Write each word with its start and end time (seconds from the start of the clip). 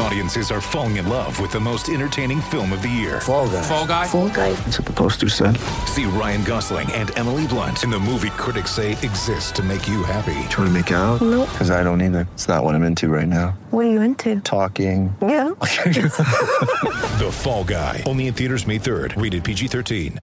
Audiences 0.00 0.50
are 0.52 0.60
falling 0.60 0.96
in 0.96 1.08
love 1.08 1.40
with 1.40 1.50
the 1.50 1.58
most 1.58 1.88
entertaining 1.88 2.40
film 2.40 2.72
of 2.72 2.82
the 2.82 2.88
year. 2.88 3.20
Fall 3.20 3.48
guy. 3.48 3.62
Fall 3.62 3.86
guy. 3.86 4.06
Fall 4.06 4.28
guy. 4.28 4.52
That's 4.52 4.78
what 4.78 4.86
the 4.86 4.92
poster 4.92 5.28
said. 5.28 5.56
See 5.86 6.04
Ryan 6.04 6.44
Gosling 6.44 6.90
and 6.92 7.16
Emily 7.18 7.46
Blunt 7.48 7.82
in 7.82 7.90
the 7.90 7.98
movie 7.98 8.30
critics 8.30 8.70
say 8.70 8.92
exists 8.92 9.50
to 9.52 9.62
make 9.62 9.88
you 9.88 10.04
happy. 10.04 10.34
Trying 10.50 10.68
to 10.68 10.70
make 10.70 10.90
it 10.92 10.94
out? 10.94 11.20
Nope. 11.20 11.48
Because 11.50 11.70
I 11.70 11.82
don't 11.82 12.00
either. 12.00 12.28
It's 12.34 12.46
not 12.46 12.62
what 12.62 12.74
I'm 12.76 12.84
into 12.84 13.08
right 13.08 13.26
now. 13.26 13.58
What 13.70 13.86
are 13.86 13.90
you 13.90 14.00
into? 14.00 14.40
Talking. 14.40 15.14
Yeah. 15.20 15.50
The 17.18 17.30
Fall 17.32 17.64
Guy. 17.64 18.04
Only 18.06 18.28
in 18.28 18.34
theaters 18.34 18.64
May 18.64 18.78
3rd. 18.78 19.20
Rated 19.20 19.42
PG-13. 19.42 20.18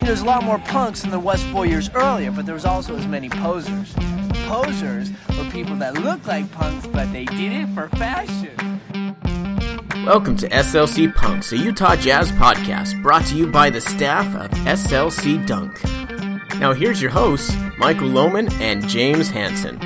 There's 0.00 0.22
a 0.22 0.24
lot 0.24 0.42
more 0.42 0.58
punks 0.58 1.02
than 1.02 1.10
there 1.10 1.20
was 1.20 1.42
four 1.44 1.66
years 1.66 1.90
earlier, 1.94 2.30
but 2.32 2.46
there 2.46 2.54
was 2.54 2.64
also 2.64 2.96
as 2.96 3.06
many 3.06 3.28
posers. 3.28 3.94
Posers 4.46 5.10
were 5.36 5.44
people 5.50 5.76
that 5.76 5.94
look 5.98 6.26
like 6.26 6.50
punks, 6.52 6.86
but 6.86 7.12
they 7.12 7.26
did 7.26 7.52
it 7.52 7.68
for 7.74 7.90
fashion. 7.90 8.69
Welcome 10.06 10.36
to 10.38 10.48
SLC 10.48 11.14
Punks, 11.14 11.52
a 11.52 11.58
Utah 11.58 11.94
Jazz 11.94 12.32
podcast 12.32 13.00
brought 13.02 13.26
to 13.26 13.36
you 13.36 13.46
by 13.46 13.68
the 13.68 13.82
staff 13.82 14.34
of 14.34 14.50
SLC 14.60 15.46
Dunk. 15.46 15.84
Now 16.58 16.72
here's 16.72 17.02
your 17.02 17.10
hosts, 17.10 17.54
Michael 17.76 18.08
Lohman 18.08 18.50
and 18.60 18.88
James 18.88 19.28
Hanson. 19.28 19.78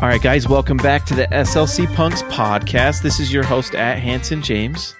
All 0.00 0.08
right, 0.08 0.20
guys, 0.20 0.48
welcome 0.48 0.76
back 0.78 1.06
to 1.06 1.14
the 1.14 1.26
SLC 1.28 1.92
Punks 1.94 2.22
podcast. 2.24 3.02
This 3.02 3.20
is 3.20 3.32
your 3.32 3.44
host 3.44 3.74
at 3.76 3.98
Hanson 4.00 4.42
James. 4.42 4.96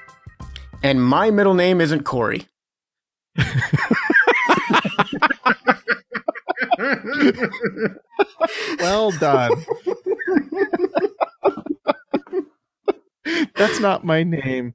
And 0.84 1.02
my 1.02 1.30
middle 1.30 1.54
name 1.54 1.80
isn't 1.80 2.04
Corey. 2.04 2.46
Well 8.80 9.10
done. 9.12 9.50
That's 13.54 13.80
not 13.80 14.04
my 14.04 14.22
name. 14.22 14.74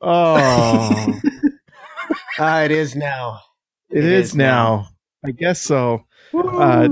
Oh, 0.00 1.20
Ah, 2.38 2.62
it 2.62 2.70
is 2.70 2.94
now. 2.94 3.40
it 3.90 4.04
is, 4.04 4.34
now. 4.34 4.88
I 5.24 5.30
guess 5.30 5.62
so. 5.62 6.04
Uh, 6.34 6.88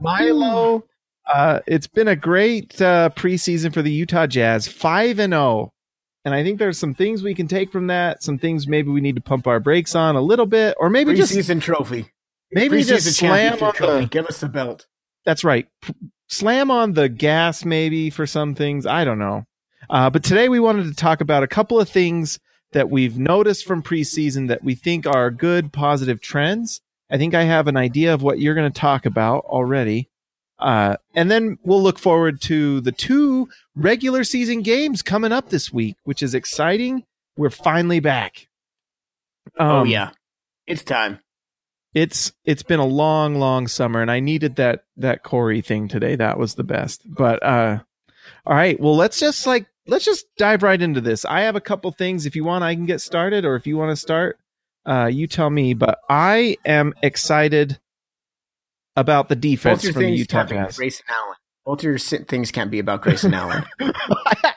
Milo, 0.00 0.84
uh, 1.32 1.60
it's 1.66 1.86
been 1.86 2.08
a 2.08 2.16
great 2.16 2.80
uh, 2.82 3.10
preseason 3.14 3.72
for 3.72 3.82
the 3.82 3.90
Utah 3.92 4.26
Jazz, 4.26 4.66
five 4.68 5.18
and 5.20 5.32
zero, 5.32 5.72
and 6.24 6.34
I 6.34 6.42
think 6.42 6.58
there's 6.58 6.76
some 6.78 6.94
things 6.94 7.22
we 7.22 7.34
can 7.34 7.46
take 7.48 7.70
from 7.72 7.86
that. 7.86 8.22
Some 8.22 8.36
things 8.38 8.66
maybe 8.66 8.90
we 8.90 9.00
need 9.00 9.14
to 9.14 9.22
pump 9.22 9.46
our 9.46 9.60
brakes 9.60 9.94
on 9.94 10.16
a 10.16 10.20
little 10.20 10.46
bit, 10.46 10.76
or 10.78 10.90
maybe 10.90 11.14
just 11.14 11.32
Preseason 11.32 11.62
trophy. 11.62 12.10
Maybe 12.52 12.82
just 12.82 13.16
slam 13.16 13.62
on 13.62 13.72
the. 13.78 14.08
Give 14.10 14.26
us 14.26 14.40
the 14.40 14.48
belt. 14.48 14.86
That's 15.24 15.44
right. 15.44 15.66
P- 15.82 15.94
Slam 16.28 16.70
on 16.70 16.92
the 16.92 17.08
gas, 17.08 17.64
maybe 17.64 18.08
for 18.08 18.24
some 18.26 18.54
things. 18.54 18.86
I 18.86 19.04
don't 19.04 19.18
know. 19.18 19.44
Uh, 19.88 20.08
but 20.10 20.22
today 20.22 20.48
we 20.48 20.60
wanted 20.60 20.84
to 20.84 20.94
talk 20.94 21.20
about 21.20 21.42
a 21.42 21.48
couple 21.48 21.80
of 21.80 21.88
things 21.88 22.38
that 22.72 22.88
we've 22.88 23.18
noticed 23.18 23.66
from 23.66 23.82
preseason 23.82 24.46
that 24.48 24.62
we 24.62 24.76
think 24.76 25.06
are 25.06 25.30
good, 25.32 25.72
positive 25.72 26.20
trends. 26.20 26.80
I 27.10 27.18
think 27.18 27.34
I 27.34 27.42
have 27.42 27.66
an 27.66 27.76
idea 27.76 28.14
of 28.14 28.22
what 28.22 28.38
you're 28.38 28.54
going 28.54 28.70
to 28.70 28.80
talk 28.80 29.06
about 29.06 29.44
already. 29.46 30.08
Uh, 30.60 30.96
and 31.16 31.30
then 31.30 31.58
we'll 31.64 31.82
look 31.82 31.98
forward 31.98 32.40
to 32.42 32.80
the 32.82 32.92
two 32.92 33.48
regular 33.74 34.22
season 34.22 34.62
games 34.62 35.02
coming 35.02 35.32
up 35.32 35.48
this 35.48 35.72
week, 35.72 35.96
which 36.04 36.22
is 36.22 36.34
exciting. 36.34 37.02
We're 37.36 37.50
finally 37.50 37.98
back. 37.98 38.46
oh 39.58 39.80
Um, 39.80 39.86
yeah. 39.88 40.10
It's 40.68 40.84
time. 40.84 41.18
It's 41.94 42.32
it's 42.44 42.62
been 42.62 42.80
a 42.80 42.86
long 42.86 43.34
long 43.34 43.66
summer 43.66 44.00
and 44.00 44.10
i 44.10 44.20
needed 44.20 44.56
that 44.56 44.84
that 44.96 45.22
corey 45.22 45.60
thing 45.60 45.88
today. 45.88 46.16
That 46.16 46.38
was 46.38 46.54
the 46.54 46.64
best. 46.64 47.02
But 47.04 47.42
uh 47.42 47.80
all 48.46 48.54
right. 48.54 48.78
Well 48.78 48.96
let's 48.96 49.18
just 49.18 49.46
like 49.46 49.66
let's 49.86 50.04
just 50.04 50.26
dive 50.36 50.62
right 50.62 50.80
into 50.80 51.00
this. 51.00 51.24
I 51.24 51.40
have 51.42 51.56
a 51.56 51.60
couple 51.60 51.90
things. 51.92 52.26
If 52.26 52.36
you 52.36 52.44
want 52.44 52.64
i 52.64 52.74
can 52.74 52.86
get 52.86 53.00
started 53.00 53.44
or 53.44 53.56
if 53.56 53.66
you 53.66 53.76
want 53.76 53.90
to 53.90 53.96
start 53.96 54.38
uh 54.86 55.06
you 55.06 55.26
tell 55.26 55.50
me. 55.50 55.74
But 55.74 55.98
i 56.08 56.56
am 56.64 56.94
excited 57.02 57.78
about 58.96 59.28
the 59.28 59.36
defense 59.36 59.88
from 59.88 60.02
the 60.02 60.10
utah 60.10 60.44
jazz. 60.44 60.78
Allen. 61.08 61.36
Both 61.70 61.84
your 61.84 61.98
things 61.98 62.50
can't 62.50 62.68
be 62.68 62.80
about 62.80 63.00
Grayson 63.02 63.32
Allen. 63.40 63.64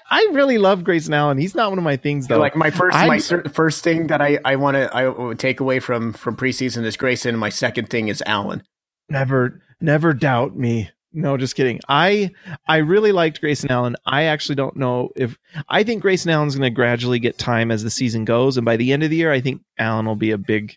i 0.09 0.27
really 0.31 0.57
love 0.57 0.83
grayson 0.83 1.13
allen 1.13 1.37
he's 1.37 1.53
not 1.55 1.69
one 1.69 1.77
of 1.77 1.83
my 1.83 1.95
things 1.95 2.27
though 2.27 2.39
like 2.39 2.55
my 2.55 2.71
first, 2.71 2.95
I'm- 2.97 3.07
my 3.07 3.17
cer- 3.19 3.43
first 3.53 3.83
thing 3.83 4.07
that 4.07 4.19
I 4.21 4.39
I 4.43 4.55
want 4.55 4.75
to 4.75 4.89
I 4.95 5.33
take 5.35 5.59
away 5.59 5.79
from 5.79 6.11
from 6.13 6.35
preseason 6.35 6.83
is 6.85 6.97
Grayson. 6.97 7.29
and 7.29 7.39
My 7.39 7.49
second 7.49 7.89
thing 7.89 8.07
is 8.07 8.23
Allen. 8.25 8.63
never 9.09 9.61
never 9.79 10.11
doubt 10.13 10.55
me 10.55 10.89
no 11.11 11.37
just 11.37 11.55
kidding 11.55 11.79
i 11.87 12.31
i 12.67 12.77
really 12.77 13.11
liked 13.11 13.39
grayson 13.41 13.69
allen 13.69 13.95
i 14.07 14.23
actually 14.23 14.55
don't 14.55 14.75
know 14.75 15.09
if 15.15 15.37
i 15.69 15.83
think 15.83 16.01
grayson 16.01 16.31
allen's 16.31 16.55
going 16.55 16.63
to 16.71 16.73
gradually 16.75 17.19
get 17.19 17.37
time 17.37 17.69
as 17.69 17.83
the 17.83 17.91
season 17.91 18.25
goes 18.25 18.57
and 18.57 18.65
by 18.65 18.75
the 18.77 18.91
end 18.91 19.03
of 19.03 19.11
the 19.11 19.15
year 19.17 19.31
i 19.31 19.39
think 19.39 19.61
allen 19.77 20.05
will 20.07 20.15
be 20.15 20.31
a 20.31 20.37
big 20.39 20.75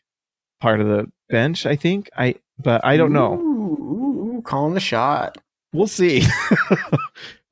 part 0.61 0.81
of 0.83 0.87
the 0.87 1.07
bench 1.31 1.65
i 1.65 1.75
think 1.77 2.11
i 2.19 2.35
but 2.59 2.85
i 2.85 2.97
don't 2.99 3.13
know 3.13 3.35
ooh, 3.35 4.43
calling 4.45 4.75
the 4.75 4.81
shot. 4.81 5.39
We'll 5.77 5.87
see. 5.87 6.23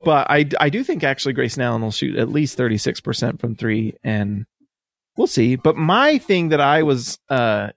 But 0.05 0.27
i 0.29 0.45
i 0.59 0.69
do 0.69 0.83
think 0.83 1.03
actually 1.03 1.33
grayson 1.33 1.63
allen 1.63 1.81
will 1.81 1.91
shoot 1.91 2.15
at 2.15 2.29
least 2.29 2.57
36% 2.57 3.39
from 3.41 3.55
three 3.55 3.95
and 4.03 4.45
we'll 5.17 5.27
see. 5.27 5.55
But 5.55 5.75
my 5.75 6.19
thing 6.19 6.49
that 6.49 6.61
i 6.61 6.83
was 6.83 7.17
uh 7.27 7.69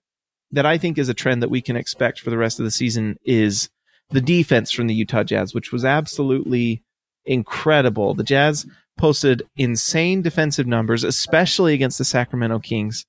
that 0.52 0.66
i 0.66 0.78
think 0.78 0.98
is 0.98 1.08
a 1.08 1.14
trend 1.14 1.42
that 1.42 1.50
we 1.50 1.62
can 1.62 1.74
expect 1.74 2.20
for 2.20 2.30
the 2.30 2.38
rest 2.38 2.60
of 2.60 2.64
the 2.64 2.70
season 2.70 3.18
is 3.24 3.70
the 4.10 4.20
defense 4.20 4.70
from 4.70 4.86
the 4.86 4.94
utah 4.94 5.24
jazz 5.24 5.54
which 5.54 5.72
was 5.72 5.84
absolutely 5.84 6.82
incredible. 7.24 8.14
The 8.14 8.24
jazz 8.24 8.66
posted 8.98 9.42
insane 9.56 10.20
defensive 10.20 10.66
numbers 10.66 11.04
especially 11.04 11.72
against 11.72 11.96
the 11.96 12.04
sacramento 12.04 12.58
kings 12.58 13.06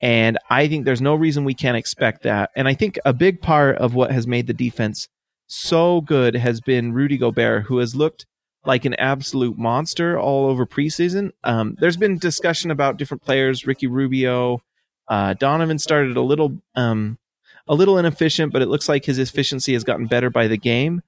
and 0.00 0.38
i 0.50 0.66
think 0.66 0.84
there's 0.84 1.00
no 1.00 1.14
reason 1.14 1.44
we 1.44 1.54
can't 1.54 1.76
expect 1.76 2.24
that. 2.24 2.50
And 2.56 2.66
i 2.66 2.74
think 2.74 2.98
a 3.04 3.12
big 3.12 3.40
part 3.40 3.76
of 3.76 3.94
what 3.94 4.10
has 4.10 4.26
made 4.26 4.48
the 4.48 4.54
defense 4.54 5.06
so 5.46 6.00
good 6.00 6.34
has 6.34 6.60
been 6.60 6.92
Rudy 6.92 7.18
Gobert, 7.18 7.64
who 7.64 7.78
has 7.78 7.94
looked 7.94 8.26
like 8.64 8.84
an 8.84 8.94
absolute 8.94 9.56
monster 9.56 10.18
all 10.18 10.46
over 10.46 10.66
preseason. 10.66 11.30
Um, 11.44 11.76
there's 11.78 11.96
been 11.96 12.18
discussion 12.18 12.70
about 12.70 12.96
different 12.96 13.22
players, 13.22 13.66
Ricky 13.66 13.86
Rubio, 13.86 14.60
uh, 15.08 15.34
Donovan 15.34 15.78
started 15.78 16.16
a 16.16 16.22
little, 16.22 16.58
um, 16.74 17.18
a 17.68 17.74
little 17.74 17.98
inefficient, 17.98 18.52
but 18.52 18.62
it 18.62 18.68
looks 18.68 18.88
like 18.88 19.04
his 19.04 19.18
efficiency 19.18 19.72
has 19.72 19.84
gotten 19.84 20.06
better 20.06 20.30
by 20.30 20.48
the 20.48 20.56
game. 20.56 21.02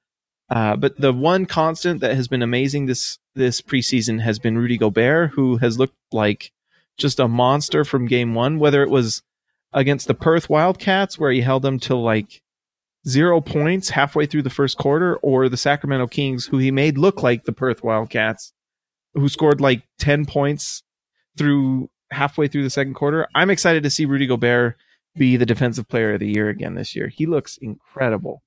Uh, 0.51 0.77
but 0.77 0.99
the 0.99 1.13
one 1.13 1.47
constant 1.47 2.01
that 2.01 2.17
has 2.17 2.27
been 2.29 2.43
amazing 2.43 2.87
this 2.87 3.19
this 3.35 3.61
preseason 3.61 4.21
has 4.21 4.39
been 4.39 4.57
Rudy 4.57 4.79
Gobert, 4.79 5.33
who 5.33 5.59
has 5.59 5.79
looked 5.79 5.97
like 6.11 6.53
just 6.97 7.21
a 7.21 7.29
monster 7.29 7.85
from 7.85 8.07
game 8.07 8.35
one. 8.35 8.59
Whether 8.59 8.83
it 8.83 8.89
was 8.89 9.23
against 9.73 10.09
the 10.09 10.15
Perth 10.15 10.49
Wildcats, 10.49 11.19
where 11.19 11.31
he 11.31 11.43
held 11.43 11.63
them 11.63 11.79
to 11.81 11.95
like 11.95 12.41
zero 13.07 13.41
points 13.41 13.91
halfway 13.91 14.27
through 14.27 14.43
the 14.43 14.51
first 14.51 14.79
quarter, 14.79 15.17
or 15.17 15.49
the 15.49 15.57
Sacramento 15.57 16.07
Kings, 16.09 16.47
who 16.47 16.59
he 16.59 16.71
made 16.71 16.99
look 16.99 17.23
like 17.23 17.45
the 17.45 17.53
Perth 17.53 17.83
Wildcats, 17.83 18.53
who 19.15 19.29
scored 19.29 19.61
like 19.61 19.83
10 19.99 20.27
points 20.27 20.83
through 21.37 21.91
halfway 22.11 22.49
through 22.49 22.63
the 22.63 22.71
second 22.71 22.95
quarter. 22.95 23.29
I'm 23.35 23.51
excited 23.51 23.83
to 23.83 23.91
see 23.91 24.05
Rudy 24.05 24.27
Gobert 24.27 24.77
be 25.17 25.37
the 25.37 25.47
defensive 25.47 25.89
player 25.89 26.15
of 26.15 26.21
the 26.21 26.29
year 26.29 26.49
again 26.49 26.75
this 26.75 26.97
year. 26.97 27.09
He 27.09 27.27
looks 27.27 27.59
incredible. 27.59 28.43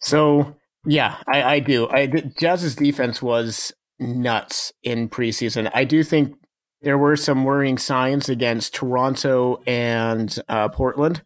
So 0.00 0.56
yeah, 0.86 1.16
I, 1.26 1.42
I 1.42 1.58
do. 1.60 1.88
I 1.88 2.06
Jazz's 2.06 2.76
defense 2.76 3.20
was 3.20 3.72
nuts 3.98 4.72
in 4.82 5.08
preseason. 5.08 5.70
I 5.74 5.84
do 5.84 6.02
think 6.02 6.34
there 6.82 6.98
were 6.98 7.16
some 7.16 7.44
worrying 7.44 7.78
signs 7.78 8.28
against 8.28 8.74
Toronto 8.74 9.60
and 9.66 10.38
uh, 10.48 10.68
Portland, 10.68 11.22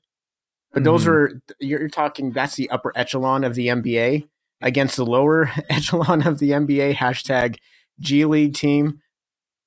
but 0.73 0.85
those 0.85 1.05
Mhm. 1.05 1.09
are 1.09 1.43
you're, 1.61 1.89
talking. 1.89 2.33
That's 2.33 2.57
the 2.57 2.71
upper 2.71 2.93
echelon 2.97 3.45
of 3.45 3.55
the 3.55 3.69
NBA 3.69 4.29
against 4.61 4.97
the 4.97 5.07
lower 5.07 5.51
echelon 5.69 6.27
of 6.27 6.39
the 6.39 6.51
NBA. 6.51 6.95
Hashtag 6.95 7.57
G 8.01 8.25
League 8.25 8.55
team. 8.55 9.01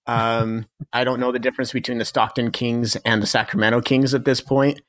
Um, 0.08 0.68
I 0.94 1.04
don't 1.04 1.20
know 1.20 1.32
the 1.32 1.40
difference 1.40 1.72
between 1.74 1.98
the 1.98 2.06
Stockton 2.06 2.52
Kings 2.52 2.96
and 2.98 3.22
the 3.24 3.28
Sacramento 3.28 3.82
Kings 3.82 4.14
at 4.14 4.26
this 4.26 4.40
point 4.42 4.82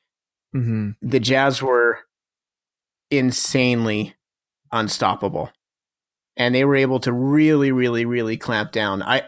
hmm 0.53 0.91
the 1.01 1.19
Jazz 1.19 1.61
were 1.61 1.99
insanely 3.11 4.15
unstoppable, 4.71 5.51
and 6.35 6.53
they 6.53 6.65
were 6.65 6.75
able 6.75 6.99
to 7.01 7.11
really, 7.11 7.71
really, 7.71 8.05
really 8.05 8.37
clamp 8.37 8.71
down. 8.71 9.01
I, 9.01 9.23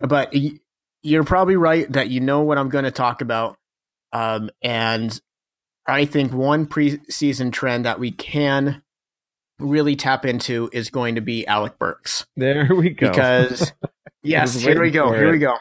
but 0.00 0.30
y- 0.34 0.58
you're 1.02 1.24
probably 1.24 1.56
right 1.56 1.90
that 1.92 2.08
you 2.10 2.20
know 2.20 2.42
what 2.42 2.58
I'm 2.58 2.68
going 2.68 2.84
to 2.84 2.90
talk 2.90 3.20
about, 3.20 3.58
um, 4.12 4.50
and 4.62 5.18
I 5.86 6.04
think 6.04 6.32
one 6.32 6.66
preseason 6.66 7.52
trend 7.52 7.84
that 7.84 7.98
we 7.98 8.12
can 8.12 8.82
really 9.58 9.96
tap 9.96 10.24
into 10.24 10.68
is 10.72 10.90
going 10.90 11.14
to 11.16 11.20
be 11.20 11.46
Alec 11.46 11.78
Burks 11.78 12.26
There 12.36 12.68
we 12.74 12.90
go. 12.90 13.10
because 13.10 13.72
yes, 14.22 14.54
here 14.54 14.80
we 14.80 14.90
go. 14.90 15.12
Here 15.12 15.28
it. 15.28 15.32
we 15.32 15.38
go. 15.38 15.56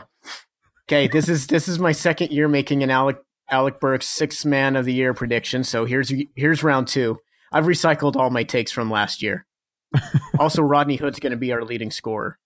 Okay, 0.88 1.07
this 1.07 1.29
is 1.29 1.47
this 1.47 1.68
is 1.68 1.79
my 1.79 1.91
second 1.91 2.31
year 2.31 2.47
making 2.47 2.83
an 2.83 2.89
Alec 2.89 3.18
Alec 3.50 3.79
Burks 3.79 4.07
sixth 4.07 4.45
man 4.45 4.75
of 4.75 4.85
the 4.85 4.94
year 4.94 5.13
prediction. 5.13 5.63
So 5.63 5.85
here's 5.85 6.12
here's 6.35 6.63
round 6.63 6.88
two. 6.88 7.19
I've 7.51 7.65
recycled 7.65 8.15
all 8.15 8.29
my 8.29 8.44
takes 8.44 8.71
from 8.71 8.89
last 8.89 9.21
year. 9.21 9.45
also, 10.39 10.62
Rodney 10.62 10.95
Hood's 10.95 11.19
going 11.19 11.31
to 11.31 11.38
be 11.38 11.51
our 11.51 11.63
leading 11.63 11.91
scorer. 11.91 12.38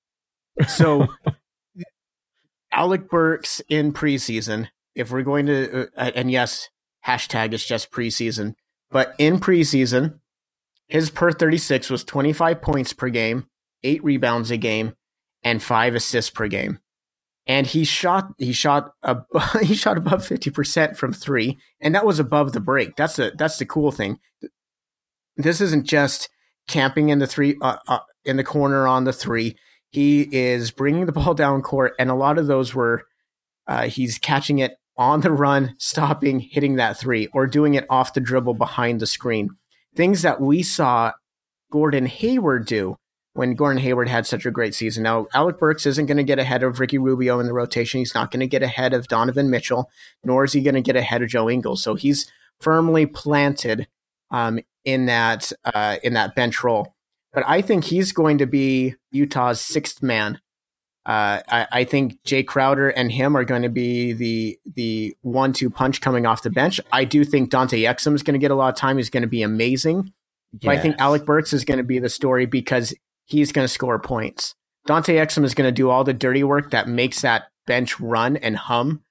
So 0.68 1.08
Alec 2.72 3.10
Burks 3.10 3.62
in 3.70 3.94
preseason. 3.94 4.68
If 4.96 5.12
we're 5.12 5.24
going 5.24 5.46
to, 5.48 5.90
uh, 5.98 6.12
and 6.16 6.32
yes, 6.32 6.70
hashtag 7.06 7.54
is 7.54 7.66
just 7.66 7.92
preseason, 7.92 8.56
but 8.92 9.16
in 9.18 9.40
preseason, 9.40 10.20
his 10.88 11.10
per 11.10 11.32
36 11.32 11.90
was 11.90 12.04
25 12.04 12.62
points 12.62 12.94
per 12.94 13.10
game, 13.10 13.48
eight 13.84 14.04
rebounds 14.04 14.52
a 14.52 14.58
game, 14.58 14.94
and 15.44 15.62
five 15.62 15.96
assists 15.96 16.32
per 16.32 16.48
game. 16.48 16.80
And 17.48 17.68
he 17.68 17.84
shot, 17.84 18.34
he 18.38 18.54
shot, 18.54 18.92
ab- 19.04 19.26
he 19.62 19.76
shot 19.76 19.98
above 19.98 20.28
50% 20.28 20.98
from 20.98 21.14
three, 21.14 21.58
and 21.80 21.94
that 21.94 22.06
was 22.06 22.20
above 22.20 22.54
the 22.54 22.60
break. 22.60 22.96
That's 22.96 23.16
the, 23.16 23.34
that's 23.38 23.58
the 23.58 23.66
cool 23.66 23.92
thing. 23.92 24.20
This 25.38 25.62
isn't 25.62 25.86
just 25.86 26.30
camping 26.68 27.10
in 27.10 27.20
the 27.20 27.28
three, 27.28 27.56
uh, 27.62 27.78
uh, 27.88 28.00
in 28.24 28.38
the 28.38 28.44
corner 28.44 28.88
on 28.88 29.04
the 29.04 29.14
three. 29.14 29.56
He 29.90 30.22
is 30.32 30.72
bringing 30.72 31.06
the 31.06 31.12
ball 31.12 31.34
down 31.34 31.62
court, 31.62 31.94
and 32.00 32.10
a 32.10 32.16
lot 32.16 32.38
of 32.38 32.48
those 32.48 32.74
were, 32.74 33.04
uh, 33.68 33.88
he's 33.88 34.18
catching 34.18 34.60
it 34.60 34.78
on 34.98 35.22
the 35.22 35.32
run, 35.32 35.76
stopping, 35.78 36.40
hitting 36.40 36.76
that 36.76 36.98
three, 36.98 37.28
or 37.34 37.48
doing 37.48 37.74
it 37.74 37.86
off 37.90 38.14
the 38.14 38.22
dribble 38.22 38.54
behind 38.54 39.00
the 39.00 39.08
screen. 39.08 39.50
Things 39.96 40.22
that 40.22 40.42
we 40.42 40.64
saw 40.64 41.14
Gordon 41.72 42.06
Hayward 42.06 42.66
do 42.66 42.98
when 43.34 43.56
Gordon 43.56 43.82
Hayward 43.82 44.08
had 44.08 44.26
such 44.26 44.46
a 44.46 44.52
great 44.52 44.74
season. 44.74 45.04
Now, 45.04 45.28
Alec 45.34 45.60
Burks 45.60 45.86
isn't 45.86 46.06
going 46.06 46.18
to 46.18 46.24
get 46.24 46.40
ahead 46.40 46.64
of 46.64 46.80
Ricky 46.80 46.98
Rubio 46.98 47.40
in 47.40 47.48
the 47.48 47.54
rotation. 47.54 48.00
He's 48.00 48.16
not 48.16 48.32
going 48.32 48.40
to 48.40 48.48
get 48.48 48.64
ahead 48.64 48.94
of 48.94 49.10
Donovan 49.10 49.50
Mitchell, 49.50 49.90
nor 50.24 50.46
is 50.46 50.54
he 50.54 50.62
going 50.62 50.76
to 50.76 50.82
get 50.82 50.96
ahead 50.96 51.22
of 51.22 51.30
Joe 51.30 51.50
Ingles. 51.50 51.84
So 51.84 51.96
he's 51.96 52.32
firmly 52.62 53.06
planted 53.06 53.88
um, 54.32 54.60
in 54.86 55.08
that 55.08 55.52
uh, 55.66 55.98
in 56.02 56.14
that 56.14 56.36
bench 56.36 56.64
role. 56.64 56.96
But 57.34 57.44
I 57.46 57.62
think 57.62 57.84
he's 57.84 58.14
going 58.14 58.38
to 58.38 58.46
be 58.46 58.96
Utah's 59.12 59.60
sixth 59.60 60.02
man. 60.02 60.40
Uh, 61.06 61.42
I, 61.48 61.68
I 61.72 61.84
think 61.84 62.22
Jae 62.24 62.46
Crowder 62.46 62.90
and 62.90 63.12
him 63.12 63.38
are 63.38 63.44
going 63.44 63.62
to 63.62 63.70
be 63.70 64.14
the 64.14 64.60
the 64.76 65.16
one 65.22 65.54
two 65.54 65.70
punch 65.70 66.02
coming 66.02 66.26
off 66.26 66.42
the 66.42 66.50
bench. 66.50 66.80
I 66.92 67.06
do 67.06 67.24
think 67.24 67.52
Dante 67.52 67.82
Exum 67.82 68.16
is 68.16 68.24
going 68.24 68.34
to 68.34 68.40
get 68.40 68.52
a 68.52 68.56
lot 68.56 68.70
of 68.70 68.76
time. 68.76 68.98
He's 68.98 69.12
going 69.12 69.22
to 69.22 69.28
be 69.28 69.44
amazing. 69.44 70.12
But 70.62 70.70
I 70.70 70.78
think 70.80 70.96
Alec 71.00 71.26
Burks 71.26 71.52
is 71.54 71.66
going 71.66 71.80
to 71.80 71.84
be 71.84 72.00
the 72.00 72.10
story 72.10 72.46
because 72.46 72.94
he's 73.26 73.52
going 73.52 73.66
to 73.66 73.74
score 73.74 74.00
points. 74.00 74.56
Dante 74.86 75.16
Exum 75.16 75.44
is 75.44 75.54
going 75.54 75.68
to 75.68 75.72
do 75.72 75.90
all 75.90 76.04
the 76.04 76.14
dirty 76.14 76.44
work 76.44 76.72
that 76.72 76.88
makes 76.88 77.22
that 77.22 77.46
bench 77.68 78.00
run 78.00 78.38
and 78.38 78.56
hum. 78.56 79.02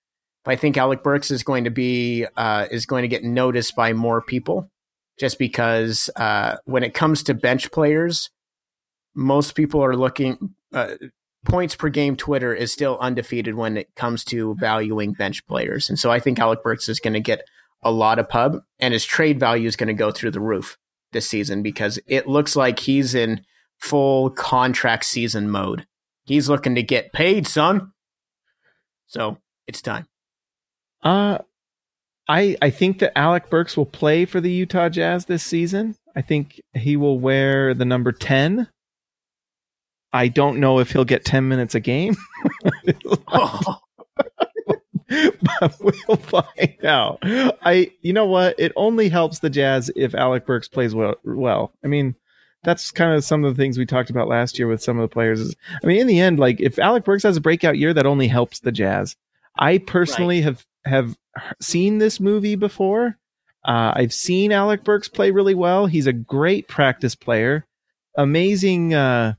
But 0.45 0.53
I 0.53 0.57
think 0.57 0.77
Alec 0.77 1.03
Burks 1.03 1.31
is 1.31 1.43
going 1.43 1.65
to 1.65 1.71
be 1.71 2.27
uh, 2.37 2.67
is 2.71 2.87
going 2.87 3.03
to 3.03 3.09
get 3.09 3.25
noticed 3.25 3.77
by 3.77 3.93
more 3.93 4.21
people, 4.21 4.71
just 5.19 5.39
because 5.39 6.11
uh, 6.17 6.57
when 6.65 6.83
it 6.83 6.95
comes 6.95 7.23
to 7.25 7.35
bench 7.35 7.71
players, 7.73 8.31
most 9.15 9.55
people 9.55 9.83
are 9.83 9.97
looking. 9.97 10.55
Uh, 10.73 10.95
points 11.45 11.75
per 11.75 11.89
game 11.89 12.17
Twitter 12.17 12.55
is 12.55 12.73
still 12.73 12.99
undefeated 13.01 13.55
when 13.55 13.77
it 13.77 13.95
comes 13.95 14.25
to 14.25 14.55
valuing 14.57 15.13
bench 15.13 15.47
players, 15.47 15.89
and 15.89 15.99
so 15.99 16.11
I 16.11 16.21
think 16.21 16.39
Alec 16.39 16.63
Burks 16.63 16.89
is 16.89 17.01
going 17.01 17.15
to 17.15 17.21
get 17.21 17.47
a 17.83 17.91
lot 17.91 18.19
of 18.19 18.29
pub, 18.29 18.63
and 18.79 18.93
his 18.93 19.05
trade 19.05 19.39
value 19.39 19.69
is 19.69 19.77
going 19.77 19.89
to 19.89 19.95
go 19.95 20.11
through 20.11 20.31
the 20.31 20.41
roof 20.41 20.79
this 21.13 21.29
season 21.29 21.63
because 21.63 21.99
it 22.07 22.27
looks 22.27 22.57
like 22.57 22.81
he's 22.81 23.15
in 23.15 23.43
full 23.79 24.31
contract 24.31 25.05
season 25.05 25.51
mode. 25.51 25.87
He's 26.25 26.49
looking 26.49 26.75
to 26.75 26.83
get 26.83 27.13
paid, 27.13 27.47
son. 27.47 27.93
So 29.07 29.39
it's 29.67 29.83
time. 29.83 30.07
Uh, 31.03 31.39
I 32.29 32.57
I 32.63 32.71
think 32.71 32.99
that 33.01 33.17
Alec 33.17 33.51
Burks 33.51 33.77
will 33.77 33.87
play 33.87 34.25
for 34.25 34.41
the 34.41 34.51
Utah 34.51 34.89
Jazz 34.89 35.27
this 35.27 35.43
season. 35.43 35.97
I 36.17 36.23
think 36.23 36.61
he 36.75 36.97
will 36.97 37.19
wear 37.19 37.75
the 37.75 37.85
number 37.85 38.13
ten. 38.13 38.69
I 40.15 40.29
don't 40.29 40.61
know 40.61 40.79
if 40.79 40.93
he'll 40.93 41.05
get 41.05 41.27
ten 41.27 41.49
minutes 41.49 41.75
a 41.75 41.81
game, 41.81 42.17
Oh, 43.29 43.81
but 45.61 45.77
we'll 45.81 46.17
find 46.17 46.85
out. 46.85 47.19
I 47.23 47.91
you 48.01 48.13
know 48.15 48.27
what? 48.27 48.59
It 48.59 48.73
only 48.77 49.11
helps 49.11 49.41
the 49.41 49.51
Jazz 49.51 49.91
if 49.95 50.15
Alec 50.15 50.47
Burks 50.47 50.69
plays 50.69 50.95
well. 50.95 51.17
Well, 51.25 51.73
I 51.85 51.89
mean. 51.89 52.15
That's 52.63 52.91
kind 52.91 53.13
of 53.13 53.23
some 53.23 53.45
of 53.45 53.55
the 53.55 53.63
things 53.63 53.77
we 53.77 53.85
talked 53.85 54.09
about 54.09 54.27
last 54.27 54.59
year 54.59 54.67
with 54.67 54.83
some 54.83 54.99
of 54.99 55.03
the 55.03 55.13
players. 55.13 55.39
Is, 55.39 55.55
I 55.83 55.87
mean, 55.87 56.01
in 56.01 56.07
the 56.07 56.19
end, 56.19 56.39
like 56.39 56.63
if 56.63 56.79
Alec 56.79 57.05
Burks 57.05 57.25
has 57.25 57.37
a 57.37 57.41
breakout 57.43 57.77
year, 57.77 57.93
that 57.93 58.07
only 58.07 58.27
helps 58.27 58.61
the 58.61 58.73
Jazz. 58.73 59.17
I 59.59 59.77
personally 59.77 60.41
have 60.41 60.65
have 60.87 61.15
seen 61.61 61.99
this 61.99 62.21
movie 62.21 62.55
before. 62.55 63.19
Uh, 63.67 63.93
I've 63.95 64.15
seen 64.15 64.51
Alec 64.51 64.83
Burks 64.83 65.09
play 65.09 65.31
really 65.31 65.55
well. 65.55 65.85
He's 65.85 66.07
a 66.07 66.13
great 66.15 66.67
practice 66.67 67.15
player, 67.15 67.67
amazing, 68.17 68.95
uh, 68.95 69.35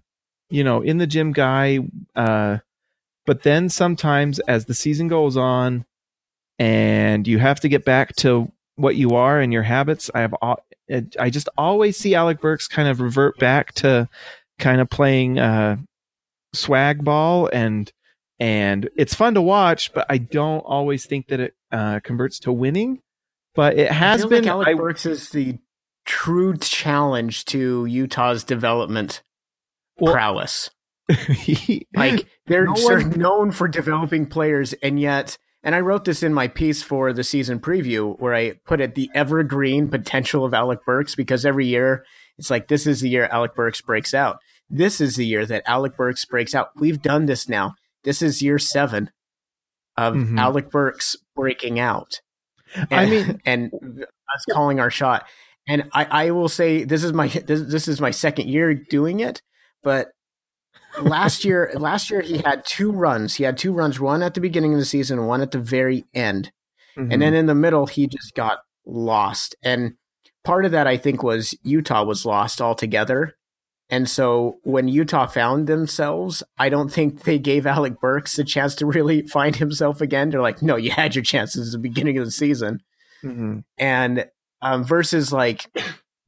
you 0.50 0.64
know, 0.64 0.82
in 0.82 0.98
the 0.98 1.08
gym 1.08 1.32
guy. 1.32 1.80
Uh, 2.16 2.60
but 3.26 3.44
then 3.44 3.70
sometimes, 3.70 4.40
as 4.40 4.66
the 4.66 4.74
season 4.74 5.08
goes 5.08 5.36
on, 5.38 5.86
and 6.60 7.28
you 7.28 7.40
have 7.40 7.60
to 7.62 7.70
get 7.70 7.84
back 7.86 8.16
to 8.18 8.52
what 8.76 8.96
you 8.96 9.12
are 9.12 9.40
and 9.40 9.52
your 9.52 9.64
habits, 9.64 10.10
I 10.14 10.22
have 10.22 10.36
I 11.20 11.30
just 11.30 11.50
always 11.58 11.98
see 11.98 12.16
Alec 12.16 12.40
Burks 12.40 12.68
kind 12.68 12.88
of 12.88 13.02
revert 13.02 13.38
back 13.40 13.74
to 13.76 14.08
kind 14.60 14.80
of 14.80 14.90
playing 14.90 15.40
uh, 15.40 15.78
swag 16.54 17.04
ball 17.04 17.50
and 17.52 17.92
and 18.40 18.90
it's 18.98 19.16
fun 19.16 19.34
to 19.36 19.42
watch, 19.42 19.94
but 19.94 20.06
I 20.10 20.18
don't 20.18 20.60
always 20.60 21.06
think 21.06 21.28
that 21.28 21.40
it 21.40 21.56
uh, 21.72 22.02
converts 22.02 22.40
to 22.40 22.52
winning. 22.52 23.02
But 23.56 23.78
it 23.78 23.90
has 23.92 24.26
been. 24.26 24.44
like 24.44 24.52
Alec 24.52 24.68
I- 24.68 24.74
Burks 24.74 25.06
is 25.06 25.30
the 25.30 25.58
true 26.04 26.58
challenge 26.58 27.46
to 27.46 27.86
Utah's 27.86 28.44
development 28.44 29.24
Well- 30.00 30.14
prowess. 30.14 30.70
he- 31.30 31.88
Like 31.96 32.28
they're 32.48 32.66
No 32.66 32.98
known 33.00 33.52
for 33.52 33.68
developing 33.68 34.26
players, 34.26 34.74
and 34.82 35.00
yet, 35.00 35.38
and 35.64 35.76
I 35.76 35.80
wrote 35.80 36.06
this 36.06 36.24
in 36.24 36.34
my 36.34 36.48
piece 36.48 36.82
for 36.84 37.14
the 37.14 37.24
season 37.24 37.60
preview 37.60 38.20
where 38.20 38.34
I 38.34 38.54
put 38.66 38.82
it 38.82 38.96
the 38.96 39.10
evergreen 39.14 39.88
potential 39.90 40.44
of 40.46 40.54
Alec 40.54 40.80
Burks 40.86 41.16
because 41.16 41.46
every 41.46 41.68
year 41.68 42.04
it's 42.38 42.50
like 42.50 42.68
this 42.68 42.86
is 42.88 43.02
the 43.02 43.10
year 43.10 43.26
Alec 43.32 43.56
Burks 43.56 43.82
breaks 43.82 44.14
out. 44.14 44.38
This 44.70 45.00
is 45.00 45.16
the 45.16 45.26
year 45.26 45.46
that 45.46 45.64
Alec 45.68 45.96
Burks 45.96 46.26
breaks 46.26 46.56
out. 46.56 46.70
We've 46.76 47.02
done 47.02 47.28
this 47.28 47.48
now. 47.48 47.76
This 48.04 48.22
is 48.24 48.42
year 48.42 48.58
seven 48.60 49.12
of 49.98 50.16
Mhm. 50.16 50.40
Alec 50.40 50.72
Burks 50.72 51.16
breaking 51.36 51.80
out. 51.80 52.20
And, 52.76 52.88
I 52.92 53.06
mean- 53.06 53.42
and 53.46 53.72
us 53.74 54.46
calling 54.52 54.80
our 54.80 54.90
shot. 54.90 55.26
And 55.68 55.84
I, 55.94 56.06
I 56.26 56.32
will 56.32 56.50
say 56.50 56.84
this 56.84 57.04
is 57.04 57.14
my 57.14 57.28
this, 57.28 57.62
this 57.62 57.88
is 57.88 58.02
my 58.02 58.12
second 58.12 58.50
year 58.50 58.74
doing 58.74 59.20
it, 59.20 59.42
but 59.86 60.10
last 61.02 61.46
year 61.46 61.72
last 61.76 62.10
year 62.12 62.20
he 62.22 62.40
had 62.40 62.66
two 62.66 62.92
runs. 62.92 63.36
He 63.36 63.44
had 63.46 63.58
two 63.58 63.72
runs, 63.72 64.00
one 64.00 64.22
at 64.22 64.34
the 64.34 64.42
beginning 64.42 64.74
of 64.74 64.80
the 64.80 64.86
season, 64.86 65.26
one 65.28 65.42
at 65.42 65.52
the 65.52 65.60
very 65.60 66.04
end. 66.14 66.52
Mhm. 66.98 67.14
And 67.14 67.22
then 67.22 67.34
in 67.34 67.46
the 67.46 67.56
middle 67.56 67.86
he 67.86 68.08
just 68.08 68.36
got 68.36 68.60
lost. 68.86 69.56
And 69.64 69.94
part 70.44 70.66
of 70.66 70.72
that 70.72 70.88
I 70.88 70.98
think 70.98 71.24
was 71.24 71.56
Utah 71.64 72.04
was 72.04 72.26
lost 72.26 72.60
altogether. 72.62 73.36
And 73.90 74.10
so 74.10 74.58
when 74.64 74.88
Utah 74.88 75.28
found 75.28 75.68
themselves, 75.68 76.42
I 76.58 76.70
don't 76.70 76.92
think 76.92 77.24
they 77.24 77.38
gave 77.38 77.68
Alec 77.68 78.00
Burks 78.02 78.40
a 78.40 78.44
chance 78.44 78.74
to 78.76 78.86
really 78.88 79.22
find 79.28 79.56
himself 79.56 80.02
again. 80.02 80.32
They're 80.32 80.42
like, 80.42 80.62
no, 80.64 80.76
you 80.76 80.90
had 80.90 81.14
your 81.14 81.24
chances 81.24 81.68
at 81.68 81.72
the 81.74 81.88
beginning 81.90 82.18
of 82.18 82.26
the 82.26 82.32
season 82.32 82.82
Mhm. 83.24 83.64
and 83.78 84.26
um, 84.62 84.84
versus 84.84 85.32
like 85.32 85.68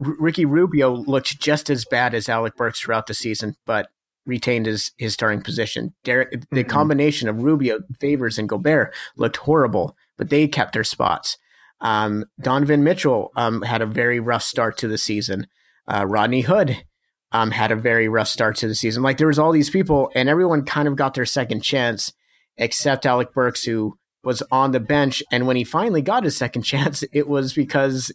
R- 0.05 0.15
Ricky 0.19 0.45
Rubio 0.45 0.91
looked 0.93 1.39
just 1.39 1.69
as 1.69 1.85
bad 1.85 2.13
as 2.13 2.29
Alec 2.29 2.55
Burks 2.55 2.79
throughout 2.79 3.07
the 3.07 3.13
season, 3.13 3.55
but 3.65 3.89
retained 4.25 4.65
his 4.65 4.91
his 4.97 5.13
starting 5.13 5.41
position. 5.41 5.93
Derek, 6.03 6.31
the 6.51 6.63
Mhm. 6.63 6.69
combination 6.69 7.29
of 7.29 7.41
Rubio, 7.41 7.79
Favors, 7.99 8.37
and 8.37 8.49
Gobert 8.49 8.93
looked 9.15 9.37
horrible, 9.37 9.95
but 10.17 10.29
they 10.29 10.47
kept 10.47 10.73
their 10.73 10.83
spots. 10.83 11.37
Um, 11.79 12.25
Donovan 12.41 12.83
Mitchell 12.83 13.31
um, 13.35 13.61
had 13.61 13.81
a 13.81 13.85
very 13.85 14.19
rough 14.19 14.43
start 14.43 14.77
to 14.79 14.87
the 14.87 14.97
season. 14.97 15.47
Uh, 15.87 16.05
Rodney 16.07 16.41
Hood 16.41 16.83
um, 17.31 17.51
had 17.51 17.71
a 17.71 17.75
very 17.75 18.07
rough 18.09 18.27
start 18.27 18.55
to 18.57 18.67
the 18.67 18.75
season. 18.75 19.03
Like 19.03 19.17
there 19.17 19.27
was 19.27 19.37
all 19.39 19.51
these 19.51 19.69
people, 19.69 20.09
and 20.15 20.27
everyone 20.27 20.65
kind 20.65 20.87
of 20.87 20.95
got 20.95 21.13
their 21.13 21.25
second 21.25 21.61
chance, 21.61 22.11
except 22.57 23.05
Alec 23.05 23.33
Burks, 23.33 23.63
who 23.63 23.97
was 24.23 24.41
on 24.51 24.71
the 24.71 24.79
bench. 24.79 25.21
And 25.31 25.45
when 25.47 25.55
he 25.55 25.63
finally 25.63 26.01
got 26.01 26.23
his 26.23 26.35
second 26.35 26.61
chance, 26.63 27.03
it 27.13 27.27
was 27.29 27.53
because 27.53 28.11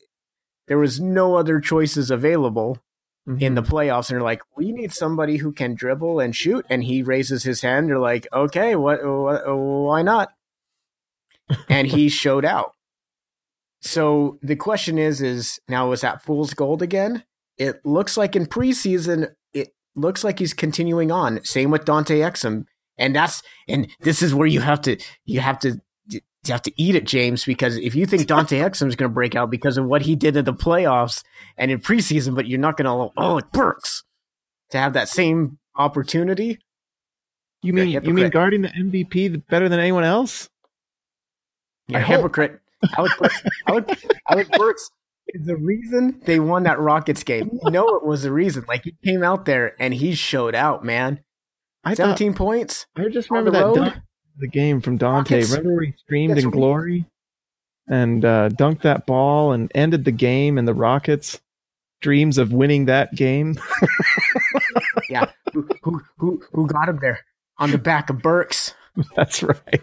there 0.69 0.78
was 0.78 1.00
no 1.00 1.37
other 1.37 1.61
choices 1.61 2.11
available 2.11 2.78
in 3.26 3.37
mm-hmm. 3.37 3.54
the 3.54 3.62
playoffs. 3.62 4.11
And 4.11 4.16
they're 4.16 4.23
like, 4.23 4.42
we 4.57 4.73
need 4.73 4.92
somebody 4.92 5.37
who 5.37 5.52
can 5.52 5.75
dribble 5.75 6.21
and 6.21 6.35
shoot. 6.35 6.64
And 6.69 6.85
he 6.85 7.02
raises 7.02 7.42
his 7.42 7.62
hand. 7.62 7.88
They're 7.88 7.99
like, 7.99 8.26
okay, 8.33 8.75
what, 8.76 9.04
what 9.04 9.42
why 9.47 10.02
not? 10.02 10.33
And 11.69 11.87
he 11.88 12.09
showed 12.11 12.45
out. 12.45 12.75
So 13.81 14.38
the 14.42 14.57
question 14.57 14.99
is, 14.99 15.21
is 15.21 15.61
now 15.69 15.90
was 15.90 16.02
that 16.02 16.23
fool's 16.23 16.54
gold 16.54 16.83
again? 16.83 17.25
it 17.59 17.85
looks 17.85 18.16
like 18.16 18.35
in 18.35 18.47
preseason, 18.47 19.33
it 19.52 19.75
looks 19.95 20.25
like 20.25 20.38
he's 20.38 20.54
continuing 20.54 21.11
on. 21.11 21.45
Same 21.45 21.71
with 21.71 21.85
Dante 21.85 22.21
Exum, 22.21 22.64
and 22.99 23.14
that's 23.14 23.42
and 23.69 23.88
this 24.00 24.23
is 24.23 24.35
where 24.35 24.47
you 24.47 24.61
have 24.61 24.81
to 24.83 24.97
you 25.25 25.40
have 25.40 25.59
to 25.61 25.81
you 26.44 26.52
have 26.52 26.62
to 26.62 26.72
eat 26.76 26.94
it, 26.94 27.04
James, 27.04 27.44
because 27.44 27.76
if 27.76 27.94
you 27.94 28.04
think 28.06 28.26
Dante 28.26 28.58
Exum 28.61 28.88
is 28.88 28.96
going 28.96 29.11
to 29.11 29.14
break 29.14 29.37
out 29.37 29.50
because 29.50 29.76
of 29.76 29.84
what 29.84 30.02
he 30.02 30.16
did 30.16 30.37
in 30.37 30.44
the 30.44 30.52
playoffs 30.52 31.22
and 31.56 31.70
in 31.70 31.78
preseason, 31.78 32.34
but 32.34 32.46
you're 32.46 32.58
not 32.58 32.76
going 32.76 32.87
to 32.87 33.12
oh 33.16 33.38
it 33.38 33.50
Burks 33.52 34.04
to 34.70 34.78
have 34.78 34.94
that 34.94 35.08
same 35.08 35.58
opportunity. 35.76 36.58
You 37.62 37.72
mean 37.72 37.88
you 37.88 38.12
mean 38.12 38.28
guarding 38.30 38.62
the 38.62 38.68
MVP 38.68 39.46
better 39.49 39.68
than 39.68 39.78
anyone 39.78 40.02
else? 40.02 40.49
You're 41.87 42.00
a 42.00 42.02
I 42.02 42.06
hypocrite. 42.06 42.58
Alec 42.99 43.12
Burks, 43.18 43.42
Alec, 43.68 44.04
Alec 44.28 44.50
Burks 44.50 44.90
is 45.28 45.46
the 45.46 45.56
reason 45.56 46.20
they 46.25 46.40
won 46.40 46.64
that 46.64 46.80
Rockets 46.80 47.22
game. 47.22 47.61
You 47.64 47.70
know 47.70 47.94
it 47.94 48.04
was 48.04 48.25
the 48.25 48.32
reason. 48.32 48.64
Like 48.66 48.82
he 48.82 48.96
came 49.04 49.22
out 49.22 49.44
there 49.44 49.76
and 49.80 49.94
he 49.94 50.14
showed 50.16 50.56
out, 50.56 50.84
man. 50.84 51.20
I 51.84 51.90
thought, 51.90 52.18
17 52.18 52.34
points. 52.34 52.87
I 52.96 53.08
just 53.08 53.30
remember 53.30 53.52
that 53.52 53.75
dunk, 53.75 53.94
the 54.39 54.49
game 54.49 54.81
from 54.81 54.97
Dante. 54.97 55.37
Rockets- 55.37 55.51
remember 55.51 55.75
where 55.75 55.85
he 55.85 55.93
streamed 55.99 56.31
Rockets 56.31 56.45
in 56.45 56.51
glory 56.51 57.05
and 57.89 58.25
uh, 58.25 58.49
dunked 58.51 58.83
that 58.83 59.07
ball 59.07 59.53
and 59.53 59.71
ended 59.75 60.05
the 60.05 60.12
game, 60.12 60.57
and 60.59 60.67
the 60.69 60.75
Rockets' 60.75 61.41
dreams 62.01 62.39
of 62.39 62.53
winning 62.53 62.87
that 62.87 63.15
game. 63.15 63.57
Yeah. 65.09 65.27
who, 65.53 65.69
who 65.83 66.01
who 66.17 66.43
who 66.53 66.67
got 66.67 66.89
him 66.89 66.99
there? 67.01 67.21
On 67.59 67.71
the 67.71 67.77
back 67.79 68.09
of 68.09 68.23
Burks. 68.23 68.75
That's 69.17 69.43
right. 69.43 69.83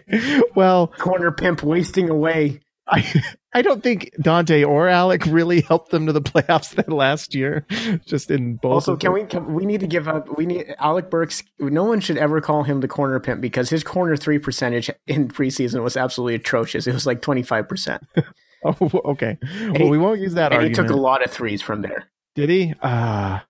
Well, 0.56 0.88
Corner 0.88 1.30
pimp 1.30 1.62
wasting 1.62 2.10
away. 2.10 2.60
I 2.88 3.04
I 3.52 3.62
don't 3.62 3.82
think 3.82 4.12
Dante 4.20 4.62
or 4.62 4.88
Alec 4.88 5.26
really 5.26 5.60
helped 5.68 5.90
them 5.90 6.06
to 6.06 6.12
the 6.12 6.20
playoffs 6.22 6.74
that 6.76 6.88
last 6.88 7.34
year. 7.34 7.66
Just 8.06 8.30
in 8.30 8.56
both. 8.56 8.72
Also, 8.72 8.96
can 8.96 9.12
we 9.12 9.24
can, 9.24 9.52
we 9.54 9.66
need 9.66 9.80
to 9.80 9.86
give 9.88 10.06
up 10.06 10.36
we 10.38 10.46
need 10.46 10.74
Alec 10.78 11.10
Burks 11.10 11.42
no 11.58 11.84
one 11.84 12.00
should 12.00 12.16
ever 12.16 12.40
call 12.40 12.62
him 12.62 12.80
the 12.80 12.88
corner 12.88 13.18
pimp 13.18 13.40
because 13.40 13.70
his 13.70 13.82
corner 13.82 14.16
three 14.16 14.38
percentage 14.38 14.90
in 15.06 15.28
preseason 15.28 15.82
was 15.82 15.96
absolutely 15.96 16.34
atrocious. 16.36 16.86
It 16.86 16.94
was 16.94 17.06
like 17.06 17.20
25%. 17.22 18.00
Oh, 18.62 18.76
okay. 19.06 19.38
well, 19.42 19.74
he- 19.74 19.88
we 19.88 19.96
won't 19.96 20.20
use 20.20 20.34
that 20.34 20.52
And 20.52 20.62
he 20.62 20.70
took 20.70 20.90
a 20.90 20.94
lot 20.96 21.24
of 21.24 21.30
threes 21.30 21.62
from 21.62 21.80
there. 21.80 22.10
Did 22.34 22.50
he? 22.50 22.74
Ah, 22.82 23.46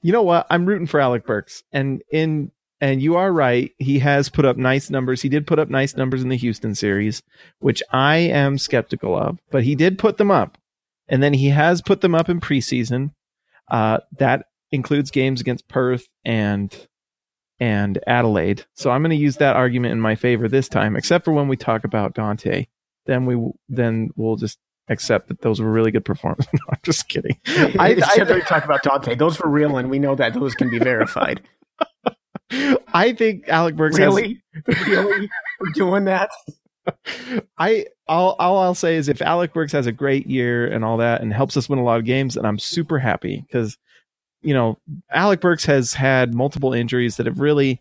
you 0.00 0.10
know 0.10 0.22
what? 0.22 0.46
I'm 0.48 0.64
rooting 0.64 0.86
for 0.86 1.00
Alec 1.00 1.26
Burks, 1.26 1.62
and 1.70 2.02
in 2.10 2.50
and 2.82 3.00
you 3.00 3.14
are 3.14 3.32
right. 3.32 3.72
He 3.78 4.00
has 4.00 4.28
put 4.28 4.44
up 4.44 4.56
nice 4.56 4.90
numbers. 4.90 5.22
He 5.22 5.28
did 5.28 5.46
put 5.46 5.60
up 5.60 5.70
nice 5.70 5.96
numbers 5.96 6.20
in 6.20 6.28
the 6.30 6.36
Houston 6.36 6.74
series, 6.74 7.22
which 7.60 7.80
I 7.92 8.16
am 8.16 8.58
skeptical 8.58 9.16
of, 9.16 9.38
but 9.52 9.62
he 9.62 9.76
did 9.76 10.00
put 10.00 10.16
them 10.18 10.32
up, 10.32 10.58
and 11.08 11.22
then 11.22 11.32
he 11.32 11.50
has 11.50 11.80
put 11.80 12.00
them 12.00 12.14
up 12.14 12.28
in 12.28 12.40
preseason. 12.40 13.12
Uh, 13.70 13.98
that 14.18 14.46
includes 14.72 15.12
games 15.12 15.40
against 15.40 15.68
Perth 15.68 16.08
and 16.24 16.76
and 17.60 18.00
Adelaide. 18.08 18.66
So 18.74 18.90
I'm 18.90 19.02
going 19.02 19.10
to 19.10 19.16
use 19.16 19.36
that 19.36 19.54
argument 19.54 19.92
in 19.92 20.00
my 20.00 20.16
favor 20.16 20.48
this 20.48 20.68
time, 20.68 20.96
except 20.96 21.24
for 21.24 21.32
when 21.32 21.46
we 21.46 21.56
talk 21.56 21.84
about 21.84 22.14
Dante. 22.14 22.66
Then 23.06 23.26
we 23.26 23.40
then 23.68 24.10
we'll 24.16 24.36
just 24.36 24.58
accept 24.88 25.28
that 25.28 25.42
those 25.42 25.60
were 25.60 25.70
really 25.70 25.92
good 25.92 26.04
performances. 26.04 26.50
No, 26.52 26.60
I'm 26.70 26.80
just 26.82 27.08
kidding. 27.08 27.38
I, 27.46 27.94
I, 28.00 28.22
I, 28.22 28.40
talk 28.40 28.64
about 28.64 28.82
Dante. 28.82 29.14
Those 29.14 29.38
were 29.38 29.48
real, 29.48 29.76
and 29.76 29.88
we 29.88 30.00
know 30.00 30.16
that 30.16 30.34
those 30.34 30.56
can 30.56 30.68
be 30.68 30.80
verified. 30.80 31.42
I 32.92 33.14
think 33.16 33.48
Alec 33.48 33.76
Burks 33.76 33.96
has- 33.96 34.06
really, 34.06 34.42
really, 34.86 35.30
we're 35.60 35.72
doing 35.74 36.04
that. 36.04 36.30
I 37.58 37.86
all 38.08 38.34
all 38.38 38.58
I'll 38.58 38.74
say 38.74 38.96
is 38.96 39.08
if 39.08 39.22
Alec 39.22 39.52
Burks 39.52 39.72
has 39.72 39.86
a 39.86 39.92
great 39.92 40.26
year 40.26 40.66
and 40.66 40.84
all 40.84 40.96
that 40.98 41.22
and 41.22 41.32
helps 41.32 41.56
us 41.56 41.68
win 41.68 41.78
a 41.78 41.84
lot 41.84 41.98
of 41.98 42.04
games, 42.04 42.34
then 42.34 42.44
I'm 42.44 42.58
super 42.58 42.98
happy 42.98 43.44
because 43.46 43.78
you 44.42 44.54
know 44.54 44.78
Alec 45.10 45.40
Burks 45.40 45.64
has 45.66 45.94
had 45.94 46.34
multiple 46.34 46.72
injuries 46.72 47.16
that 47.16 47.26
have 47.26 47.40
really 47.40 47.80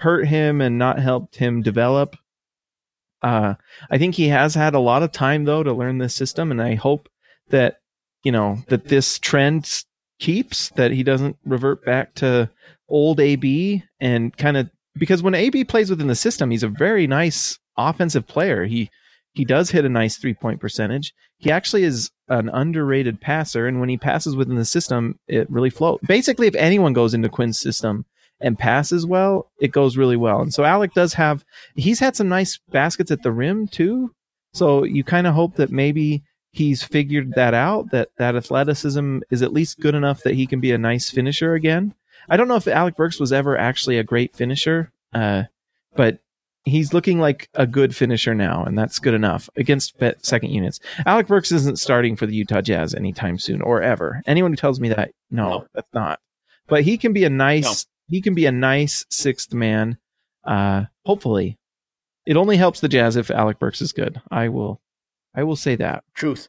hurt 0.00 0.26
him 0.26 0.60
and 0.60 0.78
not 0.78 0.98
helped 0.98 1.36
him 1.36 1.62
develop. 1.62 2.16
Uh, 3.22 3.54
I 3.88 3.98
think 3.98 4.16
he 4.16 4.28
has 4.28 4.54
had 4.54 4.74
a 4.74 4.80
lot 4.80 5.04
of 5.04 5.12
time 5.12 5.44
though 5.44 5.62
to 5.62 5.72
learn 5.72 5.98
this 5.98 6.14
system, 6.14 6.50
and 6.50 6.60
I 6.60 6.74
hope 6.74 7.08
that 7.50 7.76
you 8.24 8.32
know 8.32 8.58
that 8.68 8.88
this 8.88 9.18
trend 9.20 9.84
keeps 10.18 10.70
that 10.70 10.90
he 10.90 11.02
doesn't 11.02 11.36
revert 11.44 11.84
back 11.84 12.14
to 12.14 12.50
old 12.92 13.18
AB 13.18 13.82
and 13.98 14.36
kind 14.36 14.56
of 14.56 14.70
because 14.96 15.22
when 15.22 15.34
AB 15.34 15.64
plays 15.64 15.90
within 15.90 16.06
the 16.06 16.14
system, 16.14 16.50
he's 16.50 16.62
a 16.62 16.68
very 16.68 17.06
nice 17.06 17.58
offensive 17.76 18.26
player. 18.28 18.64
He 18.66 18.90
he 19.32 19.44
does 19.46 19.70
hit 19.70 19.84
a 19.86 19.88
nice 19.88 20.16
three 20.16 20.34
point 20.34 20.60
percentage. 20.60 21.14
He 21.38 21.50
actually 21.50 21.84
is 21.84 22.10
an 22.28 22.50
underrated 22.50 23.20
passer, 23.20 23.66
and 23.66 23.80
when 23.80 23.88
he 23.88 23.96
passes 23.96 24.36
within 24.36 24.56
the 24.56 24.64
system, 24.64 25.18
it 25.26 25.50
really 25.50 25.70
floats. 25.70 26.06
Basically, 26.06 26.46
if 26.46 26.54
anyone 26.54 26.92
goes 26.92 27.14
into 27.14 27.28
Quinn's 27.30 27.58
system 27.58 28.04
and 28.40 28.58
passes 28.58 29.06
well, 29.06 29.50
it 29.60 29.72
goes 29.72 29.96
really 29.96 30.16
well. 30.16 30.42
And 30.42 30.52
so 30.52 30.64
Alec 30.64 30.92
does 30.92 31.14
have 31.14 31.44
he's 31.74 32.00
had 32.00 32.14
some 32.14 32.28
nice 32.28 32.60
baskets 32.70 33.10
at 33.10 33.22
the 33.22 33.32
rim 33.32 33.66
too. 33.66 34.14
So 34.52 34.84
you 34.84 35.02
kind 35.02 35.26
of 35.26 35.34
hope 35.34 35.56
that 35.56 35.72
maybe 35.72 36.22
he's 36.50 36.82
figured 36.82 37.32
that 37.34 37.54
out 37.54 37.90
that 37.90 38.10
that 38.18 38.36
athleticism 38.36 39.20
is 39.30 39.40
at 39.40 39.54
least 39.54 39.80
good 39.80 39.94
enough 39.94 40.22
that 40.22 40.34
he 40.34 40.46
can 40.46 40.60
be 40.60 40.72
a 40.72 40.78
nice 40.78 41.08
finisher 41.08 41.54
again. 41.54 41.94
I 42.28 42.36
don't 42.36 42.48
know 42.48 42.56
if 42.56 42.66
Alec 42.68 42.96
Burks 42.96 43.18
was 43.20 43.32
ever 43.32 43.56
actually 43.56 43.98
a 43.98 44.04
great 44.04 44.34
finisher, 44.34 44.92
uh, 45.12 45.44
but 45.96 46.18
he's 46.64 46.94
looking 46.94 47.18
like 47.18 47.48
a 47.54 47.66
good 47.66 47.94
finisher 47.96 48.34
now, 48.34 48.64
and 48.64 48.78
that's 48.78 48.98
good 48.98 49.14
enough 49.14 49.50
against 49.56 49.94
second 50.24 50.50
units. 50.50 50.78
Alec 51.06 51.26
Burks 51.26 51.50
isn't 51.52 51.78
starting 51.78 52.14
for 52.16 52.26
the 52.26 52.34
Utah 52.34 52.60
Jazz 52.60 52.94
anytime 52.94 53.38
soon 53.38 53.60
or 53.62 53.82
ever. 53.82 54.22
Anyone 54.26 54.52
who 54.52 54.56
tells 54.56 54.78
me 54.80 54.88
that, 54.90 55.10
no, 55.30 55.48
No. 55.48 55.66
that's 55.74 55.92
not. 55.92 56.20
But 56.68 56.84
he 56.84 56.96
can 56.98 57.12
be 57.12 57.24
a 57.24 57.30
nice, 57.30 57.86
he 58.08 58.20
can 58.22 58.34
be 58.34 58.46
a 58.46 58.52
nice 58.52 59.04
sixth 59.10 59.52
man. 59.52 59.98
Uh, 60.44 60.84
hopefully, 61.04 61.58
it 62.24 62.36
only 62.36 62.56
helps 62.56 62.78
the 62.80 62.88
Jazz 62.88 63.16
if 63.16 63.30
Alec 63.30 63.58
Burks 63.58 63.82
is 63.82 63.92
good. 63.92 64.20
I 64.30 64.48
will, 64.48 64.80
I 65.34 65.42
will 65.42 65.56
say 65.56 65.74
that. 65.76 66.04
Truth. 66.14 66.48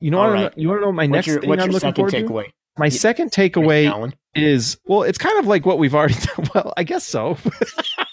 You 0.00 0.10
know, 0.10 0.18
All 0.18 0.26
what 0.28 0.32
right. 0.34 0.42
know, 0.44 0.50
you 0.56 0.68
want 0.68 0.80
to 0.80 0.86
know 0.86 0.92
my 0.92 1.04
What's 1.04 1.12
next 1.12 1.26
your, 1.28 1.40
thing 1.40 1.48
what's 1.50 1.62
I'm 1.62 1.68
looking 1.70 1.80
second 1.80 1.94
forward 1.96 2.10
to? 2.12 2.22
takeaway? 2.24 2.52
My 2.78 2.86
Yeah. 2.86 2.90
second 2.90 3.30
takeaway? 3.30 4.12
Is 4.34 4.78
well, 4.84 5.02
it's 5.02 5.18
kind 5.18 5.38
of 5.38 5.46
like 5.46 5.66
what 5.66 5.78
we've 5.78 5.94
already 5.94 6.14
done. 6.36 6.48
Well, 6.54 6.72
I 6.76 6.84
guess 6.84 7.06
so. 7.06 7.36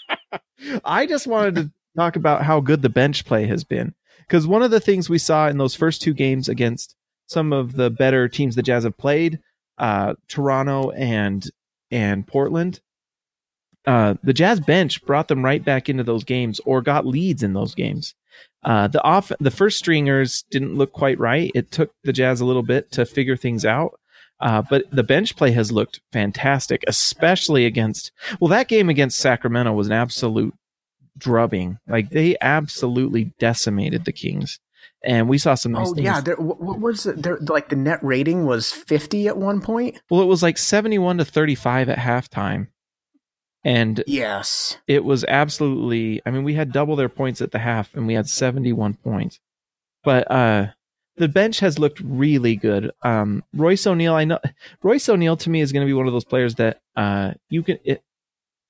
I 0.84 1.06
just 1.06 1.26
wanted 1.26 1.54
to 1.56 1.70
talk 1.96 2.16
about 2.16 2.42
how 2.42 2.60
good 2.60 2.82
the 2.82 2.88
bench 2.88 3.24
play 3.24 3.46
has 3.46 3.64
been 3.64 3.94
because 4.26 4.46
one 4.46 4.62
of 4.62 4.70
the 4.70 4.80
things 4.80 5.08
we 5.08 5.18
saw 5.18 5.48
in 5.48 5.58
those 5.58 5.74
first 5.74 6.02
two 6.02 6.14
games 6.14 6.48
against 6.48 6.96
some 7.26 7.52
of 7.52 7.74
the 7.74 7.90
better 7.90 8.28
teams 8.28 8.54
the 8.54 8.62
Jazz 8.62 8.84
have 8.84 8.96
played, 8.96 9.38
uh, 9.78 10.14
Toronto 10.28 10.90
and 10.90 11.48
and 11.90 12.26
Portland, 12.26 12.80
uh, 13.86 14.14
the 14.22 14.34
Jazz 14.34 14.60
bench 14.60 15.04
brought 15.06 15.28
them 15.28 15.44
right 15.44 15.64
back 15.64 15.88
into 15.88 16.04
those 16.04 16.24
games 16.24 16.60
or 16.66 16.82
got 16.82 17.06
leads 17.06 17.42
in 17.42 17.54
those 17.54 17.74
games. 17.74 18.14
Uh, 18.64 18.88
the 18.88 19.02
off 19.02 19.32
the 19.40 19.50
first 19.50 19.78
stringers 19.78 20.44
didn't 20.50 20.74
look 20.74 20.92
quite 20.92 21.18
right. 21.18 21.50
It 21.54 21.70
took 21.70 21.92
the 22.04 22.12
Jazz 22.12 22.40
a 22.40 22.44
little 22.44 22.62
bit 22.62 22.90
to 22.92 23.06
figure 23.06 23.36
things 23.36 23.64
out. 23.64 23.98
Uh, 24.40 24.62
but 24.70 24.84
the 24.92 25.02
bench 25.02 25.34
play 25.36 25.50
has 25.50 25.72
looked 25.72 26.00
fantastic, 26.12 26.84
especially 26.86 27.66
against. 27.66 28.12
Well, 28.40 28.48
that 28.50 28.68
game 28.68 28.88
against 28.88 29.18
Sacramento 29.18 29.72
was 29.72 29.88
an 29.88 29.92
absolute 29.94 30.54
drubbing. 31.16 31.78
Like 31.88 32.10
they 32.10 32.36
absolutely 32.40 33.32
decimated 33.40 34.04
the 34.04 34.12
Kings, 34.12 34.60
and 35.02 35.28
we 35.28 35.38
saw 35.38 35.54
some 35.56 35.72
nice 35.72 35.88
Oh 35.90 35.94
things. 35.94 36.04
yeah, 36.04 36.20
there, 36.20 36.36
what, 36.36 36.78
was 36.78 37.04
it? 37.06 37.22
There, 37.22 37.38
like 37.40 37.68
the 37.68 37.74
net 37.76 37.98
rating 38.02 38.46
was 38.46 38.70
fifty 38.70 39.26
at 39.26 39.36
one 39.36 39.60
point. 39.60 40.00
Well, 40.08 40.22
it 40.22 40.26
was 40.26 40.42
like 40.42 40.56
seventy-one 40.58 41.18
to 41.18 41.24
thirty-five 41.24 41.88
at 41.88 41.98
halftime, 41.98 42.68
and 43.64 44.04
Yes. 44.06 44.78
it 44.86 45.04
was 45.04 45.24
absolutely. 45.26 46.22
I 46.24 46.30
mean, 46.30 46.44
we 46.44 46.54
had 46.54 46.70
double 46.72 46.94
their 46.94 47.08
points 47.08 47.40
at 47.40 47.50
the 47.50 47.58
half, 47.58 47.92
and 47.94 48.06
we 48.06 48.14
had 48.14 48.28
seventy-one 48.28 48.94
points. 48.94 49.40
But 50.04 50.30
uh, 50.30 50.68
the 51.18 51.28
bench 51.28 51.60
has 51.60 51.78
looked 51.78 52.00
really 52.00 52.56
good. 52.56 52.90
Um, 53.02 53.44
Royce 53.54 53.86
O'Neal, 53.86 54.14
I 54.14 54.24
know 54.24 54.38
Royce 54.82 55.08
O'Neal 55.08 55.36
to 55.38 55.50
me 55.50 55.60
is 55.60 55.72
going 55.72 55.86
to 55.86 55.90
be 55.90 55.94
one 55.94 56.06
of 56.06 56.12
those 56.12 56.24
players 56.24 56.54
that 56.56 56.80
uh, 56.96 57.32
you 57.48 57.62
can. 57.62 57.78
It, 57.84 58.02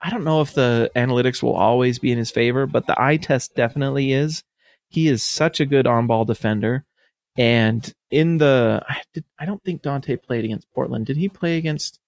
I 0.00 0.10
don't 0.10 0.24
know 0.24 0.40
if 0.40 0.54
the 0.54 0.90
analytics 0.94 1.42
will 1.42 1.54
always 1.54 1.98
be 1.98 2.12
in 2.12 2.18
his 2.18 2.30
favor, 2.30 2.66
but 2.66 2.86
the 2.86 3.00
eye 3.00 3.16
test 3.16 3.54
definitely 3.54 4.12
is. 4.12 4.44
He 4.88 5.08
is 5.08 5.22
such 5.22 5.60
a 5.60 5.66
good 5.66 5.86
on-ball 5.86 6.24
defender, 6.24 6.84
and 7.36 7.92
in 8.10 8.38
the 8.38 8.82
I, 8.88 9.02
did, 9.12 9.24
I 9.38 9.44
don't 9.44 9.62
think 9.62 9.82
Dante 9.82 10.16
played 10.16 10.44
against 10.44 10.72
Portland. 10.72 11.06
Did 11.06 11.16
he 11.16 11.28
play 11.28 11.58
against? 11.58 11.98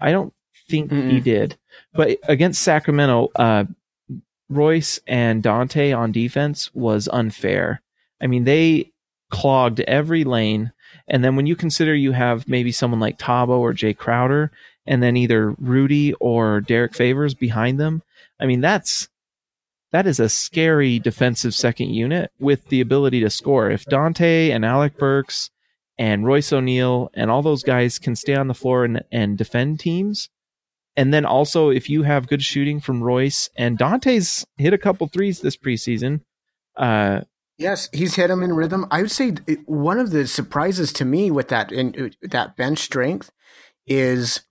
I 0.00 0.12
don't 0.12 0.32
think 0.68 0.90
he 0.90 0.96
Mm-mm. 0.96 1.22
did, 1.22 1.56
but 1.94 2.18
against 2.24 2.62
Sacramento, 2.62 3.30
uh, 3.36 3.64
Royce 4.48 5.00
and 5.06 5.42
Dante 5.42 5.92
on 5.92 6.12
defense 6.12 6.74
was 6.74 7.08
unfair. 7.08 7.82
I 8.20 8.26
mean, 8.26 8.44
they 8.44 8.92
clogged 9.30 9.80
every 9.80 10.24
lane. 10.24 10.72
And 11.08 11.22
then 11.24 11.36
when 11.36 11.46
you 11.46 11.56
consider 11.56 11.94
you 11.94 12.12
have 12.12 12.48
maybe 12.48 12.72
someone 12.72 13.00
like 13.00 13.18
Thabo 13.18 13.58
or 13.58 13.72
Jae 13.72 13.96
Crowder, 13.96 14.50
and 14.86 15.02
then 15.02 15.16
either 15.16 15.50
Rudy 15.58 16.14
or 16.14 16.60
Derrick 16.60 16.94
Favors 16.94 17.34
behind 17.34 17.80
them, 17.80 18.02
I 18.40 18.46
mean, 18.46 18.60
that's 18.60 19.08
that 19.92 20.06
is 20.06 20.20
a 20.20 20.28
scary 20.28 20.98
defensive 20.98 21.54
second 21.54 21.90
unit 21.90 22.30
with 22.38 22.68
the 22.68 22.80
ability 22.80 23.20
to 23.20 23.30
score. 23.30 23.70
If 23.70 23.84
Dante 23.84 24.50
and 24.50 24.64
Alec 24.64 24.98
Burks 24.98 25.50
and 25.98 26.26
Royce 26.26 26.52
O'Neal 26.52 27.10
and 27.14 27.30
all 27.30 27.42
those 27.42 27.62
guys 27.62 27.98
can 27.98 28.16
stay 28.16 28.34
on 28.34 28.48
the 28.48 28.54
floor 28.54 28.84
and, 28.84 29.02
and 29.10 29.38
defend 29.38 29.80
teams. 29.80 30.28
And 30.96 31.12
then 31.12 31.24
also, 31.24 31.70
if 31.70 31.90
you 31.90 32.02
have 32.02 32.28
good 32.28 32.42
shooting 32.42 32.80
from 32.80 33.02
Royce 33.02 33.50
and 33.56 33.78
Dante's 33.78 34.46
hit 34.56 34.72
a 34.72 34.78
couple 34.78 35.06
threes 35.06 35.40
this 35.40 35.56
preseason, 35.56 36.20
uh, 36.76 37.22
Yes, 37.58 37.88
he's 37.92 38.16
hit 38.16 38.30
him 38.30 38.42
in 38.42 38.52
rhythm. 38.54 38.86
I 38.90 39.00
would 39.02 39.10
say 39.10 39.32
one 39.64 39.98
of 39.98 40.10
the 40.10 40.26
surprises 40.26 40.92
to 40.94 41.04
me 41.04 41.30
with 41.30 41.48
that 41.48 41.72
in, 41.72 42.12
that 42.22 42.56
bench 42.56 42.80
strength 42.80 43.30
is 43.86 44.42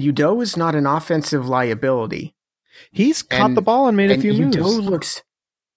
Udoh 0.00 0.42
is 0.42 0.56
not 0.56 0.74
an 0.74 0.86
offensive 0.86 1.48
liability. 1.48 2.34
he's 2.92 3.22
caught 3.22 3.46
And- 3.50 3.56
the 3.56 3.62
ball 3.62 3.88
and 3.88 3.96
made 3.96 4.10
a 4.10 4.14
and 4.14 4.22
few 4.22 4.32
Udoh 4.32 4.56
moves. 4.62 4.78
looks 4.78 5.22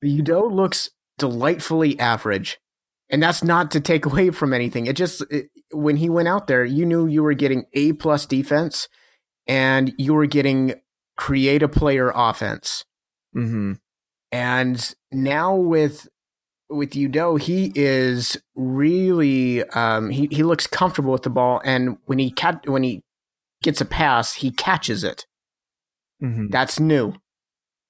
Udoh 0.04 0.52
looks 0.52 0.90
delightfully 1.18 2.00
average, 2.00 2.60
and 3.10 3.22
that's 3.24 3.44
not 3.44 3.72
to 3.72 3.80
take 3.82 4.06
away 4.12 4.30
from 4.30 4.54
anything. 4.54 4.86
It 4.86 4.96
just 4.96 5.22
it, 5.32 5.50
when 5.72 5.98
he 5.98 6.10
went 6.10 6.28
out 6.28 6.48
there, 6.48 6.64
you 6.66 6.86
knew 6.86 7.08
you 7.08 7.24
were 7.24 7.34
getting 7.34 7.66
a 7.74 7.94
plus 7.94 8.26
defense, 8.26 8.88
and 9.48 9.94
you 9.98 10.14
were 10.14 10.26
getting 10.28 10.76
create 11.18 11.64
a 11.64 11.68
player 11.70 12.12
offense. 12.14 12.86
hmm 13.34 13.74
And 14.32 14.94
now 15.12 15.56
with 15.56 16.08
with 16.70 16.92
Udoh, 16.92 17.40
he 17.40 17.72
is 17.76 18.38
really 18.56 19.64
um, 19.70 20.10
he 20.10 20.28
he 20.32 20.44
looks 20.44 20.68
comfortable 20.68 21.12
with 21.12 21.24
the 21.24 21.30
ball, 21.30 21.62
and 21.66 21.98
when 22.06 22.20
he 22.20 22.32
cat 22.32 22.68
when 22.68 22.84
he 22.84 23.04
gets 23.62 23.82
a 23.82 23.86
pass, 23.86 24.36
he 24.36 24.52
catches 24.52 25.04
it. 25.04 25.26
hmm 26.20 26.48
That's 26.50 26.80
new 26.80 27.14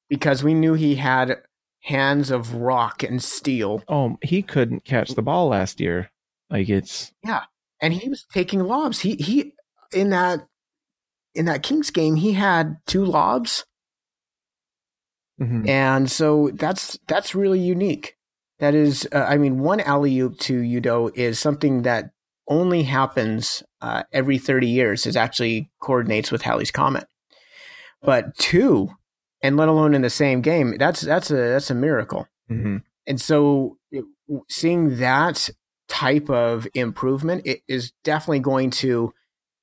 because 0.09 0.43
we 0.43 0.53
knew 0.53 0.73
he 0.73 0.95
had 0.95 1.37
hands 1.83 2.31
of 2.31 2.55
rock 2.55 3.03
and 3.03 3.21
steel, 3.23 3.83
Oh, 3.87 4.17
he 4.21 4.41
couldn't 4.41 4.83
catch 4.85 5.11
the 5.11 5.21
ball 5.21 5.47
last 5.49 5.79
year. 5.79 6.09
Like 6.49 6.69
it's 6.69 7.11
yeah, 7.23 7.43
and 7.81 7.93
he 7.93 8.09
was 8.09 8.25
taking 8.33 8.61
lobs. 8.61 9.01
He 9.01 9.15
he 9.15 9.53
in 9.93 10.09
that 10.09 10.47
in 11.35 11.45
that 11.45 11.63
Kings 11.63 11.91
game, 11.91 12.15
he 12.15 12.33
had 12.33 12.77
two 12.87 13.05
lobs, 13.05 13.65
mhm. 15.39 15.67
and 15.67 16.09
so 16.09 16.49
that's 16.53 16.97
that's 17.07 17.35
really 17.35 17.59
unique. 17.59 18.15
That 18.59 18.75
is, 18.75 19.07
uh, 19.13 19.25
I 19.27 19.37
mean, 19.37 19.59
one 19.59 19.79
alley 19.79 20.19
oop 20.19 20.37
to 20.39 20.61
Udoh 20.61 21.15
is 21.15 21.39
something 21.39 21.83
that 21.83 22.11
only 22.47 22.83
happens 22.83 23.63
uh, 23.81 24.03
every 24.11 24.37
thirty 24.37 24.67
years. 24.67 25.05
Is 25.05 25.15
actually 25.15 25.69
coordinates 25.81 26.31
with 26.31 26.41
Halley's 26.41 26.71
Comet, 26.71 27.07
but 28.01 28.35
two, 28.37 28.89
and 29.41 29.55
let 29.55 29.69
alone 29.69 29.93
in 29.93 30.01
the 30.01 30.09
same 30.09 30.41
game, 30.41 30.75
that's 30.77 31.01
that's 31.01 31.31
a 31.31 31.35
that's 31.35 31.69
a 31.69 31.75
miracle. 31.75 32.27
Mhm. 32.49 32.83
And 33.07 33.21
so 33.21 33.77
it, 33.91 34.03
seeing 34.49 34.97
that 34.97 35.49
type 35.87 36.29
of 36.29 36.67
improvement 36.75 37.41
it 37.45 37.61
is 37.67 37.91
definitely 38.03 38.39
going 38.39 38.69
to 38.69 39.11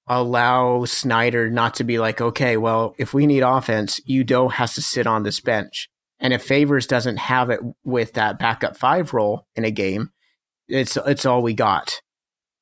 allow 0.09 0.85
Snyder 0.85 1.51
not 1.51 1.75
to 1.75 1.85
be 1.85 1.99
like, 1.99 2.21
okay, 2.21 2.57
well, 2.57 2.95
if 2.99 3.13
we 3.13 3.27
need 3.27 3.41
offense, 3.43 4.01
Udoh 4.09 4.53
has 4.53 4.75
to 4.75 4.83
sit 4.83 5.07
on 5.07 5.25
this 5.25 5.41
bench. 5.41 5.89
And 6.19 6.33
if 6.33 6.43
Favors 6.43 6.87
doesn't 6.87 7.19
have 7.19 7.51
it 7.51 7.61
with 7.85 8.15
that 8.15 8.39
backup 8.39 8.77
five 8.77 9.13
role 9.13 9.47
in 9.55 9.65
a 9.65 9.71
game, 9.71 10.13
it's 10.69 10.97
it's 10.97 11.27
all 11.27 11.43
we 11.43 11.55
got 11.55 12.01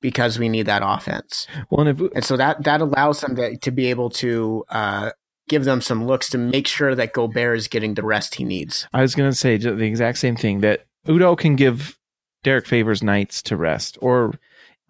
because 0.00 0.38
we 0.38 0.49
need 0.49 0.66
that 0.66 0.82
offense. 0.84 1.46
Well, 1.70 1.87
and 1.87 2.00
if 2.00 2.12
And 2.14 2.25
so 2.25 2.37
that 2.37 2.64
that 2.64 2.80
allows 2.80 3.20
them 3.20 3.37
to, 3.37 3.56
to 3.56 3.70
be 3.70 3.87
able 3.87 4.11
to 4.11 4.64
uh, 4.68 5.11
give 5.49 5.64
them 5.64 5.80
some 5.80 6.06
looks 6.06 6.28
to 6.30 6.38
make 6.38 6.66
sure 6.66 6.94
that 6.94 7.12
Gobert 7.12 7.56
is 7.56 7.68
getting 7.68 7.94
the 7.94 8.02
rest 8.02 8.34
he 8.34 8.44
needs. 8.44 8.87
I 8.92 9.02
was 9.02 9.14
going 9.14 9.30
to 9.30 9.37
say 9.37 9.56
the 9.56 9.76
exact 9.82 10.18
same 10.18 10.37
thing 10.37 10.61
that 10.61 10.84
Udoh 11.06 11.38
can 11.38 11.56
give 11.56 11.99
Derrick 12.42 12.66
Favors 12.66 13.02
nights 13.02 13.42
to 13.42 13.56
rest, 13.56 13.99
or 14.00 14.34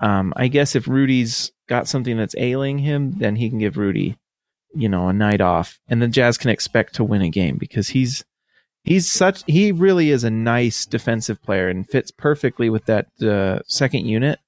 um, 0.00 0.33
I 0.37 0.49
guess 0.49 0.75
if 0.75 0.88
Rudy's 0.88 1.52
got 1.68 1.88
something 1.88 2.16
that's 2.16 2.35
ailing 2.37 2.78
him, 2.78 3.12
then 3.18 3.37
he 3.37 3.49
can 3.49 3.59
give 3.59 3.76
Rudy, 3.76 4.16
you 4.75 4.88
know, 4.88 5.09
a 5.09 5.12
night 5.12 5.40
off, 5.40 5.78
and 5.88 6.02
the 6.02 6.09
Jazz 6.09 6.38
can 6.38 6.50
expect 6.50 6.97
to 6.97 7.04
win 7.04 7.22
a 7.22 7.29
game 7.29 7.57
because 7.57 7.88
he's 7.88 8.24
he's 8.85 9.11
such 9.11 9.42
he 9.47 9.73
really 9.73 10.11
is 10.11 10.25
a 10.25 10.31
nice 10.31 10.87
defensive 10.87 11.42
player 11.42 11.68
and 11.68 11.88
fits 11.88 12.11
perfectly 12.11 12.70
with 12.70 12.85
that 12.87 13.07
uh, 13.23 13.61
second 13.66 14.07
unit 14.07 14.38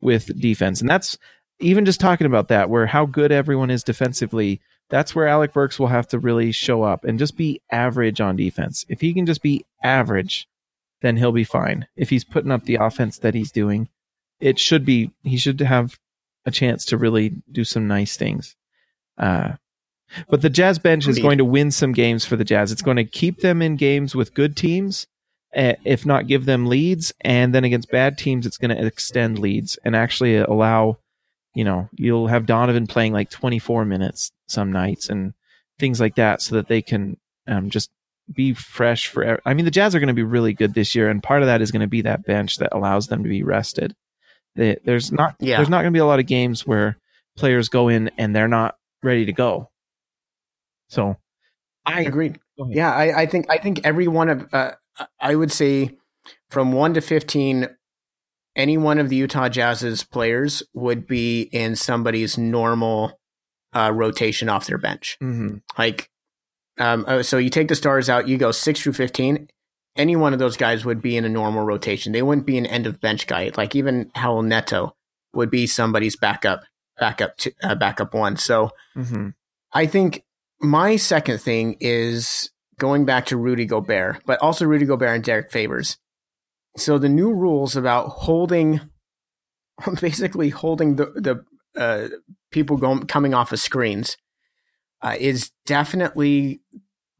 with 0.00 0.40
defense, 0.40 0.80
and 0.80 0.90
that's 0.90 1.16
even 1.60 1.84
just 1.84 2.00
talking 2.00 2.26
about 2.26 2.48
that 2.48 2.68
where 2.68 2.86
how 2.86 3.06
good 3.06 3.30
everyone 3.30 3.70
is 3.70 3.84
defensively 3.84 4.60
that's 4.92 5.14
where 5.14 5.26
Alec 5.26 5.54
Burks 5.54 5.78
will 5.78 5.86
have 5.86 6.06
to 6.08 6.18
really 6.18 6.52
show 6.52 6.82
up 6.82 7.02
and 7.04 7.18
just 7.18 7.34
be 7.34 7.62
average 7.70 8.20
on 8.20 8.36
defense. 8.36 8.84
If 8.90 9.00
he 9.00 9.14
can 9.14 9.24
just 9.24 9.40
be 9.40 9.64
average, 9.82 10.46
then 11.00 11.16
he'll 11.16 11.32
be 11.32 11.44
fine. 11.44 11.86
If 11.96 12.10
he's 12.10 12.24
putting 12.24 12.50
up 12.50 12.64
the 12.64 12.74
offense 12.74 13.16
that 13.18 13.34
he's 13.34 13.50
doing, 13.50 13.88
it 14.38 14.58
should 14.58 14.84
be 14.84 15.10
he 15.22 15.38
should 15.38 15.60
have 15.60 15.98
a 16.44 16.50
chance 16.50 16.84
to 16.86 16.98
really 16.98 17.30
do 17.50 17.64
some 17.64 17.88
nice 17.88 18.18
things. 18.18 18.54
Uh, 19.16 19.52
but 20.28 20.42
the 20.42 20.50
Jazz 20.50 20.78
bench 20.78 21.06
is 21.06 21.18
going 21.18 21.38
to 21.38 21.44
win 21.44 21.70
some 21.70 21.92
games 21.92 22.24
for 22.24 22.36
the 22.36 22.44
Jazz. 22.44 22.72
It's 22.72 22.82
going 22.82 22.96
to 22.96 23.04
keep 23.04 23.40
them 23.40 23.62
in 23.62 23.76
games 23.76 24.14
with 24.14 24.34
good 24.34 24.56
teams, 24.56 25.06
eh, 25.54 25.74
if 25.84 26.04
not 26.06 26.26
give 26.26 26.44
them 26.44 26.66
leads, 26.66 27.12
and 27.20 27.54
then 27.54 27.64
against 27.64 27.90
bad 27.90 28.18
teams, 28.18 28.46
it's 28.46 28.58
going 28.58 28.76
to 28.76 28.86
extend 28.86 29.38
leads 29.38 29.78
and 29.84 29.96
actually 29.96 30.36
allow 30.36 30.98
you 31.54 31.64
know, 31.64 31.88
you'll 31.94 32.28
have 32.28 32.46
Donovan 32.46 32.86
playing 32.86 33.12
like 33.12 33.30
24 33.30 33.84
minutes 33.84 34.32
some 34.46 34.72
nights 34.72 35.08
and 35.08 35.34
things 35.78 36.00
like 36.00 36.14
that 36.16 36.40
so 36.40 36.54
that 36.56 36.68
they 36.68 36.82
can 36.82 37.18
um, 37.46 37.70
just 37.70 37.90
be 38.32 38.54
fresh 38.54 39.08
for. 39.08 39.40
I 39.44 39.54
mean, 39.54 39.64
the 39.64 39.70
Jazz 39.70 39.94
are 39.94 40.00
going 40.00 40.08
to 40.08 40.14
be 40.14 40.22
really 40.22 40.54
good 40.54 40.74
this 40.74 40.94
year, 40.94 41.10
and 41.10 41.22
part 41.22 41.42
of 41.42 41.46
that 41.46 41.60
is 41.60 41.70
going 41.70 41.80
to 41.80 41.86
be 41.86 42.02
that 42.02 42.24
bench 42.24 42.58
that 42.58 42.74
allows 42.74 43.08
them 43.08 43.22
to 43.22 43.28
be 43.28 43.42
rested. 43.42 43.94
They, 44.54 44.78
there's 44.84 45.12
not 45.12 45.36
Yeah. 45.40 45.56
there's 45.56 45.68
not 45.68 45.82
going 45.82 45.92
to 45.92 45.96
be 45.96 46.00
a 46.00 46.06
lot 46.06 46.20
of 46.20 46.26
games 46.26 46.66
where 46.66 46.98
players 47.36 47.68
go 47.68 47.88
in 47.88 48.10
and 48.18 48.34
they're 48.34 48.48
not 48.48 48.76
ready 49.02 49.26
to 49.26 49.32
go. 49.32 49.70
So, 50.92 51.16
I 51.86 52.02
agree. 52.02 52.34
Yeah, 52.68 52.92
I, 52.92 53.22
I 53.22 53.26
think 53.26 53.46
I 53.50 53.58
think 53.58 53.80
every 53.84 54.06
one 54.08 54.28
of 54.28 54.46
uh, 54.52 54.72
I 55.18 55.34
would 55.34 55.50
say 55.50 55.96
from 56.50 56.72
one 56.72 56.94
to 56.94 57.00
fifteen, 57.00 57.68
any 58.54 58.76
one 58.76 58.98
of 58.98 59.08
the 59.08 59.16
Utah 59.16 59.48
Jazz's 59.48 60.04
players 60.04 60.62
would 60.74 61.06
be 61.06 61.42
in 61.42 61.76
somebody's 61.76 62.36
normal 62.36 63.18
uh, 63.74 63.90
rotation 63.92 64.48
off 64.50 64.66
their 64.66 64.76
bench. 64.78 65.16
Mhm. 65.22 65.62
Like, 65.78 66.10
um, 66.78 67.04
uh, 67.08 67.22
so 67.22 67.38
you 67.38 67.48
take 67.48 67.68
the 67.68 67.74
stars 67.74 68.10
out, 68.10 68.28
you 68.28 68.36
go 68.36 68.52
six 68.52 68.80
through 68.82 68.92
fifteen. 68.92 69.48
Any 69.96 70.14
one 70.14 70.32
of 70.34 70.38
those 70.38 70.56
guys 70.58 70.84
would 70.84 71.00
be 71.02 71.16
in 71.16 71.24
a 71.24 71.28
normal 71.30 71.64
rotation. 71.64 72.12
They 72.12 72.22
wouldn't 72.22 72.46
be 72.46 72.58
an 72.58 72.66
end 72.66 72.86
of 72.86 73.00
bench 73.00 73.26
guy. 73.26 73.50
Like 73.56 73.74
even 73.74 74.10
Raul 74.16 74.44
Neto 74.44 74.94
would 75.34 75.50
be 75.50 75.66
somebody's 75.66 76.16
backup, 76.16 76.64
backup, 77.00 77.36
to, 77.38 77.52
uh, 77.62 77.74
backup 77.74 78.12
one. 78.14 78.36
So 78.36 78.70
Mhm. 78.96 79.34
I 79.72 79.86
think 79.86 80.24
my 80.62 80.96
second 80.96 81.40
thing 81.40 81.76
is 81.80 82.50
going 82.78 83.04
back 83.04 83.26
to 83.26 83.36
Rudy 83.36 83.66
Gobert, 83.66 84.22
but 84.24 84.40
also 84.40 84.64
Rudy 84.64 84.86
Gobert 84.86 85.16
and 85.16 85.24
Derrick 85.24 85.50
Favors. 85.50 85.98
So 86.76 86.98
the 86.98 87.08
new 87.08 87.32
rules 87.32 87.76
about 87.76 88.08
holding, 88.08 88.80
basically 90.00 90.50
holding 90.50 90.96
the 90.96 91.06
the 91.06 91.44
uh, 91.80 92.08
people 92.50 92.76
going 92.76 93.06
coming 93.06 93.34
off 93.34 93.52
of 93.52 93.60
screens, 93.60 94.16
uh, 95.02 95.16
is 95.18 95.50
definitely 95.66 96.60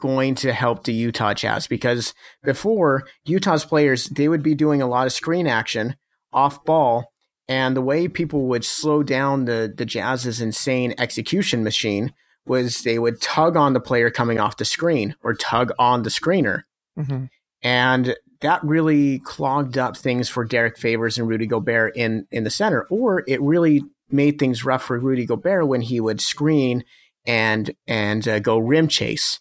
going 0.00 0.34
to 0.36 0.52
help 0.52 0.84
the 0.84 0.92
Utah 0.92 1.34
Jazz 1.34 1.66
because 1.66 2.14
before 2.42 3.06
Utah's 3.24 3.64
players 3.64 4.06
they 4.06 4.28
would 4.28 4.42
be 4.42 4.54
doing 4.54 4.82
a 4.82 4.88
lot 4.88 5.06
of 5.06 5.12
screen 5.12 5.46
action 5.46 5.96
off 6.32 6.64
ball, 6.64 7.12
and 7.48 7.76
the 7.76 7.82
way 7.82 8.08
people 8.08 8.46
would 8.46 8.64
slow 8.64 9.02
down 9.02 9.46
the 9.46 9.72
the 9.76 9.84
Jazz's 9.84 10.40
insane 10.40 10.94
execution 10.96 11.64
machine 11.64 12.14
was 12.46 12.82
they 12.82 12.98
would 12.98 13.20
tug 13.20 13.56
on 13.56 13.72
the 13.72 13.80
player 13.80 14.10
coming 14.10 14.38
off 14.40 14.56
the 14.56 14.64
screen 14.64 15.14
or 15.22 15.34
tug 15.34 15.72
on 15.78 16.02
the 16.02 16.10
screener. 16.10 16.62
Mhm. 16.98 17.30
And 17.62 18.16
that 18.40 18.62
really 18.64 19.20
clogged 19.20 19.78
up 19.78 19.96
things 19.96 20.28
for 20.28 20.44
Derrick 20.44 20.76
Favors 20.76 21.16
and 21.16 21.28
Rudy 21.28 21.46
Gobert 21.46 21.96
in, 21.96 22.26
in 22.32 22.42
the 22.44 22.50
center. 22.50 22.86
Or 22.90 23.22
it 23.28 23.40
really 23.40 23.82
made 24.10 24.38
things 24.38 24.64
rough 24.64 24.82
for 24.82 24.98
Rudy 24.98 25.24
Gobert 25.24 25.68
when 25.68 25.82
he 25.82 26.00
would 26.00 26.20
screen 26.20 26.84
and 27.24 27.74
and 27.86 28.26
uh, 28.26 28.40
go 28.40 28.58
rim 28.58 28.88
chase. 28.88 29.38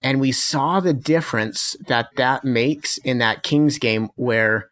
And 0.00 0.20
we 0.20 0.32
saw 0.32 0.80
the 0.80 0.94
difference 0.94 1.76
that 1.88 2.08
that 2.16 2.44
makes 2.44 2.96
in 2.98 3.18
that 3.18 3.42
Kings 3.42 3.78
game 3.78 4.08
where 4.14 4.70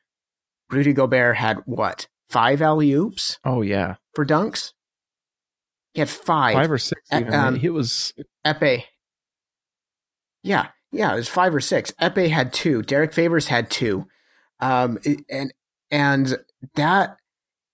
Rudy 0.70 0.92
Gobert 0.92 1.36
had 1.36 1.58
what 1.66 2.06
five 2.30 2.62
alley 2.62 2.92
oops 2.92 3.38
Oh 3.44 3.62
yeah, 3.62 3.96
for 4.14 4.24
dunks. 4.24 4.72
He 5.98 6.00
had 6.00 6.08
five. 6.08 6.54
five 6.54 6.70
or 6.70 6.78
six. 6.78 7.00
Even. 7.12 7.34
um, 7.34 7.56
it 7.60 7.70
was 7.70 8.14
Ekpe. 8.46 8.84
Yeah, 10.44 10.68
yeah, 10.92 11.12
it 11.12 11.16
was 11.16 11.28
five 11.28 11.52
or 11.52 11.58
six. 11.58 11.92
Epe 12.00 12.28
had 12.30 12.52
two. 12.52 12.82
Derrick 12.82 13.12
Favors 13.12 13.48
had 13.48 13.68
two. 13.68 14.06
Um, 14.60 15.00
and 15.28 15.52
and 15.90 16.38
that 16.76 17.16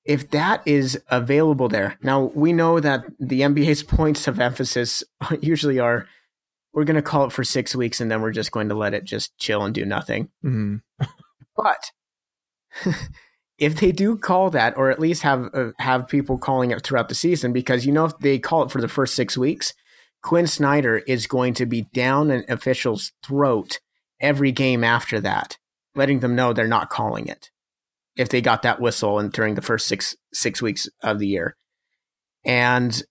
if 0.07 0.31
that 0.31 0.63
is 0.67 1.03
available 1.11 1.69
there 1.69 1.99
now, 2.03 2.33
we 2.35 2.55
know 2.55 2.81
that 2.81 3.05
the 3.21 3.43
NBA's 3.43 3.83
points 3.83 4.27
of 4.27 4.41
emphasis 4.41 5.05
usually 5.43 5.79
are 5.79 6.07
we're 6.73 6.85
going 6.85 6.97
to 6.97 7.03
call 7.03 7.27
it 7.27 7.33
for 7.33 7.45
six 7.45 7.77
weeks 7.77 8.01
and 8.01 8.11
then 8.11 8.23
we're 8.23 8.31
just 8.33 8.53
going 8.53 8.71
to 8.71 8.75
let 8.75 8.95
it 8.95 9.05
just 9.05 9.37
chill 9.37 9.63
and 9.65 9.75
do 9.75 9.85
nothing. 9.85 10.31
mhm. 10.43 10.81
But 11.57 11.91
if 13.59 13.79
they 13.79 13.93
do 13.93 14.17
call 14.17 14.51
that, 14.51 14.77
or 14.77 14.91
at 14.91 14.99
least 14.99 15.23
have 15.23 15.49
uh, 15.55 15.71
have 15.79 16.09
people 16.09 16.39
calling 16.39 16.71
it 16.71 16.83
throughout 16.83 17.09
the 17.09 17.15
season, 17.15 17.53
because 17.53 17.87
you 17.87 17.93
know 17.93 18.07
if 18.07 18.19
they 18.19 18.39
call 18.39 18.63
it 18.63 18.71
for 18.71 18.81
the 18.81 18.89
first 18.89 19.15
six 19.15 19.39
weeks, 19.39 19.73
Quinn 20.23 20.47
Snyder 20.47 20.99
is 20.99 21.27
going 21.27 21.55
to 21.55 21.67
be 21.67 21.83
down 21.93 22.31
an 22.31 22.45
official's 22.49 23.13
throat 23.25 23.79
every 24.21 24.53
game 24.53 24.83
after 24.83 25.21
that, 25.21 25.59
letting 25.95 26.21
them 26.21 26.35
know 26.35 26.53
they're 26.53 26.67
not 26.67 26.91
calling 26.91 27.27
it 27.27 27.51
if 28.17 28.29
they 28.29 28.41
got 28.41 28.63
that 28.63 28.81
whistle 28.81 29.19
and 29.19 29.33
during 29.33 29.55
the 29.55 29.63
first 29.63 29.87
six 29.87 30.17
six 30.33 30.61
weeks 30.61 30.89
of 31.03 31.19
the 31.19 31.29
year. 31.29 31.57
And 32.45 33.03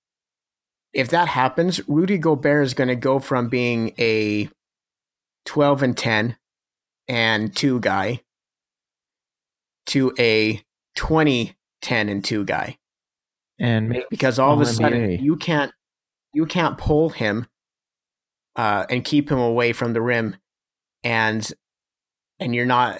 if 0.93 1.09
that 1.09 1.29
happens, 1.29 1.87
Rudy 1.87 2.17
Gobert 2.17 2.65
is 2.65 2.73
going 2.73 2.87
to 2.89 2.95
go 2.95 3.19
from 3.19 3.49
being 3.49 3.93
a 3.97 4.49
12 5.45 5.83
and 5.83 5.97
10 5.97 6.37
and 7.07 7.55
2 7.55 7.79
guy 7.79 8.21
to 9.87 10.13
a 10.19 10.61
20 10.95 11.55
10 11.81 12.09
and 12.09 12.23
2 12.23 12.45
guy. 12.45 12.77
And 13.59 13.89
make 13.89 14.09
Because 14.09 14.39
all 14.39 14.53
of 14.53 14.61
a 14.61 14.65
All 14.65 14.73
sudden 14.73 15.01
NBA. 15.01 15.21
you 15.21 15.35
can't 15.35 15.71
you 16.33 16.45
can't 16.47 16.77
pull 16.77 17.09
him 17.09 17.47
uh, 18.55 18.85
and 18.89 19.05
keep 19.05 19.29
him 19.29 19.37
away 19.37 19.73
from 19.73 19.93
the 19.93 20.01
rim 20.01 20.35
and 21.03 21.51
and 22.39 22.55
you're 22.55 22.65
not 22.65 22.99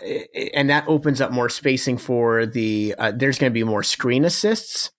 and 0.54 0.70
that 0.70 0.88
opens 0.88 1.20
up 1.20 1.32
more 1.32 1.50
spacing 1.50 1.98
for 1.98 2.46
the 2.46 2.94
uh, 2.98 3.12
there's 3.16 3.40
going 3.40 3.52
to 3.52 3.54
be 3.54 3.64
more 3.64 3.84
screen 3.84 4.26
assists 4.26 4.92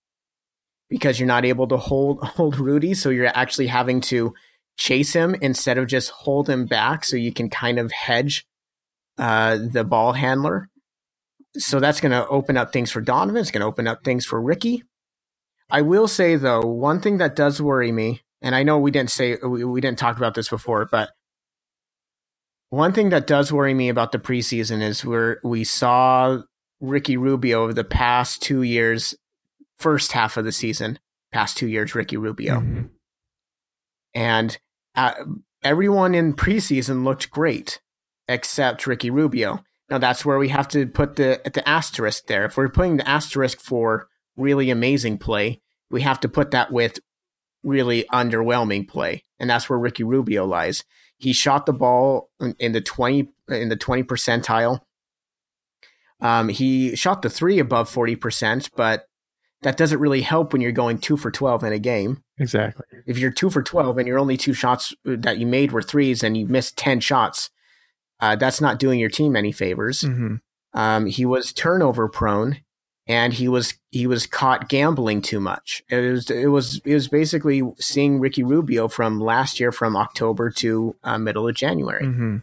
because 0.89 1.19
you're 1.19 1.27
not 1.27 1.45
able 1.45 1.67
to 1.67 1.77
hold 1.77 2.21
hold 2.23 2.59
Rudy 2.59 2.93
so 2.93 3.09
you're 3.09 3.27
actually 3.27 3.67
having 3.67 4.01
to 4.01 4.33
chase 4.77 5.13
him 5.13 5.35
instead 5.41 5.77
of 5.77 5.87
just 5.87 6.09
hold 6.11 6.49
him 6.49 6.65
back 6.65 7.05
so 7.05 7.15
you 7.15 7.31
can 7.31 7.49
kind 7.49 7.79
of 7.79 7.91
hedge 7.93 8.45
uh, 9.17 9.57
the 9.57 9.85
ball 9.85 10.13
handler 10.13 10.69
so 11.57 11.79
that's 11.79 12.01
going 12.01 12.11
to 12.11 12.27
open 12.27 12.57
up 12.57 12.71
things 12.71 12.91
for 12.91 13.01
Donovan 13.01 13.41
it's 13.41 13.51
going 13.51 13.61
to 13.61 13.67
open 13.67 13.87
up 13.87 14.03
things 14.03 14.25
for 14.25 14.41
Ricky 14.41 14.83
I 15.69 15.81
will 15.81 16.07
say 16.07 16.35
though 16.35 16.61
one 16.61 17.01
thing 17.01 17.17
that 17.17 17.35
does 17.35 17.61
worry 17.61 17.91
me 17.91 18.21
and 18.41 18.55
I 18.55 18.63
know 18.63 18.77
we 18.77 18.91
didn't 18.91 19.11
say 19.11 19.37
we, 19.43 19.63
we 19.63 19.81
didn't 19.81 19.99
talk 19.99 20.17
about 20.17 20.33
this 20.35 20.49
before 20.49 20.87
but 20.89 21.11
one 22.69 22.93
thing 22.93 23.09
that 23.09 23.27
does 23.27 23.53
worry 23.53 23.73
me 23.73 23.89
about 23.89 24.11
the 24.11 24.19
preseason 24.19 24.81
is 24.81 25.05
where 25.05 25.39
we 25.43 25.63
saw 25.63 26.39
Ricky 26.81 27.17
Rubio 27.17 27.63
over 27.63 27.73
the 27.73 27.83
past 27.83 28.41
two 28.41 28.63
years, 28.63 29.15
first 29.77 30.11
half 30.11 30.37
of 30.37 30.45
the 30.45 30.51
season, 30.51 30.99
past 31.31 31.57
two 31.57 31.67
years, 31.67 31.95
Ricky 31.95 32.17
Rubio. 32.17 32.59
Mhm. 32.59 32.89
And 34.13 34.57
uh, 34.95 35.13
everyone 35.63 36.15
in 36.15 36.33
preseason 36.33 37.03
looked 37.03 37.29
great 37.29 37.81
except 38.27 38.87
Ricky 38.87 39.09
Rubio. 39.09 39.63
Now 39.89 39.97
that's 39.99 40.25
where 40.25 40.37
we 40.37 40.49
have 40.49 40.67
to 40.69 40.87
put 40.87 41.15
the 41.15 41.41
the 41.53 41.67
asterisk 41.67 42.27
there. 42.27 42.45
If 42.45 42.57
we're 42.57 42.69
putting 42.69 42.97
the 42.97 43.07
asterisk 43.07 43.59
for 43.59 44.07
really 44.35 44.69
amazing 44.69 45.17
play, 45.19 45.61
we 45.89 46.01
have 46.01 46.19
to 46.21 46.29
put 46.29 46.51
that 46.51 46.71
with 46.71 46.99
really 47.63 48.05
underwhelming 48.11 48.87
play, 48.87 49.23
and 49.39 49.49
that's 49.49 49.69
where 49.69 49.79
Ricky 49.79 50.03
Rubio 50.03 50.45
lies. 50.45 50.83
He 51.17 51.33
shot 51.33 51.65
the 51.65 51.73
ball 51.73 52.29
in, 52.59 52.71
the 52.73 52.81
twenty 52.81 53.29
in 53.47 53.69
the 53.69 53.75
twenty 53.75 54.03
percentile. 54.03 54.81
Um, 56.21 56.49
he 56.49 56.95
shot 56.95 57.21
the 57.21 57.29
three 57.29 57.59
above 57.59 57.89
forty 57.89 58.15
percent, 58.15 58.69
but 58.75 59.05
that 59.61 59.77
doesn't 59.77 59.99
really 59.99 60.21
help 60.21 60.53
when 60.53 60.61
you're 60.61 60.71
going 60.71 60.97
two 60.97 61.17
for 61.17 61.31
twelve 61.31 61.63
in 61.63 61.73
a 61.73 61.79
game 61.79 62.23
Exactly. 62.37 62.85
if 63.05 63.17
you're 63.17 63.31
two 63.31 63.49
for 63.49 63.63
12 63.63 63.97
and 63.97 64.07
your 64.07 64.19
only 64.19 64.35
two 64.37 64.53
shots 64.53 64.93
that 65.05 65.37
you 65.37 65.47
made 65.47 65.71
were 65.71 65.81
threes 65.81 66.21
and 66.21 66.35
you 66.37 66.45
missed 66.45 66.77
10 66.77 66.99
shots, 66.99 67.49
uh, 68.19 68.35
that's 68.35 68.61
not 68.61 68.79
doing 68.79 68.99
your 68.99 69.09
team 69.09 69.35
any 69.35 69.51
favors. 69.51 70.01
hmm 70.01 70.35
Um, 70.73 71.05
he 71.05 71.25
was 71.25 71.53
turnover 71.53 72.07
prone 72.07 72.59
and 73.07 73.33
he 73.33 73.47
was, 73.47 73.75
he 73.91 74.07
was 74.07 74.25
caught 74.27 74.67
gambling 74.67 75.21
too 75.21 75.39
much. 75.39 75.83
It 75.89 76.11
was, 76.11 76.29
it 76.29 76.47
was, 76.47 76.81
it 76.83 76.93
was 76.93 77.07
basically 77.07 77.61
seeing 77.77 78.19
Ricky 78.19 78.43
Rubio 78.43 78.87
from 78.87 79.19
last 79.19 79.59
year 79.59 79.71
from 79.71 79.95
October 79.95 80.49
to 80.51 80.95
uh, 81.03 81.17
middle 81.17 81.47
of 81.47 81.55
January. 81.55 82.05
hmm 82.05 82.37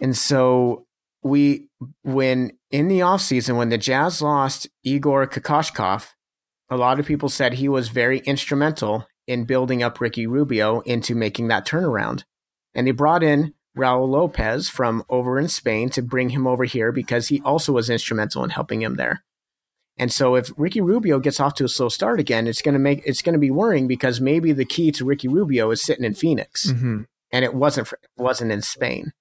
And 0.00 0.16
so 0.16 0.86
we, 1.22 1.68
when 2.02 2.52
in 2.70 2.88
the 2.88 3.00
offseason, 3.00 3.56
when 3.56 3.70
the 3.70 3.78
Jazz 3.78 4.22
lost 4.22 4.68
Igor 4.84 5.26
Kokoshkov, 5.26 6.08
a 6.70 6.76
lot 6.76 7.00
of 7.00 7.06
people 7.06 7.28
said 7.28 7.54
he 7.54 7.68
was 7.68 7.88
very 7.88 8.18
instrumental 8.20 9.06
in 9.26 9.44
building 9.44 9.82
up 9.82 10.00
Ricky 10.00 10.26
Rubio 10.26 10.80
into 10.80 11.14
making 11.14 11.48
that 11.48 11.66
turnaround. 11.66 12.24
And 12.74 12.86
they 12.86 12.92
brought 12.92 13.22
in 13.22 13.54
Raul 13.76 14.08
Lopez 14.08 14.68
from 14.68 15.04
over 15.08 15.38
in 15.38 15.48
Spain 15.48 15.90
to 15.90 16.02
bring 16.02 16.30
him 16.30 16.46
over 16.46 16.64
here 16.64 16.92
because 16.92 17.28
he 17.28 17.40
also 17.42 17.72
was 17.72 17.90
instrumental 17.90 18.42
in 18.42 18.50
helping 18.50 18.82
him 18.82 18.96
there. 18.96 19.22
And 19.98 20.12
so 20.12 20.34
if 20.34 20.50
Ricky 20.56 20.80
Rubio 20.80 21.18
gets 21.18 21.40
off 21.40 21.54
to 21.54 21.64
a 21.64 21.68
slow 21.68 21.88
start 21.88 22.20
again, 22.20 22.46
it's 22.46 22.62
going 22.62 22.74
to 22.74 22.78
make 22.78 23.02
it's 23.06 23.22
going 23.22 23.32
to 23.32 23.38
be 23.38 23.50
worrying 23.50 23.86
because 23.86 24.20
maybe 24.20 24.52
the 24.52 24.64
key 24.64 24.92
to 24.92 25.04
Ricky 25.04 25.28
Rubio 25.28 25.70
is 25.70 25.82
sitting 25.82 26.04
in 26.04 26.14
Phoenix 26.14 26.70
hmm 26.70 27.02
and 27.32 27.44
it 27.44 27.54
wasn't 27.54 27.88
for, 27.88 27.98
wasn't 28.16 28.52
in 28.52 28.62
Spain. 28.62 29.12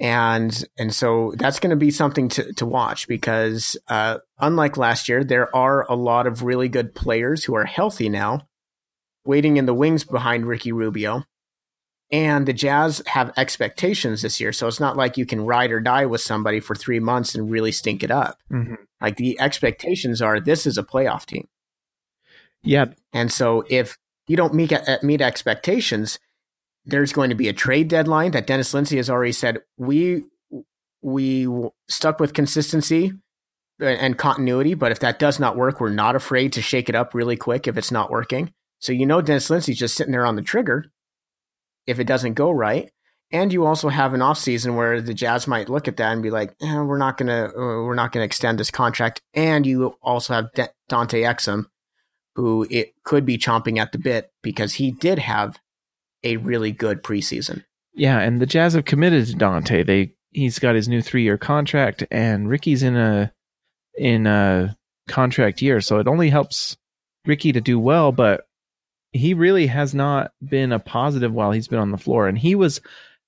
And 0.00 0.64
and 0.78 0.94
so 0.94 1.32
that's 1.36 1.58
going 1.58 1.70
to 1.70 1.76
be 1.76 1.90
something 1.90 2.28
to 2.30 2.52
to 2.54 2.66
watch 2.66 3.08
because 3.08 3.76
uh, 3.88 4.18
unlike 4.38 4.76
last 4.76 5.08
year, 5.08 5.24
there 5.24 5.54
are 5.54 5.90
a 5.90 5.96
lot 5.96 6.26
of 6.26 6.44
really 6.44 6.68
good 6.68 6.94
players 6.94 7.44
who 7.44 7.54
are 7.56 7.64
healthy 7.64 8.08
now, 8.08 8.46
waiting 9.24 9.56
in 9.56 9.66
the 9.66 9.74
wings 9.74 10.04
behind 10.04 10.46
Ricky 10.46 10.70
Rubio. 10.70 11.24
And 12.10 12.48
the 12.48 12.54
Jazz 12.54 13.02
have 13.06 13.34
expectations 13.36 14.22
this 14.22 14.40
year, 14.40 14.52
so 14.52 14.66
it's 14.66 14.80
not 14.80 14.96
like 14.96 15.18
you 15.18 15.26
can 15.26 15.44
ride 15.44 15.70
or 15.70 15.80
die 15.80 16.06
with 16.06 16.22
somebody 16.22 16.58
for 16.58 16.74
three 16.74 17.00
months 17.00 17.34
and 17.34 17.50
really 17.50 17.72
stink 17.72 18.02
it 18.02 18.10
up. 18.10 18.38
hmm 18.50 18.74
Like 19.00 19.16
the 19.16 19.38
expectations 19.38 20.22
are, 20.22 20.40
this 20.40 20.66
is 20.66 20.78
a 20.78 20.82
playoff 20.82 21.26
team. 21.26 21.48
Yeah. 22.62 22.86
And 23.12 23.30
so 23.30 23.64
if 23.68 23.98
you 24.26 24.36
don't 24.36 24.54
meet 24.54 24.72
uh, 24.72 24.98
meet 25.02 25.20
expectations, 25.20 26.18
there's 26.84 27.12
going 27.12 27.30
to 27.30 27.36
be 27.36 27.48
a 27.48 27.52
trade 27.52 27.88
deadline 27.88 28.32
that 28.32 28.46
Dennis 28.46 28.72
Lindsey 28.74 28.96
has 28.96 29.10
already 29.10 29.32
said 29.32 29.58
we 29.76 30.24
we 31.02 31.46
stuck 31.88 32.18
with 32.18 32.32
consistency 32.34 33.12
and 33.80 34.18
continuity, 34.18 34.74
but 34.74 34.90
if 34.90 34.98
that 35.00 35.18
does 35.18 35.38
not 35.38 35.56
work, 35.56 35.80
we're 35.80 35.90
not 35.90 36.16
afraid 36.16 36.52
to 36.54 36.62
shake 36.62 36.88
it 36.88 36.96
up 36.96 37.14
really 37.14 37.36
quick 37.36 37.68
if 37.68 37.76
it's 37.76 37.92
not 37.92 38.10
working. 38.10 38.52
So 38.80 38.92
you 38.92 39.06
know 39.06 39.20
Dennis 39.20 39.50
Lindsey's 39.50 39.78
just 39.78 39.94
sitting 39.94 40.12
there 40.12 40.26
on 40.26 40.36
the 40.36 40.42
trigger 40.42 40.86
if 41.88 41.98
it 41.98 42.06
doesn't 42.06 42.34
go 42.34 42.50
right. 42.50 42.90
And 43.30 43.52
you 43.52 43.66
also 43.66 43.88
have 43.88 44.14
an 44.14 44.20
offseason 44.20 44.76
where 44.76 45.02
the 45.02 45.12
Jazz 45.12 45.46
might 45.46 45.68
look 45.68 45.88
at 45.88 45.96
that 45.98 46.12
and 46.12 46.22
be 46.22 46.30
like, 46.30 46.54
eh, 46.62 46.80
"We're 46.80 46.98
not 46.98 47.18
gonna, 47.18 47.46
uh, 47.48 47.84
we're 47.84 47.94
not 47.94 48.12
gonna 48.12 48.24
extend 48.24 48.58
this 48.58 48.70
contract." 48.70 49.20
And 49.34 49.66
you 49.66 49.96
also 50.02 50.34
have 50.34 50.52
De- 50.52 50.70
Dante 50.88 51.22
Exum, 51.22 51.66
who 52.36 52.66
it 52.70 52.94
could 53.04 53.26
be 53.26 53.36
chomping 53.36 53.78
at 53.78 53.92
the 53.92 53.98
bit 53.98 54.30
because 54.42 54.74
he 54.74 54.92
did 54.92 55.18
have 55.18 55.58
a 56.24 56.38
really 56.38 56.72
good 56.72 57.02
preseason. 57.02 57.64
Yeah, 57.94 58.18
and 58.20 58.40
the 58.40 58.46
Jazz 58.46 58.74
have 58.74 58.86
committed 58.86 59.26
to 59.26 59.34
Dante. 59.34 59.82
They 59.82 60.14
he's 60.30 60.58
got 60.58 60.74
his 60.74 60.88
new 60.88 61.02
three 61.02 61.22
year 61.22 61.36
contract, 61.36 62.04
and 62.10 62.48
Ricky's 62.48 62.82
in 62.82 62.96
a 62.96 63.32
in 63.96 64.26
a 64.26 64.76
contract 65.06 65.60
year, 65.60 65.80
so 65.80 65.98
it 65.98 66.08
only 66.08 66.30
helps 66.30 66.76
Ricky 67.26 67.52
to 67.52 67.60
do 67.60 67.78
well. 67.78 68.12
But 68.12 68.47
he 69.18 69.34
really 69.34 69.66
has 69.66 69.94
not 69.94 70.32
been 70.46 70.72
a 70.72 70.78
positive 70.78 71.32
while 71.32 71.52
he's 71.52 71.68
been 71.68 71.78
on 71.78 71.90
the 71.90 71.98
floor, 71.98 72.28
and 72.28 72.38
he 72.38 72.54
was 72.54 72.80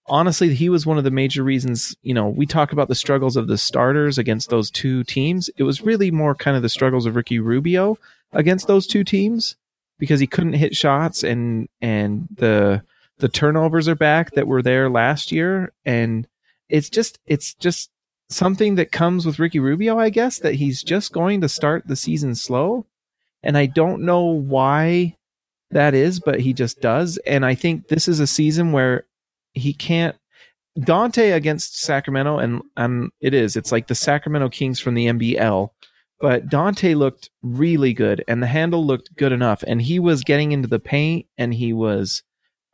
honestly 0.06 0.54
he 0.54 0.68
was 0.68 0.86
one 0.86 0.98
of 0.98 1.04
the 1.04 1.10
major 1.10 1.42
reasons. 1.42 1.96
You 2.02 2.14
know, 2.14 2.28
we 2.28 2.46
talk 2.46 2.72
about 2.72 2.88
the 2.88 2.94
struggles 2.94 3.36
of 3.36 3.48
the 3.48 3.58
starters 3.58 4.18
against 4.18 4.50
those 4.50 4.70
two 4.70 5.04
teams. 5.04 5.50
It 5.56 5.62
was 5.64 5.82
really 5.82 6.10
more 6.10 6.34
kind 6.34 6.56
of 6.56 6.62
the 6.62 6.68
struggles 6.68 7.06
of 7.06 7.16
Ricky 7.16 7.38
Rubio 7.38 7.98
against 8.32 8.66
those 8.66 8.86
two 8.86 9.04
teams 9.04 9.56
because 9.98 10.18
he 10.20 10.26
couldn't 10.26 10.54
hit 10.54 10.74
shots 10.74 11.22
and 11.22 11.68
and 11.80 12.26
the 12.34 12.82
the 13.18 13.28
turnovers 13.28 13.88
are 13.88 13.94
back 13.94 14.32
that 14.32 14.46
were 14.46 14.62
there 14.62 14.88
last 14.88 15.30
year 15.30 15.72
and 15.84 16.26
it's 16.68 16.88
just 16.88 17.18
it's 17.26 17.54
just 17.54 17.90
something 18.30 18.76
that 18.76 18.92
comes 18.92 19.26
with 19.26 19.38
Ricky 19.38 19.58
Rubio 19.58 19.98
I 19.98 20.10
guess 20.10 20.38
that 20.38 20.54
he's 20.54 20.82
just 20.82 21.12
going 21.12 21.42
to 21.42 21.48
start 21.48 21.86
the 21.86 21.96
season 21.96 22.34
slow 22.34 22.86
and 23.42 23.56
I 23.56 23.66
don't 23.66 24.02
know 24.02 24.24
why 24.24 25.16
that 25.70 25.94
is 25.94 26.20
but 26.20 26.40
he 26.40 26.52
just 26.52 26.80
does 26.80 27.18
and 27.26 27.44
I 27.44 27.54
think 27.54 27.88
this 27.88 28.08
is 28.08 28.20
a 28.20 28.26
season 28.26 28.72
where 28.72 29.06
he 29.52 29.72
can't 29.72 30.16
Dante 30.78 31.30
against 31.30 31.80
Sacramento 31.80 32.38
and 32.38 32.62
um 32.76 33.12
it 33.20 33.34
is 33.34 33.56
it's 33.56 33.72
like 33.72 33.88
the 33.88 33.94
Sacramento 33.94 34.48
Kings 34.48 34.80
from 34.80 34.94
the 34.94 35.06
NBL 35.06 35.70
but 36.20 36.48
Dante 36.48 36.94
looked 36.94 37.30
really 37.42 37.94
good 37.94 38.22
and 38.28 38.42
the 38.42 38.46
handle 38.46 38.84
looked 38.84 39.16
good 39.16 39.32
enough 39.32 39.64
and 39.66 39.80
he 39.80 39.98
was 39.98 40.22
getting 40.22 40.52
into 40.52 40.68
the 40.68 40.78
paint 40.78 41.26
and 41.38 41.54
he 41.54 41.72
was 41.72 42.22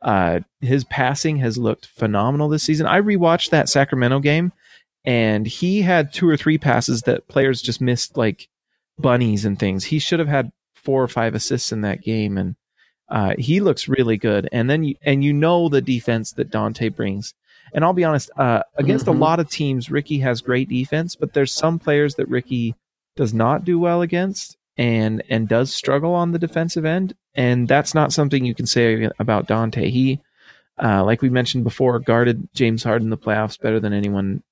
uh 0.01 0.41
his 0.61 0.83
passing 0.85 1.37
has 1.37 1.57
looked 1.57 1.87
phenomenal 1.87 2.49
this 2.49 2.63
season. 2.63 2.85
I 2.85 3.01
rewatched 3.01 3.49
that 3.51 3.69
Sacramento 3.69 4.19
game 4.19 4.51
and 5.05 5.47
he 5.47 5.81
had 5.81 6.11
two 6.11 6.27
or 6.27 6.35
three 6.35 6.57
passes 6.57 7.03
that 7.03 7.27
players 7.29 7.61
just 7.61 7.79
missed 7.79 8.17
like 8.17 8.49
bunnies 8.99 9.45
and 9.45 9.57
things. 9.57 9.85
He 9.85 9.99
should 9.99 10.19
have 10.19 10.27
had 10.27 10.51
four 10.75 11.01
or 11.01 11.07
five 11.07 11.33
assists 11.33 11.71
in 11.71 11.81
that 11.81 12.01
game 12.01 12.37
and 12.37 12.55
uh 13.09 13.33
he 13.37 13.59
looks 13.59 13.87
really 13.87 14.17
good 14.17 14.47
and 14.51 14.69
then 14.69 14.83
you, 14.83 14.95
and 15.03 15.23
you 15.23 15.33
know 15.33 15.69
the 15.69 15.81
defense 15.81 16.33
that 16.33 16.49
Dante 16.51 16.89
brings. 16.89 17.33
And 17.73 17.83
I'll 17.83 17.93
be 17.93 18.05
honest, 18.05 18.29
uh, 18.37 18.63
against 18.77 19.07
Mhm. 19.07 19.15
a 19.15 19.19
lot 19.19 19.39
of 19.41 19.49
teams, 19.49 19.91
Ricky 19.91 20.19
has 20.19 20.39
great 20.41 20.69
defense, 20.69 21.15
but 21.15 21.33
there's 21.33 21.51
some 21.51 21.79
players 21.79 22.15
that 22.15 22.29
Ricky 22.29 22.75
does 23.17 23.33
not 23.33 23.65
do 23.65 23.77
well 23.79 24.01
against 24.01 24.55
and 24.77 25.21
and 25.29 25.47
does 25.49 25.73
struggle 25.73 26.13
on 26.13 26.31
the 26.31 26.39
defensive 26.39 26.85
end. 26.85 27.13
And 27.35 27.67
that's 27.67 27.93
not 27.93 28.13
something 28.13 28.45
you 28.45 28.55
can 28.55 28.65
say 28.67 29.09
about 29.19 29.47
Dante. 29.47 29.89
He, 29.89 30.19
uh, 30.81 31.03
like 31.03 31.21
we 31.21 31.29
mentioned 31.29 31.63
before, 31.63 31.99
guarded 31.99 32.47
James 32.53 32.83
Harden 32.83 33.07
in 33.07 33.09
the 33.09 33.17
playoffs 33.17 33.59
better 33.59 33.79
than 33.79 33.93
anyone 33.93 34.43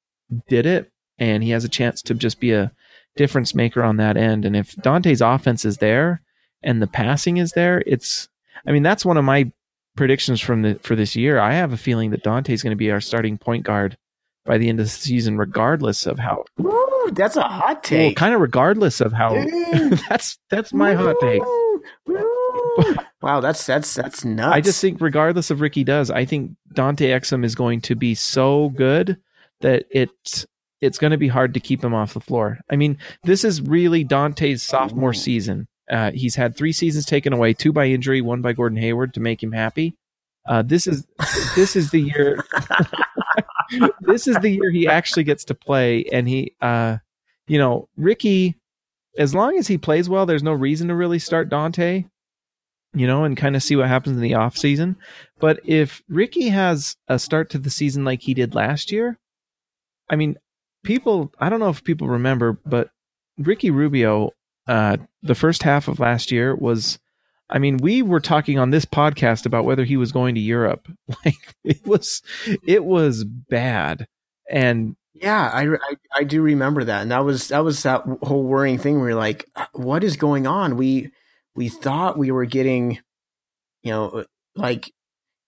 did 0.48 0.66
it, 0.66 0.92
and 1.20 1.44
he 1.44 1.52
has 1.52 1.64
a 1.64 1.70
chance 1.70 2.02
to 2.04 2.14
just 2.14 2.40
be 2.40 2.52
a 2.52 2.72
difference 3.16 3.56
maker 3.56 3.82
on 3.84 3.98
that 3.98 4.18
end. 4.18 4.44
And 4.46 4.56
if 4.56 4.76
Dante's 4.76 5.22
offense 5.22 5.64
is 5.64 5.78
there 5.78 6.22
and 6.64 6.82
the 6.82 6.88
passing 6.88 7.38
is 7.38 7.54
there, 7.54 7.82
it's 7.88 8.28
I 8.66 8.72
mean, 8.72 8.84
that's 8.84 9.06
one 9.06 9.18
of 9.18 9.24
my 9.24 9.52
predictions 9.96 10.42
from 10.42 10.62
the 10.62 10.80
for 10.82 10.96
this 10.96 11.16
year. 11.16 11.40
I 11.40 11.54
have 11.54 11.74
a 11.74 11.78
feeling 11.78 12.12
that 12.12 12.24
Dante's 12.24 12.64
going 12.64 12.72
to 12.72 12.78
be 12.78 12.92
our 12.92 13.02
starting 13.02 13.38
point 13.38 13.64
guard 13.64 13.98
by 14.46 14.58
the 14.58 14.70
end 14.70 14.80
of 14.80 14.86
the 14.86 14.90
season, 14.90 15.38
regardless 15.38 16.06
of 16.06 16.20
how 16.20 16.46
Woo, 16.58 17.12
that's 17.12 17.36
a 17.36 17.42
hot 17.42 17.66
well, 17.66 17.82
take. 17.82 18.18
kind 18.18 18.34
of 18.34 18.42
regardless 18.42 19.02
of 19.02 19.12
how 19.14 19.34
that's 20.10 20.38
that's 20.50 20.74
my 20.74 20.94
hot 20.94 21.16
take. 21.22 21.42
Wow, 23.22 23.40
that's 23.40 23.66
that's 23.66 23.94
that's 23.94 24.24
nuts. 24.24 24.54
I 24.54 24.62
just 24.62 24.82
think 24.82 25.02
regardless 25.02 25.50
of 25.50 25.62
Ricky 25.62 25.84
does, 25.84 26.12
I 26.12 26.26
think 26.26 26.52
Dante 26.74 27.10
Exum 27.10 27.44
is 27.44 27.56
going 27.56 27.82
to 27.82 27.96
be 27.96 28.14
so 28.14 28.70
good 28.70 29.18
that 29.62 29.86
it's 29.90 30.46
it's 30.82 30.98
going 30.98 31.12
to 31.12 31.18
be 31.18 31.28
hard 31.28 31.54
to 31.56 31.60
keep 31.60 31.84
him 31.84 31.94
off 31.94 32.14
the 32.14 32.20
floor. 32.20 32.60
I 32.70 32.76
mean, 32.76 32.98
this 33.24 33.44
is 33.44 33.62
really 33.62 34.04
Dante's 34.04 34.62
sophomore 34.62 35.14
season. 35.14 35.68
Uh, 35.90 36.12
he's 36.12 36.36
had 36.36 36.56
three 36.56 36.72
seasons 36.72 37.06
taken 37.06 37.34
away, 37.34 37.54
two 37.54 37.72
by 37.72 37.86
injury, 37.86 38.22
one 38.22 38.42
by 38.42 38.54
Gordon 38.54 38.78
Hayward 38.78 39.14
to 39.14 39.20
make 39.20 39.42
him 39.42 39.52
happy. 39.52 39.96
Uh, 40.48 40.62
this 40.62 40.88
is 40.88 41.06
this 41.56 41.76
is 41.76 41.92
the 41.92 42.02
year. 42.02 42.44
this 44.02 44.28
is 44.28 44.38
the 44.38 44.50
year 44.50 44.72
he 44.72 44.88
actually 44.88 45.24
gets 45.24 45.46
to 45.46 45.56
play, 45.56 46.06
and 46.12 46.28
he, 46.28 46.54
uh, 46.62 46.98
you 47.48 47.58
know, 47.58 47.88
Ricky. 47.98 48.56
As 49.18 49.34
long 49.34 49.58
as 49.58 49.68
he 49.68 49.78
plays 49.78 50.10
well, 50.10 50.26
there's 50.26 50.44
no 50.44 50.52
reason 50.52 50.90
to 50.90 50.96
really 50.96 51.20
start 51.20 51.48
Dante 51.48 52.04
you 52.96 53.06
know, 53.06 53.26
and 53.26 53.36
kind 53.36 53.56
of 53.56 53.62
see 53.62 53.76
what 53.76 53.88
happens 53.88 54.16
in 54.16 54.24
the 54.24 54.34
off 54.34 54.58
season. 54.58 54.96
But 55.40 55.60
if 55.66 56.02
Ricky 56.08 56.50
has 56.50 56.96
a 57.08 57.20
start 57.20 57.50
to 57.52 57.60
the 57.60 57.70
season 57.70 58.06
like 58.06 58.22
he 58.22 58.34
did 58.34 58.56
last 58.56 58.92
year, 58.92 59.20
I 60.10 60.16
mean, 60.16 60.38
people, 60.84 61.32
I 61.40 61.50
don't 61.50 61.60
know 61.60 61.70
if 61.70 61.84
people 61.84 62.08
remember, 62.08 62.58
but 62.66 62.90
Ricky 63.38 63.70
Rubio, 63.70 64.32
uh, 64.68 64.98
the 65.22 65.36
first 65.36 65.64
half 65.64 65.88
of 65.88 66.00
last 66.00 66.32
year 66.32 66.56
was, 66.56 67.00
I 67.50 67.60
mean, 67.60 67.78
we 67.78 68.02
were 68.02 68.20
talking 68.20 68.58
on 68.60 68.72
this 68.72 68.86
podcast 68.86 69.46
about 69.46 69.66
whether 69.66 69.84
he 69.84 69.98
was 69.98 70.12
going 70.12 70.36
to 70.36 70.42
Europe. 70.42 70.88
Like 71.26 71.56
it 71.64 71.86
was, 71.86 72.22
it 72.64 72.84
was 72.86 73.24
bad. 73.24 74.08
And 74.50 74.96
Yeah, 75.14 75.50
I, 75.54 75.68
I 75.74 75.96
I 76.18 76.24
do 76.24 76.42
remember 76.42 76.84
that, 76.84 77.02
and 77.02 77.12
that 77.12 77.24
was 77.24 77.48
that 77.50 77.64
was 77.64 77.82
that 77.84 78.04
whole 78.24 78.44
worrying 78.44 78.78
thing. 78.78 79.00
where 79.00 79.10
you're 79.10 79.18
like, 79.18 79.46
what 79.74 80.04
is 80.04 80.18
going 80.18 80.46
on? 80.48 80.78
We 80.78 81.12
we 81.56 81.70
thought 81.70 82.18
we 82.18 82.32
were 82.32 82.46
getting, 82.46 83.00
you 83.84 83.92
know, 83.92 84.26
like 84.56 84.92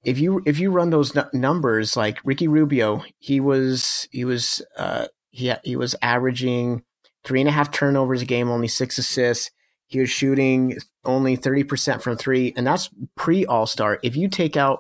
if 0.03 0.19
you 0.19 0.41
if 0.45 0.59
you 0.59 0.71
run 0.71 0.89
those 0.89 1.13
nu- 1.15 1.23
numbers, 1.33 1.97
like 1.97 2.19
Ricky 2.23 2.47
Rubio, 2.47 3.03
he 3.19 3.39
was 3.39 4.07
he 4.11 4.23
was 4.25 4.61
uh 4.77 5.07
he 5.31 5.53
he 5.63 5.75
was 5.75 5.95
averaging 6.01 6.83
three 7.27 7.41
and 7.41 7.49
a 7.49 7.51
half 7.51 7.71
turnovers 7.71 8.21
a 8.21 8.25
game, 8.25 8.49
only 8.49 8.69
six 8.69 8.97
assists. 8.97 9.51
He 9.87 9.99
was 9.99 10.09
shooting 10.09 10.77
only 11.03 11.35
thirty 11.35 11.63
percent 11.63 12.01
from 12.01 12.17
three, 12.17 12.53
and 12.55 12.65
that's 12.65 12.89
pre 13.15 13.45
All 13.45 13.67
Star. 13.67 13.99
If 14.01 14.15
you 14.15 14.29
take 14.29 14.55
out, 14.55 14.79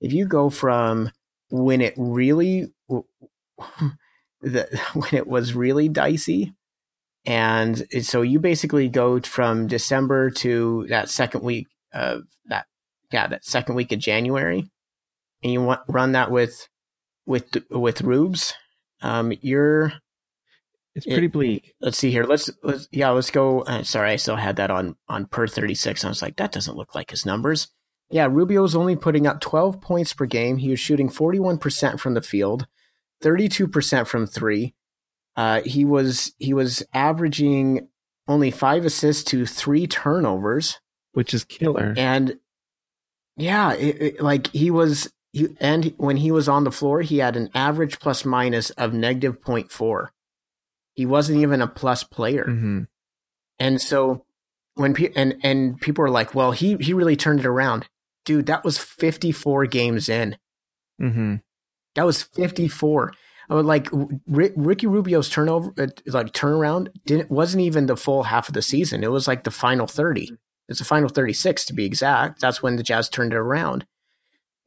if 0.00 0.12
you 0.12 0.24
go 0.24 0.50
from 0.50 1.10
when 1.50 1.80
it 1.80 1.94
really 1.96 2.72
the 4.40 4.80
when 4.94 5.14
it 5.14 5.26
was 5.26 5.54
really 5.54 5.88
dicey. 5.88 6.54
And 7.26 7.86
so 8.00 8.22
you 8.22 8.38
basically 8.38 8.88
go 8.88 9.20
from 9.20 9.66
December 9.66 10.30
to 10.30 10.86
that 10.88 11.10
second 11.10 11.42
week 11.42 11.66
of 11.92 12.22
that, 12.46 12.64
yeah, 13.12 13.26
that 13.26 13.44
second 13.44 13.74
week 13.74 13.92
of 13.92 13.98
January, 13.98 14.70
and 15.42 15.52
you 15.52 15.60
want 15.60 15.80
run 15.86 16.12
that 16.12 16.30
with 16.30 16.68
with 17.26 17.56
with 17.70 18.00
Rubes. 18.02 18.54
Um, 19.02 19.32
you're 19.42 19.92
it's 21.00 21.06
It- 21.06 21.12
pretty 21.12 21.26
bleak. 21.26 21.74
let's 21.80 21.98
see 21.98 22.10
here. 22.10 22.24
Let's 22.24 22.50
let's 22.62 22.88
yeah, 22.92 23.10
let's 23.10 23.30
go. 23.30 23.60
Uh, 23.62 23.82
sorry, 23.82 24.10
I 24.12 24.16
still 24.16 24.36
had 24.36 24.56
that 24.56 24.70
on 24.70 24.96
on 25.08 25.26
per 25.26 25.46
thirty 25.46 25.74
six. 25.74 26.04
I 26.04 26.08
was 26.08 26.22
like, 26.22 26.36
that 26.36 26.52
doesn't 26.52 26.76
look 26.76 26.94
like 26.94 27.10
his 27.10 27.24
numbers. 27.26 27.68
Yeah, 28.10 28.26
Rubio's 28.30 28.74
only 28.74 28.96
putting 28.96 29.26
up 29.26 29.40
twelve 29.40 29.80
points 29.80 30.12
per 30.12 30.26
game. 30.26 30.58
He 30.58 30.70
was 30.70 30.80
shooting 30.80 31.08
forty 31.08 31.38
one 31.38 31.58
percent 31.58 32.00
from 32.00 32.14
the 32.14 32.22
field, 32.22 32.66
thirty 33.20 33.48
two 33.48 33.66
percent 33.68 34.08
from 34.08 34.26
three. 34.26 34.74
Uh, 35.36 35.60
he 35.64 35.84
was 35.84 36.32
he 36.38 36.52
was 36.52 36.82
averaging 36.92 37.88
only 38.28 38.50
five 38.50 38.84
assists 38.84 39.24
to 39.24 39.46
three 39.46 39.86
turnovers, 39.86 40.80
which 41.12 41.32
is 41.34 41.44
killer. 41.44 41.94
and 41.96 42.38
yeah, 43.36 43.72
it, 43.74 44.02
it- 44.02 44.20
like 44.22 44.48
he 44.48 44.70
was. 44.70 45.12
He, 45.32 45.46
and 45.60 45.94
when 45.96 46.16
he 46.16 46.32
was 46.32 46.48
on 46.48 46.64
the 46.64 46.72
floor, 46.72 47.02
he 47.02 47.18
had 47.18 47.36
an 47.36 47.50
average 47.54 48.00
plus 48.00 48.24
minus 48.24 48.70
of 48.70 48.92
negative 48.92 49.40
0.4. 49.40 50.08
He 50.94 51.06
wasn't 51.06 51.40
even 51.40 51.62
a 51.62 51.66
plus 51.68 52.02
player. 52.04 52.44
hmm 52.44 52.82
And 53.58 53.80
so 53.80 54.24
when 54.74 54.94
pe- 54.94 55.12
and 55.16 55.36
and 55.42 55.80
people 55.80 56.04
are 56.04 56.10
like, 56.10 56.34
"Well, 56.34 56.52
he 56.52 56.76
he 56.76 56.92
really 56.94 57.16
turned 57.16 57.40
it 57.40 57.46
around." 57.46 57.88
Dude, 58.24 58.46
that 58.46 58.64
was 58.64 58.78
54 58.78 59.66
games 59.66 60.08
in. 60.08 60.36
hmm 60.98 61.36
That 61.94 62.04
was 62.06 62.22
54. 62.22 63.12
I 63.48 63.54
would 63.54 63.66
like 63.66 63.92
R- 63.92 64.08
Ricky 64.56 64.86
Rubio's 64.86 65.28
turnover 65.28 65.72
uh, 65.78 65.88
like 66.06 66.32
turnaround 66.32 66.88
didn't 67.04 67.30
wasn't 67.30 67.62
even 67.62 67.86
the 67.86 67.96
full 67.96 68.24
half 68.24 68.48
of 68.48 68.54
the 68.54 68.62
season. 68.62 69.02
It 69.02 69.10
was 69.10 69.26
like 69.26 69.44
the 69.44 69.50
final 69.50 69.86
30. 69.88 70.30
It's 70.68 70.78
the 70.78 70.84
final 70.84 71.08
36 71.08 71.64
to 71.64 71.72
be 71.74 71.84
exact. 71.84 72.40
That's 72.40 72.62
when 72.62 72.76
the 72.76 72.84
Jazz 72.84 73.08
turned 73.08 73.32
it 73.32 73.36
around. 73.36 73.86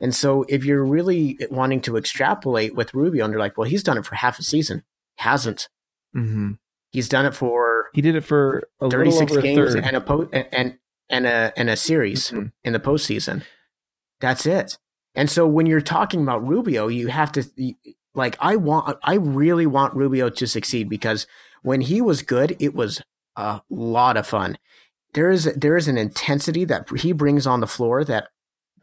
And 0.01 0.13
so 0.13 0.43
if 0.49 0.65
you're 0.65 0.83
really 0.83 1.37
wanting 1.49 1.79
to 1.81 1.95
extrapolate 1.95 2.75
with 2.75 2.93
Rubio 2.93 3.23
and 3.23 3.31
you're 3.31 3.39
like, 3.39 3.57
"Well, 3.57 3.69
he's 3.69 3.83
done 3.83 3.97
it 3.97 4.05
for 4.05 4.15
half 4.15 4.37
a 4.37 4.43
season." 4.43 4.83
Hasn't. 5.19 5.69
Hmm 6.13 6.51
He's 6.91 7.09
done 7.09 7.25
it 7.25 7.33
for 7.33 7.89
He 7.93 8.01
did 8.01 8.15
it 8.15 8.21
for 8.23 8.69
a 8.79 8.87
36 8.89 9.31
over 9.31 9.39
a 9.39 9.41
games 9.43 9.73
third. 9.73 9.83
and 9.83 9.95
a 9.95 10.01
po- 10.01 10.29
and 10.31 10.77
and 11.09 11.25
a 11.25 11.51
and 11.57 11.69
a 11.69 11.75
series 11.75 12.29
Mhm. 12.31 12.51
in 12.63 12.73
the 12.73 12.79
postseason. 12.79 13.43
That's 14.21 14.45
it. 14.45 14.77
And 15.15 15.29
so 15.29 15.47
when 15.47 15.65
you're 15.65 15.81
talking 15.81 16.21
about 16.21 16.47
Rubio, 16.47 16.87
you 16.87 17.07
have 17.07 17.31
to 17.33 17.43
like 18.13 18.37
I 18.39 18.55
want 18.57 18.97
I 19.03 19.15
really 19.15 19.65
want 19.65 19.95
Rubio 19.95 20.29
to 20.29 20.45
succeed 20.47 20.87
because 20.87 21.25
when 21.63 21.81
he 21.81 21.99
was 22.01 22.21
good, 22.21 22.55
it 22.59 22.75
was 22.75 23.01
a 23.35 23.61
lot 23.71 24.15
of 24.17 24.27
fun. 24.27 24.57
There 25.13 25.31
is 25.31 25.45
there 25.55 25.75
is 25.77 25.87
an 25.87 25.97
intensity 25.97 26.63
that 26.65 26.87
he 26.99 27.11
brings 27.11 27.47
on 27.47 27.59
the 27.59 27.67
floor 27.67 28.03
that 28.05 28.27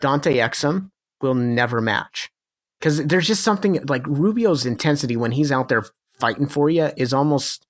Dante 0.00 0.34
Exum 0.36 0.90
will 1.20 1.34
never 1.34 1.80
match. 1.80 2.30
Cuz 2.80 3.04
there's 3.04 3.26
just 3.28 3.42
something 3.44 3.84
like 3.86 4.04
Rubio's 4.06 4.66
intensity 4.66 5.16
when 5.16 5.32
he's 5.32 5.52
out 5.52 5.68
there 5.68 5.84
fighting 6.20 6.46
for 6.46 6.68
you 6.70 6.90
is 6.96 7.12
almost 7.12 7.66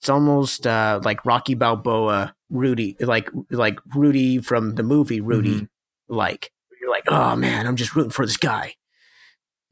it's 0.00 0.08
almost 0.10 0.66
uh, 0.66 1.00
like 1.02 1.24
Rocky 1.24 1.54
Balboa, 1.54 2.34
Rudy, 2.50 2.96
like 3.00 3.30
like 3.50 3.78
Rudy 3.94 4.38
from 4.38 4.74
the 4.74 4.82
movie 4.82 5.20
Rudy, 5.20 5.60
Mhm. 5.62 5.68
like 6.08 6.52
you're 6.80 6.90
like, 6.90 7.04
oh 7.08 7.34
man, 7.36 7.66
I'm 7.66 7.76
just 7.76 7.94
rooting 7.96 8.10
for 8.10 8.26
this 8.26 8.36
guy, 8.36 8.74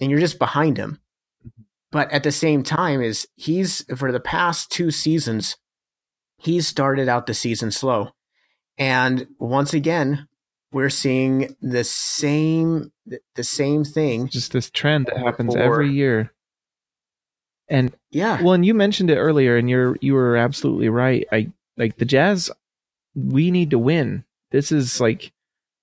and 0.01 0.11
you're 0.11 0.21
just 0.21 0.38
behind 0.38 0.79
him. 0.79 0.99
But 1.90 2.11
at 2.11 2.23
the 2.23 2.33
same 2.33 2.62
time, 2.62 3.03
is 3.03 3.29
he's 3.37 3.85
for 3.97 4.11
the 4.11 4.21
past 4.21 4.71
two 4.71 4.90
seasons, 4.90 5.57
he's 6.38 6.66
started 6.66 7.09
out 7.09 7.27
the 7.27 7.35
season 7.35 7.71
slow, 7.71 8.12
and 8.79 9.27
once 9.38 9.75
again, 9.75 10.27
we're 10.73 10.88
seeing 10.88 11.55
the 11.61 11.85
same 11.85 12.92
the 13.35 13.45
same 13.45 13.85
thing. 13.85 14.29
Just 14.29 14.53
this 14.53 14.71
trend 14.71 15.07
that 15.07 15.18
happens 15.18 15.53
For- 15.53 15.61
every 15.61 15.90
year. 15.92 16.33
And 17.72 17.90
Yeah, 18.11 18.42
well, 18.42 18.52
and 18.52 18.66
you 18.66 18.74
mentioned 18.74 19.08
it 19.11 19.16
earlier, 19.16 19.56
and 19.56 19.68
you're 19.68 19.96
you 20.02 20.12
were 20.12 20.37
absolutely 20.37 20.90
right. 20.90 21.26
I 21.32 21.50
like 21.78 21.96
the 21.96 22.04
Jazz. 22.04 22.50
We 23.14 23.50
need 23.50 23.70
to 23.70 23.78
win. 23.78 24.24
This 24.50 24.70
is 24.70 25.00
like, 25.00 25.32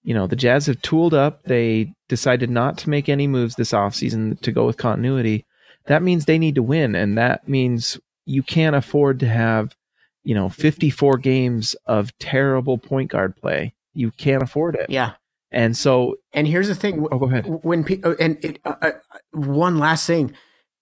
you 0.04 0.14
know, 0.14 0.28
the 0.28 0.36
Jazz 0.36 0.68
have 0.68 0.80
tooled 0.84 1.16
up. 1.16 1.44
They 1.46 1.92
decided 2.08 2.52
not 2.52 2.78
to 2.80 2.92
make 2.92 3.10
any 3.10 3.26
moves 3.26 3.56
this 3.56 3.72
offseason 3.72 4.40
to 4.42 4.52
go 4.52 4.68
with 4.68 4.78
continuity. 4.78 5.48
That 5.88 6.04
means 6.04 6.26
they 6.26 6.38
need 6.38 6.56
to 6.56 6.64
win, 6.64 6.94
and 6.94 7.18
that 7.18 7.50
means 7.50 8.00
you 8.26 8.44
can't 8.44 8.76
afford 8.76 9.20
to 9.22 9.28
have, 9.28 9.76
you 10.24 10.36
know, 10.36 10.48
54 10.48 11.18
games 11.18 11.76
of 11.88 12.16
terrible 12.20 12.78
point 12.78 13.10
guard 13.10 13.36
play. 13.36 13.74
You 13.96 14.12
can't 14.12 14.44
afford 14.44 14.76
it. 14.76 14.92
yeah. 14.92 15.14
And 15.52 15.76
so, 15.76 16.18
And 16.34 16.48
here's 16.48 16.68
the 16.68 16.76
thing: 16.76 17.08
oh, 17.12 17.18
go 17.18 17.26
ahead. 17.26 17.48
when 17.64 17.84
pe- 17.84 18.02
and 18.20 18.38
it, 18.46 18.60
uh, 18.64 18.76
uh, 18.80 18.92
one 19.32 19.80
last 19.80 20.06
thing 20.06 20.36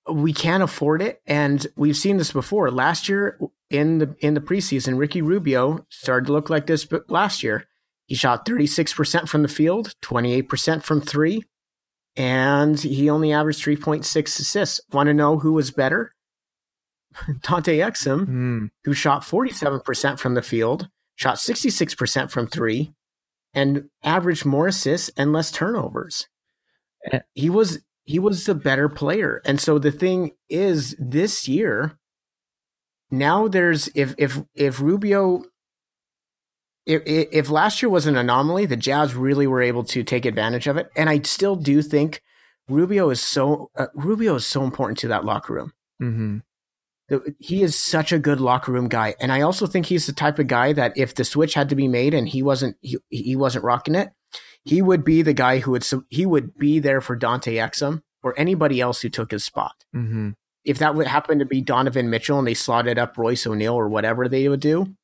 we 0.09 0.33
can't 0.33 0.63
afford 0.63 1.01
it 1.01 1.21
and 1.27 1.67
we've 1.75 1.97
seen 1.97 2.17
this 2.17 2.31
before 2.31 2.71
last 2.71 3.09
year 3.09 3.37
in 3.69 3.97
the 3.97 4.15
in 4.19 4.33
the 4.33 4.39
preseason 4.41 4.97
ricky 4.97 5.21
rubio 5.21 5.85
started 5.89 6.27
to 6.27 6.31
look 6.33 6.49
like 6.49 6.65
this 6.67 6.85
but 6.85 7.09
last 7.09 7.43
year 7.43 7.65
he 8.05 8.15
shot 8.15 8.45
36% 8.45 9.27
from 9.27 9.41
the 9.41 9.47
field 9.49 9.93
28% 10.01 10.83
from 10.83 11.01
3 11.01 11.43
and 12.15 12.79
he 12.79 13.09
only 13.09 13.31
averaged 13.31 13.63
3.6 13.63 14.39
assists. 14.39 14.81
Want 14.91 15.07
to 15.07 15.13
know 15.13 15.37
who 15.37 15.53
was 15.53 15.69
better? 15.69 16.13
Dante 17.41 17.77
Exum, 17.77 18.25
Mm. 18.27 18.69
who 18.85 18.93
shot 18.93 19.21
47% 19.21 20.19
from 20.19 20.33
the 20.33 20.41
field, 20.41 20.89
shot 21.15 21.35
66% 21.35 22.31
from 22.31 22.47
three, 22.47 22.93
and 23.53 23.89
averaged 24.03 24.45
more 24.45 24.67
assists 24.67 25.09
and 25.15 25.31
less 25.31 25.51
turnovers. 25.51 26.27
Eh. 27.11 27.19
He 27.35 27.49
was 27.49 27.79
he 28.07 28.19
was 28.19 28.45
the 28.45 28.55
better 28.55 28.87
player. 28.87 29.41
And 29.45 29.59
so 29.59 29.77
the 29.77 29.91
thing 29.91 30.31
is 30.49 30.95
this 30.97 31.47
year 31.47 31.99
now 33.11 33.47
there's 33.47 33.89
if 33.89 34.15
if 34.17 34.39
if 34.55 34.79
Rubio 34.79 35.43
if 36.85 37.01
if 37.05 37.49
last 37.49 37.81
year 37.81 37.89
was 37.89 38.07
an 38.07 38.17
anomaly, 38.17 38.65
the 38.65 38.77
Jazz 38.77 39.13
really 39.13 39.45
were 39.45 39.61
able 39.61 39.83
to 39.85 40.03
take 40.03 40.25
advantage 40.25 40.67
of 40.67 40.77
it. 40.77 40.89
And 40.95 41.09
I 41.09 41.21
still 41.21 41.55
do 41.55 41.81
think 41.81 42.21
Rubio 42.69 43.09
is 43.09 43.21
so 43.21 43.71
uh, 43.75 43.87
Rubio 43.93 44.35
is 44.35 44.47
so 44.47 44.63
important 44.63 44.97
to 44.99 45.09
that 45.09 45.25
locker 45.25 45.53
room. 45.53 45.73
hmm 45.99 46.37
He 47.39 47.61
is 47.61 47.77
such 47.77 48.11
a 48.11 48.19
good 48.19 48.39
locker 48.39 48.71
room 48.71 48.87
guy, 48.87 49.15
and 49.19 49.31
I 49.33 49.41
also 49.41 49.67
think 49.67 49.85
he's 49.85 50.07
the 50.07 50.13
type 50.13 50.39
of 50.39 50.47
guy 50.47 50.71
that 50.73 50.93
if 50.97 51.13
the 51.13 51.25
switch 51.25 51.53
had 51.55 51.69
to 51.69 51.75
be 51.75 51.87
made 51.89 52.13
and 52.13 52.27
he 52.27 52.41
wasn't 52.41 52.77
he, 52.81 52.97
he 53.09 53.35
wasn't 53.35 53.65
rocking 53.65 53.95
it, 53.95 54.09
he 54.65 54.81
would 54.81 55.03
be 55.03 55.21
the 55.21 55.33
guy 55.33 55.59
who 55.59 55.71
would 55.71 55.85
he 56.09 56.25
would 56.25 56.57
be 56.57 56.79
there 56.79 57.01
for 57.01 57.15
Dante 57.15 57.55
Exum 57.55 58.01
or 58.23 58.33
anybody 58.37 58.81
else 58.81 59.01
who 59.01 59.09
took 59.09 59.31
his 59.31 59.45
spot. 59.45 59.85
hmm 59.93 60.31
If 60.65 60.79
that 60.79 60.95
would 60.95 61.07
happen 61.07 61.39
to 61.39 61.45
be 61.45 61.61
Donovan 61.61 62.09
Mitchell 62.09 62.39
and 62.39 62.47
they 62.47 62.53
slotted 62.53 62.97
up 62.97 63.17
Royce 63.17 63.47
O'Neale 63.47 63.75
or 63.75 63.87
whatever 63.87 64.27
they 64.27 64.47
would 64.49 64.59
do, 64.59 64.95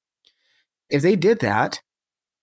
if 0.89 1.01
they 1.01 1.15
did 1.15 1.39
that, 1.39 1.81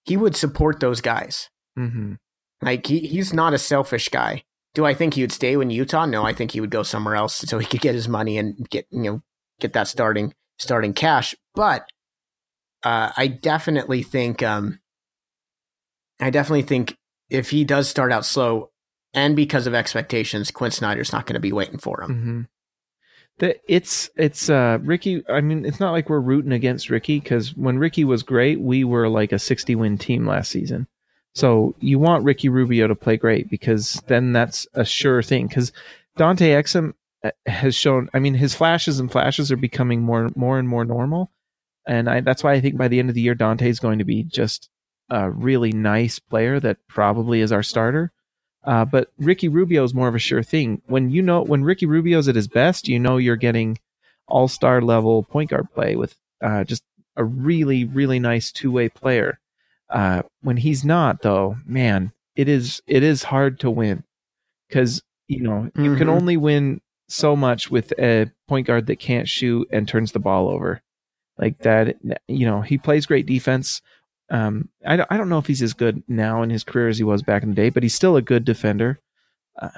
he 0.05 0.17
would 0.17 0.37
support 0.37 0.81
those 0.81 1.01
guys. 1.01 1.51
hmm 1.77 2.15
Like 2.63 2.87
he, 2.87 3.01
he's 3.01 3.33
not 3.33 3.55
a 3.55 3.59
selfish 3.59 4.09
guy. 4.09 4.45
Do 4.75 4.87
I 4.87 4.95
think 4.95 5.15
he 5.15 5.23
would 5.23 5.33
stay 5.33 5.55
in 5.55 5.71
Utah? 5.71 6.07
No, 6.07 6.25
I 6.25 6.33
think 6.33 6.53
he 6.53 6.61
would 6.61 6.71
go 6.71 6.83
somewhere 6.85 7.17
else 7.17 7.35
so 7.35 7.59
he 7.59 7.67
could 7.67 7.81
get 7.81 7.95
his 7.95 8.09
money 8.09 8.39
and 8.39 8.69
get 8.71 8.87
you 8.91 9.03
know 9.03 9.23
get 9.59 9.73
that 9.73 9.89
starting 9.89 10.33
starting 10.59 10.95
cash. 10.95 11.35
But 11.55 11.89
uh, 12.85 13.11
I 13.17 13.27
definitely 13.27 14.03
think 14.03 14.43
um, 14.43 14.79
I 16.21 16.31
definitely 16.31 16.63
think 16.63 16.97
if 17.31 17.51
he 17.51 17.65
does 17.65 17.89
start 17.89 18.13
out 18.13 18.27
slow 18.27 18.71
and 19.15 19.35
because 19.35 19.67
of 19.67 19.75
expectations, 19.75 20.51
Quin 20.51 20.71
Snyder's 20.71 21.13
not 21.13 21.27
going 21.27 21.35
to 21.35 21.41
be 21.41 21.53
waiting 21.53 21.79
for 21.79 22.03
him. 22.03 22.09
hmm 22.23 22.41
The, 23.39 23.57
it's 23.67 24.11
it's 24.17 24.51
uh 24.51 24.79
Ricky. 24.83 25.23
I 25.29 25.41
mean, 25.41 25.65
it's 25.65 25.81
not 25.81 25.93
like 25.93 26.09
we're 26.09 26.21
rooting 26.21 26.53
against 26.53 26.91
Ricky 26.91 27.21
because 27.21 27.57
when 27.57 27.79
Ricky 27.79 28.05
was 28.05 28.23
great, 28.23 28.61
we 28.61 28.85
were 28.85 29.09
like 29.09 29.33
a 29.33 29.39
60 29.39 29.75
win 29.75 29.99
team 29.99 30.27
last 30.27 30.51
season. 30.51 30.87
So 31.35 31.75
you 31.81 31.99
want 31.99 32.25
Ricky 32.25 32.49
Rubio 32.49 32.89
to 32.89 32.95
play 32.95 33.17
great 33.17 33.49
because 33.49 34.03
then 34.09 34.33
that's 34.33 34.67
a 34.75 34.85
sure 34.85 35.23
thing. 35.23 35.47
Because 35.47 35.73
Dante 36.17 36.51
Exum 36.51 36.95
uh, 37.25 37.31
has 37.47 37.75
shown. 37.75 38.11
I 38.13 38.19
mean, 38.19 38.35
his 38.35 38.55
flashes 38.55 38.99
and 38.99 39.11
flashes 39.11 39.53
are 39.53 39.57
becoming 39.57 40.03
more 40.03 40.31
more 40.35 40.59
and 40.59 40.69
more 40.69 40.85
normal, 40.85 41.31
and 41.87 42.11
I, 42.11 42.21
that's 42.21 42.43
why 42.43 42.53
I 42.53 42.61
think 42.61 42.77
by 42.77 42.89
the 42.89 42.99
end 42.99 43.11
of 43.11 43.15
the 43.15 43.21
year, 43.21 43.35
Dante 43.35 43.69
is 43.69 43.79
going 43.79 43.99
to 44.01 44.05
be 44.05 44.25
just 44.25 44.70
a 45.11 45.31
really 45.31 45.73
nice 45.73 46.19
player 46.19 46.61
that 46.61 46.79
probably 46.89 47.41
is 47.41 47.53
our 47.53 47.63
starter. 47.63 48.13
Uh, 48.65 48.85
but 48.85 49.11
Ricky 49.19 49.49
Rubio 49.49 49.83
is 49.85 49.95
more 49.95 50.09
of 50.09 50.15
a 50.15 50.19
sure 50.19 50.43
thing. 50.43 50.83
When 50.87 51.11
you 51.11 51.23
know 51.23 51.43
when 51.43 51.65
Ricky 51.65 51.87
Rubio's 51.87 52.29
at 52.29 52.37
his 52.37 52.49
best, 52.49 52.89
you 52.89 52.99
know 52.99 53.17
you're 53.17 53.37
getting 53.37 53.79
all 54.29 54.49
star 54.49 54.81
level 54.83 55.23
point 55.23 55.51
guard 55.51 55.69
play 55.75 55.97
with 55.97 56.15
uh, 56.43 56.65
just 56.65 56.85
a 57.17 57.25
really 57.25 57.85
really 57.85 58.19
nice 58.19 58.53
two 58.53 58.71
way 58.71 58.89
player. 58.89 59.39
Uh, 59.89 60.23
when 60.43 60.57
he's 60.59 60.85
not, 60.85 61.23
though, 61.23 61.57
man, 61.67 62.13
it 62.37 62.49
is 62.49 62.81
it 62.87 63.03
is 63.03 63.25
hard 63.25 63.59
to 63.61 63.71
win 63.71 64.05
because 64.69 65.03
you 65.27 65.43
know 65.43 65.71
you 65.75 65.97
can 65.97 66.09
Mhm. 66.09 66.13
only 66.13 66.37
win 66.37 66.81
so 67.09 67.35
much 67.35 67.71
with 67.71 67.93
a 67.99 68.31
point 68.47 68.67
guard 68.67 68.87
that 68.87 69.01
can't 69.01 69.27
shoot 69.29 69.67
and 69.73 69.89
turns 69.89 70.13
the 70.13 70.21
ball 70.21 70.49
over 70.49 70.81
like 71.39 71.59
that. 71.63 71.97
You 72.29 72.47
know 72.47 72.61
he 72.61 72.77
plays 72.79 73.07
great 73.07 73.27
defense. 73.27 73.81
Um, 74.31 74.69
I 74.87 74.97
don't, 74.97 75.11
I 75.11 75.17
don't 75.17 75.29
know 75.29 75.39
if 75.39 75.47
he's 75.47 75.61
as 75.63 75.73
good 75.75 76.03
now 76.07 76.43
in 76.43 76.51
his 76.51 76.63
career 76.65 76.89
as 76.89 76.99
he 76.99 77.05
was 77.05 77.23
back 77.23 77.43
in 77.43 77.49
the 77.51 77.55
day, 77.55 77.69
but 77.71 77.83
he's 77.83 77.95
still 77.95 78.17
a 78.17 78.23
good 78.23 78.45
defender. 78.45 79.01
Uh, 79.61 79.69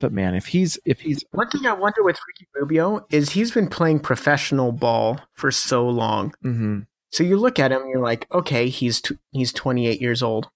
but 0.00 0.10
man, 0.12 0.34
if 0.34 0.46
he's 0.46 0.78
if 0.86 1.00
he's 1.00 1.22
One 1.32 1.48
thing 1.50 1.66
I 1.66 1.74
wonder 1.74 2.02
with 2.02 2.18
Ricky 2.26 2.48
Rubio 2.54 3.06
is 3.10 3.30
he's 3.30 3.50
been 3.52 3.68
playing 3.68 4.00
professional 4.00 4.72
ball 4.72 5.20
for 5.34 5.50
so 5.52 5.86
long. 5.88 6.34
mhm, 6.42 6.86
So 7.12 7.22
you 7.22 7.36
look 7.36 7.58
at 7.58 7.70
him, 7.70 7.82
and 7.82 7.90
you're 7.90 8.02
like, 8.02 8.26
okay, 8.32 8.68
he's 8.68 9.00
t- 9.02 9.18
he's 9.32 9.52
28 9.52 10.00
years 10.00 10.22
old. 10.22 10.48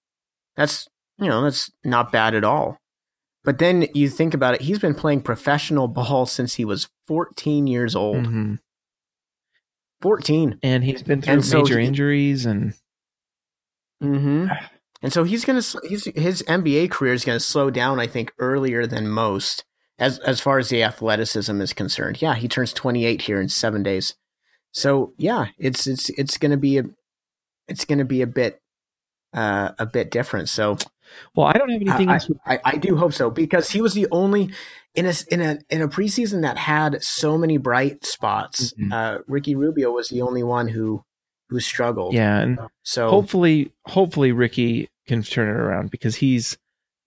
That's 0.57 0.87
you 1.19 1.27
know 1.29 1.43
that's 1.43 1.69
not 1.83 2.11
bad 2.11 2.33
at 2.33 2.43
all. 2.43 2.79
But 3.45 3.59
then 3.59 3.87
you 3.93 4.09
think 4.09 4.33
about 4.33 4.55
it, 4.55 4.61
he's 4.61 4.79
been 4.79 4.95
playing 4.95 5.21
professional 5.21 5.87
ball 5.87 6.25
since 6.25 6.55
he 6.55 6.65
was 6.65 6.89
14 7.07 7.67
years 7.67 7.95
old. 7.95 8.25
mhm. 8.25 8.59
14. 10.01 10.59
and 10.63 10.83
he's 10.83 11.01
been 11.03 11.21
through 11.21 11.33
And 11.33 11.45
so 11.45 11.59
major 11.61 11.79
he- 11.79 11.87
injuries 11.87 12.45
and 12.45 12.73
Mm-hmm. 14.03 14.47
And 15.01 15.11
so 15.11 15.23
he's 15.23 15.45
gonna 15.45 15.61
he's 15.87 16.05
his 16.15 16.43
NBA 16.43 16.91
career 16.91 17.13
is 17.13 17.25
gonna 17.25 17.39
slow 17.39 17.69
down. 17.69 17.99
I 17.99 18.07
think 18.07 18.31
earlier 18.39 18.87
than 18.87 19.09
most 19.09 19.65
as 19.99 20.19
as 20.19 20.39
far 20.39 20.59
as 20.59 20.69
the 20.69 20.83
athleticism 20.83 21.59
is 21.61 21.73
concerned. 21.73 22.21
Yeah, 22.21 22.35
he 22.35 22.47
turns 22.47 22.73
28 22.73 23.21
here 23.21 23.41
in 23.41 23.49
seven 23.49 23.83
days. 23.83 24.15
So 24.71 25.13
yeah, 25.17 25.47
it's 25.57 25.87
it's 25.87 26.09
it's 26.11 26.37
gonna 26.37 26.57
be 26.57 26.77
a 26.77 26.83
it's 27.67 27.85
gonna 27.85 28.05
be 28.05 28.21
a 28.21 28.27
bit 28.27 28.61
uh 29.33 29.71
a 29.77 29.85
bit 29.85 30.09
different. 30.09 30.49
So 30.49 30.77
well, 31.35 31.47
I 31.47 31.53
don't 31.53 31.69
have 31.69 31.81
anything 31.81 32.09
I, 32.09 32.13
else. 32.15 32.31
I, 32.45 32.59
I 32.63 32.77
do 32.77 32.97
hope 32.97 33.13
so 33.13 33.29
because 33.29 33.69
he 33.69 33.81
was 33.81 33.93
the 33.93 34.07
only 34.11 34.51
in 34.95 35.05
a 35.05 35.13
in 35.29 35.41
a 35.41 35.59
in 35.69 35.81
a 35.81 35.87
preseason 35.87 36.41
that 36.41 36.57
had 36.57 37.03
so 37.03 37.37
many 37.37 37.57
bright 37.57 38.05
spots. 38.05 38.73
Mhm. 38.73 38.91
Uh, 38.91 39.19
Ricky 39.27 39.55
Rubio 39.55 39.91
was 39.91 40.09
the 40.09 40.21
only 40.21 40.43
one 40.43 40.69
who 40.69 41.03
who 41.53 41.59
struggled. 41.61 42.13
Yeah, 42.13 42.39
and 42.39 42.59
So 42.83 43.09
hopefully, 43.09 43.71
hopefully 43.85 44.31
Ricky 44.31 44.89
can 45.07 45.21
turn 45.23 45.47
it 45.47 45.59
around 45.59 45.91
because 45.91 46.15
he's 46.15 46.57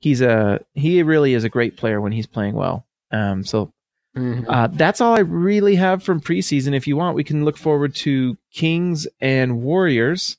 he's 0.00 0.20
a 0.20 0.60
he 0.74 1.02
really 1.02 1.34
is 1.34 1.44
a 1.44 1.48
great 1.48 1.76
player 1.76 2.00
when 2.00 2.12
he's 2.12 2.26
playing 2.26 2.54
well. 2.54 2.86
Um, 3.10 3.44
so 3.44 3.72
Mhm. 4.16 4.46
uh, 4.48 4.68
that's 4.68 5.00
all 5.02 5.14
I 5.14 5.20
really 5.20 5.74
have 5.76 6.02
from 6.02 6.20
preseason. 6.20 6.74
If 6.74 6.86
you 6.86 6.96
want, 6.96 7.16
we 7.16 7.24
can 7.24 7.44
look 7.44 7.56
forward 7.58 7.94
to 7.96 8.38
Kings 8.52 9.06
and 9.20 9.60
Warriors. 9.62 10.38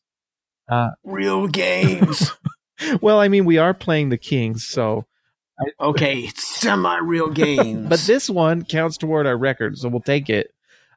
Uh, 0.68 0.92
Real 1.04 1.48
games. 1.48 2.32
Well, 3.02 3.20
I 3.20 3.28
mean, 3.28 3.46
we 3.46 3.58
are 3.58 3.74
playing 3.74 4.10
the 4.10 4.18
Kings, 4.20 4.68
so 4.68 5.06
okay, 5.82 6.28
semi 6.36 6.98
real 7.00 7.30
games. 7.32 7.88
but 7.90 8.00
this 8.02 8.30
one 8.30 8.64
counts 8.66 8.98
toward 8.98 9.26
our 9.26 9.36
record, 9.36 9.80
so 9.80 9.90
we'll 9.90 10.00
take 10.02 10.30
it. 10.30 10.54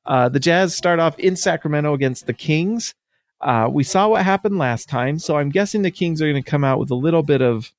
Uh, 0.07 0.29
the 0.29 0.41
Jazz 0.41 0.75
start 0.77 0.99
off 0.99 1.19
in 1.19 1.37
Sacramento 1.37 1.95
against 1.95 2.27
the 2.27 2.33
Kings. 2.33 2.95
Uh, 3.41 3.69
we 3.71 3.85
saw 3.85 4.09
what 4.09 4.25
happened 4.25 4.59
last 4.59 4.89
time, 4.89 5.19
so 5.19 5.37
I'm 5.37 5.51
guessing 5.51 5.83
the 5.83 5.91
Kings 5.91 6.21
are 6.21 6.31
going 6.31 6.43
to 6.43 6.51
come 6.51 6.65
out 6.65 6.79
with 6.79 6.91
a 6.91 6.95
little 6.95 7.23
bit 7.23 7.41
of 7.41 7.73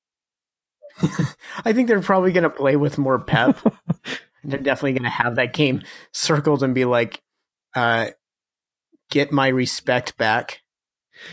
I 1.66 1.74
think 1.74 1.88
they're 1.88 2.02
probably 2.02 2.32
going 2.32 2.44
to 2.44 2.50
play 2.50 2.76
with 2.76 2.98
more 2.98 3.20
pep. 3.20 3.60
they're 4.44 4.60
definitely 4.60 4.94
going 4.94 5.04
to 5.04 5.10
have 5.10 5.36
that 5.36 5.54
game 5.54 5.82
circled 6.12 6.64
and 6.64 6.76
be 6.76 6.86
like, 6.86 7.22
uh, 7.76 8.08
"Get 9.10 9.32
my 9.32 9.48
respect 9.48 10.18
back." 10.18 10.62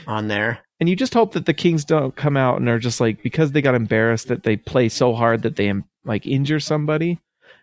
On 0.07 0.29
there, 0.29 0.61
and 0.81 0.89
you 0.89 0.97
just 0.97 1.15
hope 1.15 1.33
that 1.33 1.47
the 1.47 1.55
Kings 1.55 1.85
don't 1.85 2.15
come 2.15 2.37
out 2.37 2.59
and 2.59 2.69
are 2.69 2.79
just 2.79 3.01
like 3.01 3.23
because 3.23 3.53
they 3.53 3.63
got 3.63 3.75
embarrassed 3.75 4.29
that 4.29 4.43
they 4.43 4.57
play 4.57 4.89
so 4.91 5.15
hard 5.15 5.43
that 5.43 5.57
they 5.57 5.73
like 6.05 6.27
injure 6.27 6.61
somebody. 6.61 7.21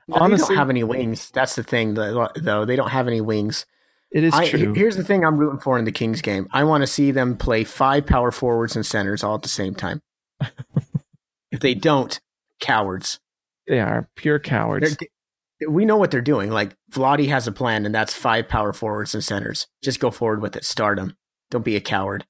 No, 0.07 0.27
they 0.27 0.37
don't 0.37 0.55
have 0.55 0.69
any 0.69 0.83
wings. 0.83 1.31
That's 1.31 1.55
the 1.55 1.63
thing, 1.63 1.95
though. 1.95 2.29
though. 2.35 2.65
They 2.65 2.75
don't 2.75 2.91
have 2.91 3.07
any 3.07 3.21
wings. 3.21 3.65
It 4.11 4.23
is 4.23 4.33
I, 4.33 4.47
true. 4.47 4.73
Here's 4.73 4.95
the 4.95 5.03
thing: 5.03 5.25
I'm 5.25 5.37
rooting 5.37 5.59
for 5.59 5.77
in 5.77 5.85
the 5.85 5.91
Kings 5.91 6.21
game. 6.21 6.47
I 6.51 6.63
want 6.63 6.81
to 6.83 6.87
see 6.87 7.11
them 7.11 7.37
play 7.37 7.63
five 7.63 8.05
power 8.05 8.31
forwards 8.31 8.75
and 8.75 8.85
centers 8.85 9.23
all 9.23 9.35
at 9.35 9.41
the 9.41 9.49
same 9.49 9.73
time. 9.75 10.01
if 11.51 11.59
they 11.59 11.73
don't, 11.73 12.19
cowards. 12.59 13.19
they 13.67 13.79
are 13.79 14.09
pure 14.15 14.39
cowards. 14.39 14.95
They're- 14.97 15.09
we 15.69 15.85
know 15.85 15.95
what 15.97 16.11
they're 16.11 16.21
doing. 16.21 16.51
Like 16.51 16.75
Vlade 16.91 17.27
has 17.29 17.47
a 17.47 17.51
plan, 17.51 17.85
and 17.85 17.95
that's 17.95 18.13
five 18.13 18.47
power 18.47 18.73
forwards 18.73 19.13
and 19.13 19.23
centers. 19.23 19.67
Just 19.83 19.99
go 19.99 20.11
forward 20.11 20.41
with 20.41 20.55
it. 20.55 20.65
Start 20.65 20.97
them. 20.97 21.15
Don't 21.49 21.65
be 21.65 21.75
a 21.75 21.81
coward. 21.81 22.25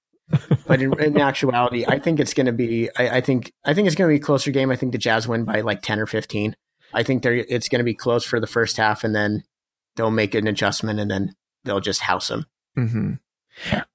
but 0.68 0.82
in, 0.82 1.00
in 1.00 1.18
actuality, 1.22 1.86
I 1.88 2.00
think 2.00 2.20
it's 2.20 2.34
going 2.34 2.46
to 2.46 2.52
be. 2.52 2.90
I, 2.98 3.18
I 3.18 3.22
think. 3.22 3.52
I 3.66 3.74
think 3.74 3.88
it's 3.88 3.96
going 3.96 4.10
to 4.10 4.14
be 4.14 4.22
a 4.22 4.26
closer 4.26 4.52
game. 4.52 4.70
I 4.72 4.76
think 4.76 4.92
the 4.92 4.98
Jazz 4.98 5.28
win 5.28 5.44
by 5.44 5.62
like 5.62 5.82
ten 5.82 6.00
or 6.00 6.06
fifteen. 6.06 6.56
I 6.94 7.04
think 7.04 7.24
they're. 7.24 7.34
It's 7.36 7.70
going 7.70 7.80
to 7.80 7.84
be 7.86 7.94
close 7.94 8.24
for 8.26 8.40
the 8.40 8.48
first 8.48 8.78
half, 8.78 9.04
and 9.04 9.14
then 9.16 9.44
they'll 9.96 10.12
make 10.12 10.36
an 10.36 10.48
adjustment, 10.48 11.00
and 11.00 11.10
then 11.12 11.36
they'll 11.64 11.80
just 11.82 12.02
house 12.02 12.28
them. 12.30 12.46
hmm 12.76 13.14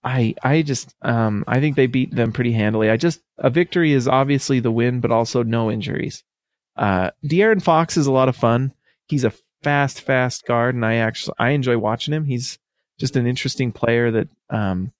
I 0.02 0.34
I 0.42 0.62
just 0.62 0.94
um 1.02 1.44
I 1.46 1.60
think 1.60 1.76
they 1.76 1.86
beat 1.86 2.14
them 2.14 2.32
pretty 2.32 2.52
handily. 2.52 2.88
I 2.88 2.96
just 2.96 3.20
a 3.38 3.50
victory 3.50 3.92
is 3.92 4.08
obviously 4.08 4.58
the 4.60 4.72
win, 4.72 5.00
but 5.00 5.10
also 5.10 5.42
no 5.42 5.70
injuries. 5.70 6.24
Uh, 6.76 7.10
De'Aaron 7.24 7.62
Fox 7.62 7.96
is 7.98 8.06
a 8.06 8.12
lot 8.12 8.30
of 8.30 8.36
fun. 8.36 8.72
He's 9.06 9.24
a 9.24 9.32
fast, 9.62 10.00
fast 10.00 10.46
guard, 10.46 10.74
and 10.74 10.84
I 10.86 10.94
actually 10.96 11.34
I 11.38 11.50
enjoy 11.50 11.76
watching 11.76 12.14
him. 12.14 12.24
He's 12.24 12.58
just 12.98 13.16
an 13.16 13.26
interesting 13.26 13.70
player 13.70 14.10
that 14.10 14.28
um 14.48 14.92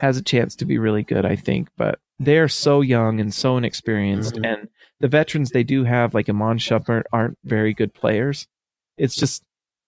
has 0.00 0.16
a 0.16 0.22
chance 0.22 0.56
to 0.56 0.64
be 0.64 0.78
really 0.78 1.04
good. 1.04 1.24
I 1.24 1.36
think, 1.36 1.68
but 1.76 2.00
they 2.18 2.38
are 2.38 2.48
so 2.48 2.80
young 2.80 3.20
and 3.20 3.32
so 3.32 3.56
inexperienced, 3.56 4.34
Mhm. 4.34 4.46
and 4.46 4.68
the 5.00 5.08
veterans 5.08 5.50
they 5.50 5.64
do 5.64 5.84
have, 5.84 6.14
like 6.14 6.28
Iman 6.28 6.58
Shumpert, 6.58 7.04
aren't 7.12 7.38
very 7.44 7.74
good 7.74 7.94
players. 7.94 8.46
It's 8.96 9.14
just 9.14 9.42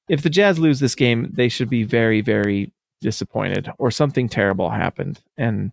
if 0.09 0.23
the 0.23 0.31
Jazz 0.31 0.59
lose 0.59 0.81
this 0.81 0.95
game, 0.95 1.31
they 1.33 1.49
should 1.49 1.71
be 1.71 1.83
very, 1.83 2.21
very 2.21 2.73
disappointed, 3.01 3.71
or 3.79 3.91
something 3.91 4.29
terrible 4.29 4.71
happened. 4.71 5.21
And 5.37 5.73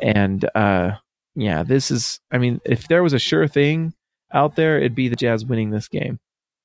and 0.00 0.48
uh, 0.54 0.92
yeah, 1.34 1.62
this 1.62 1.90
is. 1.90 2.20
I 2.30 2.38
mean, 2.38 2.60
if 2.64 2.88
there 2.88 3.02
was 3.02 3.12
a 3.12 3.18
sure 3.18 3.48
thing 3.48 3.94
out 4.32 4.56
there, 4.56 4.78
it'd 4.78 4.94
be 4.94 5.08
the 5.08 5.16
Jazz 5.16 5.44
winning 5.44 5.70
this 5.70 5.88
game. 5.88 6.18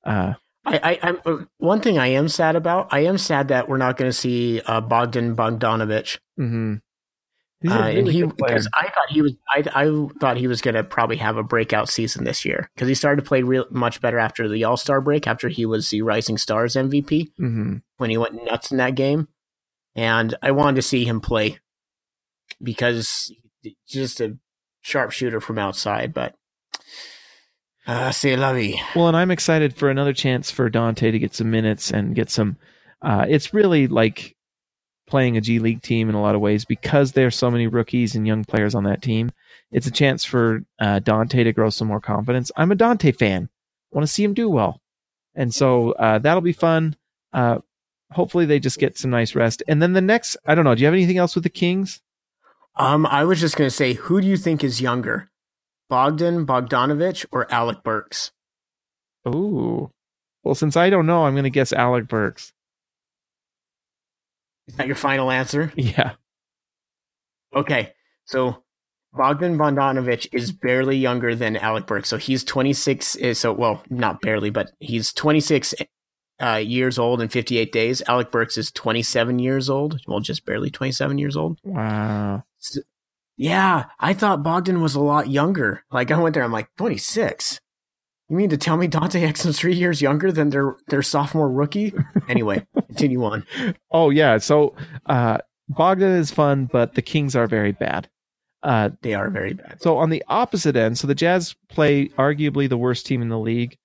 Uh, 0.04 0.34
I, 0.64 0.80
I, 0.82 0.98
I'm 1.02 1.20
uh, 1.24 1.44
one 1.58 1.80
thing 1.80 1.98
I 1.98 2.08
am 2.08 2.28
sad 2.28 2.56
about. 2.56 2.88
I 2.90 3.00
am 3.00 3.18
sad 3.18 3.48
that 3.48 3.68
we're 3.68 3.78
not 3.78 3.96
going 3.96 4.10
to 4.10 4.16
see 4.16 4.60
uh, 4.66 4.80
Bogdan 4.80 5.36
Bogdanovich. 5.36 6.18
mm-hmm. 6.38 6.76
Uh, 7.68 7.72
and 7.72 8.08
he 8.08 8.22
because 8.22 8.66
I 8.72 8.84
thought 8.84 9.10
he 9.10 9.20
was 9.20 9.34
I 9.50 9.62
I 9.74 10.08
thought 10.18 10.38
he 10.38 10.46
was 10.46 10.62
going 10.62 10.76
to 10.76 10.82
probably 10.82 11.16
have 11.18 11.36
a 11.36 11.42
breakout 11.42 11.90
season 11.90 12.24
this 12.24 12.42
year 12.46 12.70
because 12.74 12.88
he 12.88 12.94
started 12.94 13.22
to 13.22 13.28
play 13.28 13.42
real 13.42 13.66
much 13.70 14.00
better 14.00 14.18
after 14.18 14.48
the 14.48 14.64
All 14.64 14.78
Star 14.78 15.02
break 15.02 15.26
after 15.26 15.48
he 15.48 15.66
was 15.66 15.90
the 15.90 16.00
Rising 16.00 16.38
Stars 16.38 16.74
MVP 16.74 17.28
hmm 17.36 17.76
when 17.98 18.08
he 18.08 18.16
went 18.16 18.42
nuts 18.46 18.70
in 18.70 18.78
that 18.78 18.94
game, 18.94 19.28
and 19.94 20.34
I 20.42 20.52
wanted 20.52 20.76
to 20.76 20.82
see 20.82 21.04
him 21.04 21.20
play 21.20 21.58
because 22.62 23.30
he's 23.60 23.74
just 23.86 24.22
a 24.22 24.38
sharpshooter 24.80 25.40
from 25.40 25.58
outside. 25.58 26.14
But 26.14 26.34
uh, 27.86 28.10
c'est 28.10 28.36
la 28.36 28.54
vie. 28.54 28.80
Well, 28.96 29.08
and 29.08 29.16
I'm 29.16 29.30
excited 29.30 29.74
for 29.74 29.90
another 29.90 30.14
chance 30.14 30.50
for 30.50 30.70
Dante 30.70 31.10
to 31.10 31.18
get 31.18 31.34
some 31.34 31.50
minutes 31.50 31.90
and 31.90 32.14
get 32.14 32.30
some. 32.30 32.56
Uh, 33.02 33.26
it's 33.28 33.52
really 33.52 33.86
like 33.86 34.34
playing 35.10 35.36
a 35.36 35.40
G 35.40 35.58
League 35.58 35.82
team 35.82 36.08
in 36.08 36.14
a 36.14 36.22
lot 36.22 36.34
of 36.34 36.40
ways 36.40 36.64
because 36.64 37.12
there's 37.12 37.36
so 37.36 37.50
many 37.50 37.66
rookies 37.66 38.14
and 38.14 38.26
young 38.26 38.44
players 38.44 38.74
on 38.74 38.84
that 38.84 39.02
team. 39.02 39.30
It's 39.70 39.86
a 39.86 39.90
chance 39.90 40.24
for 40.24 40.62
uh, 40.78 41.00
Dante 41.00 41.44
to 41.44 41.52
grow 41.52 41.70
some 41.70 41.88
more 41.88 42.00
confidence. 42.00 42.50
I'm 42.56 42.72
a 42.72 42.76
Dante 42.76 43.12
fan. 43.12 43.48
Want 43.92 44.06
to 44.06 44.12
see 44.12 44.24
him 44.24 44.34
do 44.34 44.48
well, 44.48 44.80
and 45.34 45.52
so 45.52 45.92
uh, 45.92 46.18
that'll 46.20 46.40
be 46.40 46.52
fun. 46.52 46.96
Uh, 47.32 47.58
hopefully, 48.12 48.46
they 48.46 48.60
just 48.60 48.78
get 48.78 48.96
some 48.96 49.10
nice 49.10 49.34
rest. 49.34 49.62
And 49.68 49.82
then 49.82 49.92
the 49.92 50.00
next, 50.00 50.36
I 50.46 50.54
don't 50.54 50.64
know. 50.64 50.74
Do 50.74 50.80
you 50.80 50.86
have 50.86 50.94
anything 50.94 51.18
else 51.18 51.34
with 51.34 51.44
the 51.44 51.50
Kings? 51.50 52.00
Um, 52.76 53.04
I 53.06 53.24
was 53.24 53.40
just 53.40 53.56
going 53.56 53.68
to 53.68 53.74
say, 53.74 53.94
who 53.94 54.20
do 54.20 54.26
you 54.26 54.36
think 54.36 54.64
is 54.64 54.80
younger, 54.80 55.30
Bogdan 55.88 56.46
Bogdanovich 56.46 57.26
or 57.32 57.52
Alec 57.52 57.82
Burks? 57.82 58.32
Ooh. 59.28 59.90
Well, 60.42 60.54
since 60.54 60.76
I 60.76 60.88
don't 60.88 61.06
know, 61.06 61.24
I'm 61.24 61.34
going 61.34 61.44
to 61.44 61.50
guess 61.50 61.72
Alec 61.72 62.08
Burks. 62.08 62.52
Is 64.70 64.76
that 64.76 64.86
your 64.86 64.96
final 64.96 65.30
answer? 65.30 65.72
Yeah. 65.76 66.12
Okay, 67.54 67.92
so 68.26 68.62
Bogdan 69.12 69.58
Bogdanovich 69.58 70.28
is 70.32 70.52
barely 70.52 70.96
younger 70.96 71.34
than 71.34 71.56
Alec 71.56 71.86
Burks. 71.86 72.08
So 72.08 72.16
he's 72.16 72.44
26. 72.44 73.16
eh, 73.20 73.34
So 73.34 73.52
well, 73.52 73.82
not 73.90 74.20
barely, 74.20 74.50
but 74.50 74.70
he's 74.78 75.12
26 75.12 75.74
uh, 76.40 76.54
years 76.54 76.96
old 76.98 77.20
and 77.20 77.30
58 77.32 77.72
days. 77.72 78.02
Alec 78.06 78.30
Burks 78.30 78.56
is 78.56 78.70
27 78.70 79.40
years 79.40 79.68
old. 79.68 80.00
Well, 80.06 80.20
just 80.20 80.46
barely 80.46 80.70
27 80.70 81.18
years 81.18 81.36
old. 81.36 81.58
Wow. 81.64 82.44
Yeah, 83.36 83.86
I 83.98 84.12
thought 84.14 84.44
Bogdan 84.44 84.80
was 84.80 84.94
a 84.94 85.00
lot 85.00 85.28
younger. 85.28 85.82
Like 85.90 86.12
I 86.12 86.20
went 86.20 86.34
there, 86.34 86.44
I'm 86.44 86.52
like 86.52 86.68
26. 86.76 87.60
You 88.30 88.36
mean 88.36 88.48
to 88.50 88.56
tell 88.56 88.76
me 88.76 88.86
Dante 88.86 89.20
Exum's 89.28 89.58
three 89.58 89.74
years 89.74 90.00
younger 90.00 90.30
than 90.32 90.50
their 90.50 90.76
their 90.88 91.02
sophomore 91.02 91.50
rookie? 91.50 91.92
Anyway, 92.28 92.64
continue 92.86 93.24
on. 93.24 93.44
Oh 93.90 94.10
yeah. 94.10 94.38
So 94.38 94.74
uh, 95.06 95.38
Bogdan 95.68 96.12
is 96.12 96.30
fun, 96.30 96.66
but 96.72 96.94
the 96.94 97.02
Kings 97.02 97.34
are 97.36 97.46
very 97.48 97.72
bad. 97.72 98.08
Uh, 98.62 98.90
They 99.02 99.14
are 99.14 99.30
very 99.30 99.54
bad. 99.54 99.80
so 99.80 99.96
on 99.98 100.10
the 100.10 100.22
opposite 100.28 100.76
end, 100.76 100.98
so 100.98 101.06
the 101.06 101.14
Jazz 101.14 101.56
play 101.68 102.08
arguably 102.10 102.68
the 102.68 102.76
worst 102.78 103.06
team 103.06 103.22
in 103.22 103.30
the 103.30 103.38
league, 103.38 103.76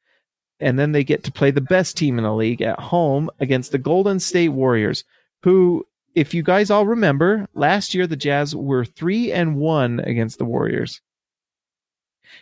and 0.60 0.78
then 0.78 0.92
they 0.92 1.04
get 1.04 1.24
to 1.24 1.32
play 1.32 1.50
the 1.50 1.62
best 1.62 1.96
team 1.98 2.18
in 2.18 2.26
the 2.26 2.34
league 2.36 2.62
at 2.62 2.78
home 2.80 3.30
against 3.40 3.72
the 3.72 3.78
Golden 3.78 4.20
State 4.20 4.50
Warriors, 4.50 5.06
who, 5.44 5.86
if 6.14 6.34
you 6.34 6.44
guys 6.44 6.70
all 6.70 6.86
remember, 6.86 7.48
last 7.54 7.94
year 7.96 8.06
the 8.06 8.18
Jazz 8.18 8.54
were 8.54 8.84
three 8.84 9.32
and 9.32 9.56
one 9.56 10.02
against 10.02 10.40
the 10.40 10.46
Warriors. 10.46 11.00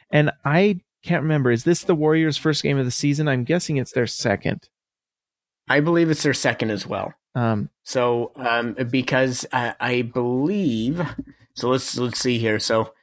And 0.09 0.31
I 0.43 0.79
can't 1.03 1.23
remember, 1.23 1.51
is 1.51 1.63
this 1.63 1.83
the 1.83 1.95
Warriors' 1.95 2.37
first 2.37 2.63
game 2.63 2.77
of 2.77 2.85
the 2.85 2.91
season? 2.91 3.27
I'm 3.27 3.43
guessing 3.43 3.77
it's 3.77 3.91
their 3.91 4.07
second. 4.07 4.69
I 5.69 5.79
believe 5.79 6.09
it's 6.09 6.23
their 6.23 6.33
second 6.33 6.71
as 6.71 6.87
well. 6.87 7.13
Um, 7.35 7.69
So, 7.83 8.31
um, 8.35 8.75
because 8.89 9.45
I, 9.51 9.75
I 9.79 10.01
believe, 10.03 11.01
so 11.55 11.69
let's 11.69 11.97
let's 11.97 12.19
see 12.19 12.37
here. 12.37 12.59
So, 12.59 12.93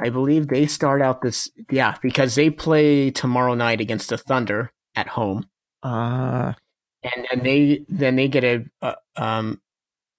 I 0.00 0.10
believe 0.10 0.48
they 0.48 0.66
start 0.66 1.02
out 1.02 1.22
this, 1.22 1.48
yeah, 1.70 1.94
because 2.02 2.34
they 2.34 2.50
play 2.50 3.10
tomorrow 3.10 3.54
night 3.54 3.80
against 3.80 4.08
the 4.08 4.18
Thunder 4.18 4.72
at 4.96 5.08
home, 5.08 5.46
uh, 5.82 6.54
and 7.02 7.26
then 7.30 7.42
they 7.44 7.84
then 7.88 8.16
they 8.16 8.26
get 8.28 8.42
a, 8.42 8.64
uh, 8.82 8.94
um, 9.16 9.60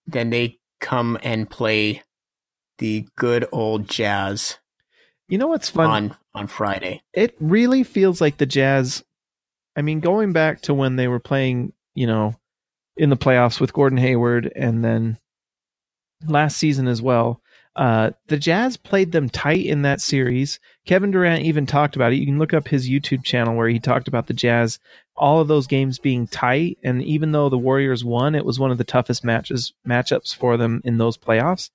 then 0.06 0.30
they 0.30 0.60
come 0.80 1.18
and 1.24 1.50
play 1.50 2.04
the 2.78 3.08
good 3.18 3.48
old 3.52 3.90
Jazz 3.90 4.60
you 5.28 5.38
know 5.38 5.48
what's 5.48 5.70
fun? 5.70 5.90
on 5.90 6.18
on 6.34 6.48
Friday. 6.48 7.02
it 7.14 7.36
really 7.40 7.84
feels 7.84 8.22
like 8.22 8.38
the 8.38 8.46
Jazz. 8.46 9.04
I 9.76 9.82
mean, 9.82 10.00
going 10.00 10.34
back 10.34 10.62
to 10.62 10.74
when 10.74 10.96
they 10.96 11.08
were 11.08 11.20
playing, 11.20 11.74
you 11.94 12.08
know, 12.08 12.36
in 12.98 13.10
the 13.10 13.18
playoffs 13.18 13.60
with 13.60 13.74
Gordon 13.74 13.98
Hayward, 13.98 14.52
and 14.56 14.84
then 14.84 15.18
last 16.28 16.58
season 16.58 16.88
as 16.88 17.02
well. 17.02 17.42
Uh, 17.76 18.12
the 18.28 18.38
Jazz 18.38 18.78
played 18.78 19.12
them 19.12 19.28
tight 19.28 19.66
in 19.66 19.82
that 19.82 20.00
series. 20.00 20.60
Kevin 20.86 21.12
Durant 21.12 21.44
even 21.44 21.66
talked 21.66 21.98
about 21.98 22.14
it. 22.14 22.16
You 22.16 22.26
can 22.26 22.40
look 22.40 22.54
up 22.54 22.70
his 22.70 22.90
YouTube 22.90 23.24
channel 23.24 23.56
where 23.56 23.68
he 23.68 23.80
talked 23.80 24.08
about 24.08 24.28
the 24.28 24.34
Jazz, 24.34 24.80
all 25.18 25.42
of 25.42 25.50
those 25.50 25.68
games 25.68 26.00
being 26.00 26.26
tight, 26.26 26.78
and 26.84 27.04
even 27.04 27.34
though 27.34 27.50
the 27.50 27.58
Warriors 27.58 28.06
won, 28.06 28.34
it 28.34 28.46
was 28.46 28.60
one 28.60 28.72
of 28.72 28.78
the 28.78 28.86
toughest 28.86 29.26
matches 29.26 29.74
matchups 29.86 30.34
for 30.34 30.56
them 30.56 30.82
in 30.86 30.98
those 30.98 31.18
playoffs. 31.18 31.70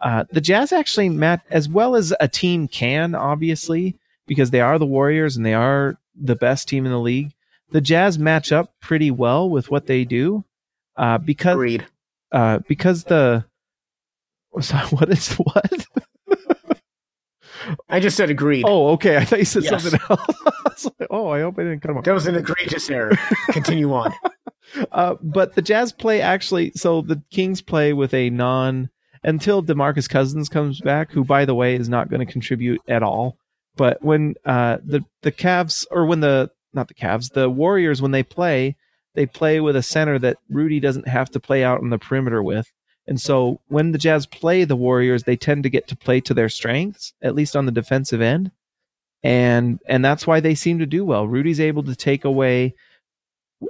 Uh, 0.00 0.24
the 0.30 0.40
Jazz 0.40 0.72
actually 0.72 1.08
met 1.08 1.40
as 1.50 1.68
well 1.68 1.96
as 1.96 2.12
a 2.20 2.28
team 2.28 2.68
can, 2.68 3.14
obviously, 3.14 3.96
because 4.26 4.50
they 4.50 4.60
are 4.60 4.78
the 4.78 4.86
Warriors 4.86 5.36
and 5.36 5.44
they 5.46 5.54
are 5.54 5.98
the 6.14 6.36
best 6.36 6.68
team 6.68 6.84
in 6.84 6.92
the 6.92 6.98
league. 7.00 7.32
The 7.70 7.80
Jazz 7.80 8.18
match 8.18 8.52
up 8.52 8.72
pretty 8.80 9.10
well 9.10 9.48
with 9.48 9.70
what 9.70 9.86
they 9.86 10.04
do, 10.04 10.44
uh, 10.96 11.18
because 11.18 11.54
Agreed. 11.54 11.86
uh, 12.32 12.58
because 12.68 13.04
the 13.04 13.44
sorry, 14.60 14.86
what 14.88 15.08
is 15.10 15.32
what? 15.34 15.86
I 17.88 17.98
just 18.00 18.16
said 18.16 18.30
agreed. 18.30 18.64
Oh, 18.66 18.90
okay. 18.90 19.16
I 19.16 19.24
thought 19.24 19.38
you 19.40 19.44
said 19.44 19.64
Yes. 19.64 19.82
something 19.82 20.00
else. 20.08 20.20
I 20.86 20.90
like, 21.00 21.08
oh, 21.10 21.28
I 21.30 21.40
hope 21.40 21.58
I 21.58 21.62
didn't 21.62 21.80
cut 21.80 21.90
him 21.90 21.98
off. 21.98 22.04
That 22.04 22.12
was 22.14 22.26
an 22.26 22.36
egregious 22.36 22.88
error. 22.90 23.12
Continue 23.50 23.92
on. 23.92 24.12
Uh, 24.90 25.14
but 25.22 25.54
the 25.54 25.62
Jazz 25.62 25.92
play 25.92 26.20
actually, 26.20 26.72
so 26.74 27.00
the 27.00 27.22
Kings 27.30 27.62
play 27.62 27.92
with 27.92 28.12
a 28.12 28.30
non 28.30 28.90
until 29.26 29.62
Demarcus 29.62 30.08
Cousins 30.08 30.48
comes 30.48 30.80
back, 30.80 31.10
who 31.10 31.24
by 31.24 31.44
the 31.44 31.54
way 31.54 31.74
is 31.74 31.88
not 31.88 32.08
going 32.08 32.24
to 32.24 32.32
contribute 32.32 32.80
at 32.88 33.02
all. 33.02 33.36
But 33.76 34.02
when 34.02 34.36
uh, 34.46 34.78
the 34.82 35.04
the 35.20 35.32
Cavs 35.32 35.84
or 35.90 36.06
when 36.06 36.20
the 36.20 36.50
not 36.72 36.88
the 36.88 36.94
Cavs, 36.94 37.32
the 37.32 37.50
Warriors 37.50 38.00
when 38.00 38.12
they 38.12 38.22
play, 38.22 38.76
they 39.14 39.26
play 39.26 39.60
with 39.60 39.76
a 39.76 39.82
center 39.82 40.18
that 40.20 40.38
Rudy 40.48 40.80
doesn't 40.80 41.08
have 41.08 41.30
to 41.32 41.40
play 41.40 41.62
out 41.62 41.80
on 41.80 41.90
the 41.90 41.98
perimeter 41.98 42.42
with. 42.42 42.72
And 43.06 43.20
so 43.20 43.60
when 43.68 43.92
the 43.92 43.98
Jazz 43.98 44.26
play 44.26 44.64
the 44.64 44.76
Warriors, 44.76 45.24
they 45.24 45.36
tend 45.36 45.62
to 45.62 45.70
get 45.70 45.86
to 45.88 45.96
play 45.96 46.20
to 46.22 46.34
their 46.34 46.48
strengths, 46.48 47.12
at 47.22 47.34
least 47.34 47.54
on 47.54 47.66
the 47.66 47.72
defensive 47.72 48.20
end. 48.20 48.50
And 49.22 49.80
and 49.86 50.04
that's 50.04 50.26
why 50.26 50.40
they 50.40 50.54
seem 50.54 50.78
to 50.78 50.86
do 50.86 51.04
well. 51.04 51.26
Rudy's 51.26 51.60
able 51.60 51.82
to 51.84 51.96
take 51.96 52.24
away 52.24 52.74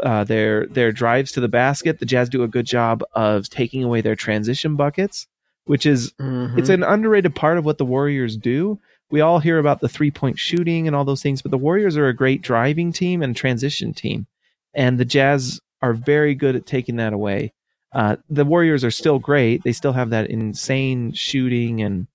uh, 0.03 0.25
their 0.25 0.67
their 0.67 0.93
drives 0.93 1.33
to 1.33 1.41
the 1.41 1.49
basket. 1.49 1.99
The 1.99 2.07
Jazz 2.07 2.29
do 2.29 2.43
a 2.43 2.49
good 2.49 2.67
job 2.67 3.03
of 3.13 3.49
taking 3.49 3.83
away 3.85 4.01
their 4.01 4.17
transition 4.17 4.77
buckets, 4.77 5.27
which 5.67 5.87
is 5.87 6.13
Mhm. 6.21 6.59
it's 6.59 6.69
an 6.71 6.83
underrated 6.83 7.35
part 7.35 7.59
of 7.59 7.65
what 7.65 7.79
the 7.79 7.85
Warriors 7.85 8.37
do. 8.37 8.79
We 9.11 9.21
all 9.21 9.39
hear 9.39 9.59
about 9.59 9.81
the 9.81 9.89
three 9.89 10.11
point 10.11 10.39
shooting 10.39 10.87
and 10.87 10.97
all 10.97 11.05
those 11.05 11.23
things, 11.23 11.43
but 11.43 11.51
the 11.53 11.59
Warriors 11.59 11.97
are 11.97 12.09
a 12.09 12.15
great 12.15 12.43
driving 12.43 12.93
team 12.93 13.23
and 13.23 13.37
transition 13.37 13.93
team, 13.95 14.27
and 14.75 14.99
the 14.99 15.05
Jazz 15.05 15.61
are 15.83 15.93
very 15.93 16.35
good 16.35 16.57
at 16.57 16.67
taking 16.67 16.97
that 16.97 17.13
away. 17.13 17.53
Uh, 17.93 18.17
the 18.29 18.45
Warriors 18.45 18.85
are 18.85 18.91
still 18.91 19.19
great; 19.19 19.63
they 19.63 19.73
still 19.73 19.93
have 19.93 20.11
that 20.11 20.29
insane 20.31 21.13
shooting 21.13 21.83
and 21.83 22.07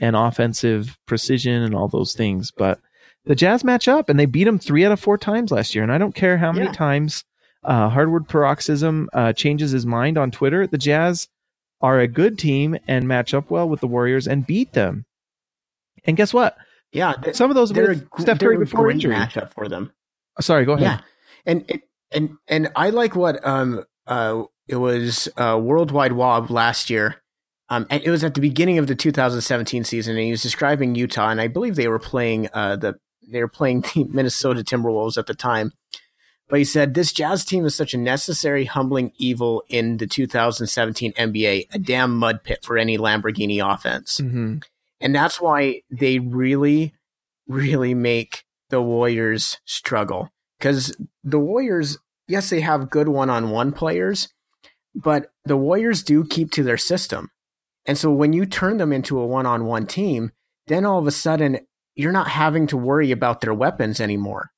and 0.00 0.16
offensive 0.16 0.96
precision 1.06 1.62
and 1.62 1.74
all 1.74 1.86
those 1.86 2.14
things, 2.14 2.50
but 2.50 2.80
the 3.26 3.34
Jazz 3.34 3.62
match 3.62 3.86
up 3.86 4.08
and 4.08 4.18
they 4.18 4.24
beat 4.24 4.44
them 4.44 4.58
three 4.58 4.84
out 4.86 4.92
of 4.92 4.98
four 4.98 5.18
times 5.18 5.50
last 5.50 5.74
year. 5.74 5.84
And 5.84 5.92
I 5.92 5.98
don't 5.98 6.14
care 6.14 6.38
how 6.38 6.52
many 6.52 6.64
Yeah. 6.66 6.72
times 6.72 7.22
uh, 7.62 7.90
Hardwood 7.90 8.26
Paroxysm 8.26 9.10
uh, 9.12 9.34
changes 9.34 9.72
his 9.72 9.84
mind 9.84 10.16
on 10.16 10.30
Twitter. 10.30 10.66
The 10.66 10.78
Jazz 10.78 11.28
are 11.80 11.98
a 11.98 12.08
good 12.08 12.38
team 12.38 12.76
and 12.86 13.08
match 13.08 13.32
up 13.34 13.50
well 13.50 13.68
with 13.68 13.80
the 13.80 13.86
Warriors 13.86 14.26
and 14.28 14.46
beat 14.46 14.72
them. 14.72 15.06
And 16.04 16.16
guess 16.16 16.32
what? 16.32 16.56
yeah, 16.92 17.14
Some 17.32 17.50
of 17.50 17.54
those 17.54 17.70
a, 17.70 17.96
Steph 18.18 18.40
Curry 18.40 18.58
before 18.58 18.90
injury. 18.90 19.14
matchup 19.14 19.52
for 19.52 19.68
them. 19.68 19.92
Sorry, 20.40 20.64
go 20.64 20.72
ahead. 20.72 20.82
Yeah, 20.82 21.00
and 21.46 21.80
and 22.10 22.30
and 22.48 22.68
I 22.74 22.90
like 22.90 23.14
what 23.14 23.44
um 23.46 23.84
uh 24.06 24.44
it 24.66 24.76
was 24.76 25.28
uh 25.36 25.58
Worldwide 25.62 26.12
Wob 26.12 26.50
last 26.50 26.90
year. 26.90 27.16
Um, 27.68 27.86
and 27.88 28.02
it 28.02 28.10
was 28.10 28.24
at 28.24 28.34
the 28.34 28.40
beginning 28.40 28.78
of 28.78 28.88
the 28.88 28.96
2017 28.96 29.84
season, 29.84 30.16
and 30.16 30.24
he 30.24 30.32
was 30.32 30.42
describing 30.42 30.96
Utah, 30.96 31.28
and 31.28 31.40
I 31.40 31.46
believe 31.46 31.76
they 31.76 31.86
were 31.88 32.00
playing 32.00 32.48
uh 32.52 32.76
the 32.76 32.94
they 33.30 33.40
were 33.40 33.48
playing 33.48 33.82
the 33.94 34.04
Minnesota 34.10 34.62
Timberwolves 34.64 35.16
at 35.16 35.26
the 35.26 35.34
time. 35.34 35.72
But 36.50 36.58
he 36.58 36.64
said 36.64 36.94
this 36.94 37.12
Jazz 37.12 37.44
team 37.44 37.64
is 37.64 37.74
such 37.76 37.94
a 37.94 37.98
necessary, 37.98 38.64
humbling 38.64 39.12
evil 39.16 39.62
in 39.68 39.98
the 39.98 40.06
2017 40.06 41.12
NBA, 41.12 41.68
a 41.72 41.78
damn 41.78 42.16
mud 42.16 42.42
pit 42.42 42.64
for 42.64 42.76
any 42.76 42.98
Lamborghini 42.98 43.64
offense. 43.64 44.18
hmm 44.18 44.56
And 45.00 45.14
that's 45.14 45.40
why 45.40 45.82
they 45.90 46.18
really, 46.18 46.92
really 47.46 47.94
make 47.94 48.44
the 48.68 48.82
Warriors 48.82 49.58
struggle. 49.64 50.30
Because 50.58 50.94
the 51.22 51.38
Warriors, 51.38 51.98
yes, 52.28 52.50
they 52.50 52.60
have 52.60 52.90
good 52.90 53.08
one 53.08 53.30
on 53.30 53.50
one 53.50 53.70
players, 53.72 54.28
but 54.94 55.32
the 55.44 55.56
Warriors 55.56 56.02
do 56.02 56.24
keep 56.24 56.50
to 56.52 56.62
their 56.64 56.76
system. 56.76 57.30
And 57.86 57.96
so 57.96 58.10
when 58.10 58.32
you 58.32 58.44
turn 58.44 58.76
them 58.78 58.92
into 58.92 59.18
a 59.20 59.26
one 59.26 59.46
on 59.46 59.64
one 59.66 59.86
team, 59.86 60.32
then 60.66 60.84
all 60.84 60.98
of 60.98 61.06
a 61.06 61.12
sudden 61.12 61.60
you're 61.94 62.12
not 62.12 62.28
having 62.28 62.66
to 62.68 62.76
worry 62.76 63.10
about 63.12 63.40
their 63.40 63.54
weapons 63.54 64.00
anymore. 64.00 64.50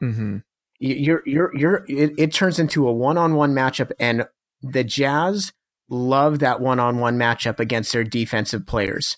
hmm 0.00 0.38
You- 0.38 0.42
You're, 0.78 1.22
you're, 1.24 1.56
you're, 1.56 1.84
it, 1.88 2.12
it 2.18 2.32
turns 2.32 2.58
into 2.58 2.86
a 2.86 2.92
one 2.92 3.16
on 3.16 3.34
one 3.34 3.54
matchup, 3.54 3.92
and 3.98 4.26
the 4.62 4.84
Jazz 4.84 5.52
love 5.88 6.40
that 6.40 6.60
one 6.60 6.80
on 6.80 6.98
one 6.98 7.18
matchup 7.18 7.60
against 7.60 7.92
their 7.92 8.04
defensive 8.04 8.66
players. 8.66 9.16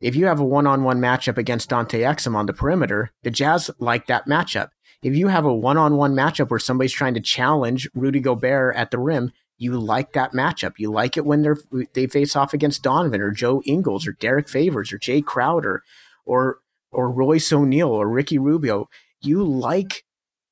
If 0.00 0.14
you 0.14 0.26
have 0.26 0.40
a 0.40 0.44
one 0.44 0.66
on 0.66 0.84
one 0.84 1.00
matchup 1.00 1.38
against 1.38 1.70
Dante 1.70 2.00
Exum 2.02 2.36
on 2.36 2.46
the 2.46 2.52
perimeter, 2.52 3.12
the 3.22 3.30
Jazz 3.30 3.70
like 3.78 4.06
that 4.06 4.26
matchup. 4.26 4.68
If 5.02 5.16
you 5.16 5.28
have 5.28 5.44
a 5.44 5.54
one 5.54 5.76
on 5.76 5.96
one 5.96 6.14
matchup 6.14 6.50
where 6.50 6.60
somebody's 6.60 6.92
trying 6.92 7.14
to 7.14 7.20
challenge 7.20 7.88
Rudy 7.94 8.20
Gobert 8.20 8.76
at 8.76 8.90
the 8.90 8.98
rim, 8.98 9.32
you 9.56 9.78
like 9.78 10.12
that 10.12 10.32
matchup. 10.32 10.74
You 10.78 10.90
like 10.90 11.16
it 11.16 11.26
when 11.26 11.42
they're 11.42 11.58
they 11.94 12.06
face 12.06 12.36
off 12.36 12.54
against 12.54 12.82
Donovan 12.82 13.20
or 13.20 13.32
Joe 13.32 13.60
Ingles 13.66 14.06
or 14.06 14.12
Derrick 14.12 14.48
Favors 14.48 14.92
or 14.92 14.98
Jae 14.98 15.24
Crowder 15.24 15.82
or 16.24 16.58
or 16.92 17.10
Royce 17.10 17.52
O'Neale 17.52 17.88
or 17.88 18.08
Ricky 18.08 18.38
Rubio. 18.38 18.88
You 19.20 19.42
like 19.44 20.04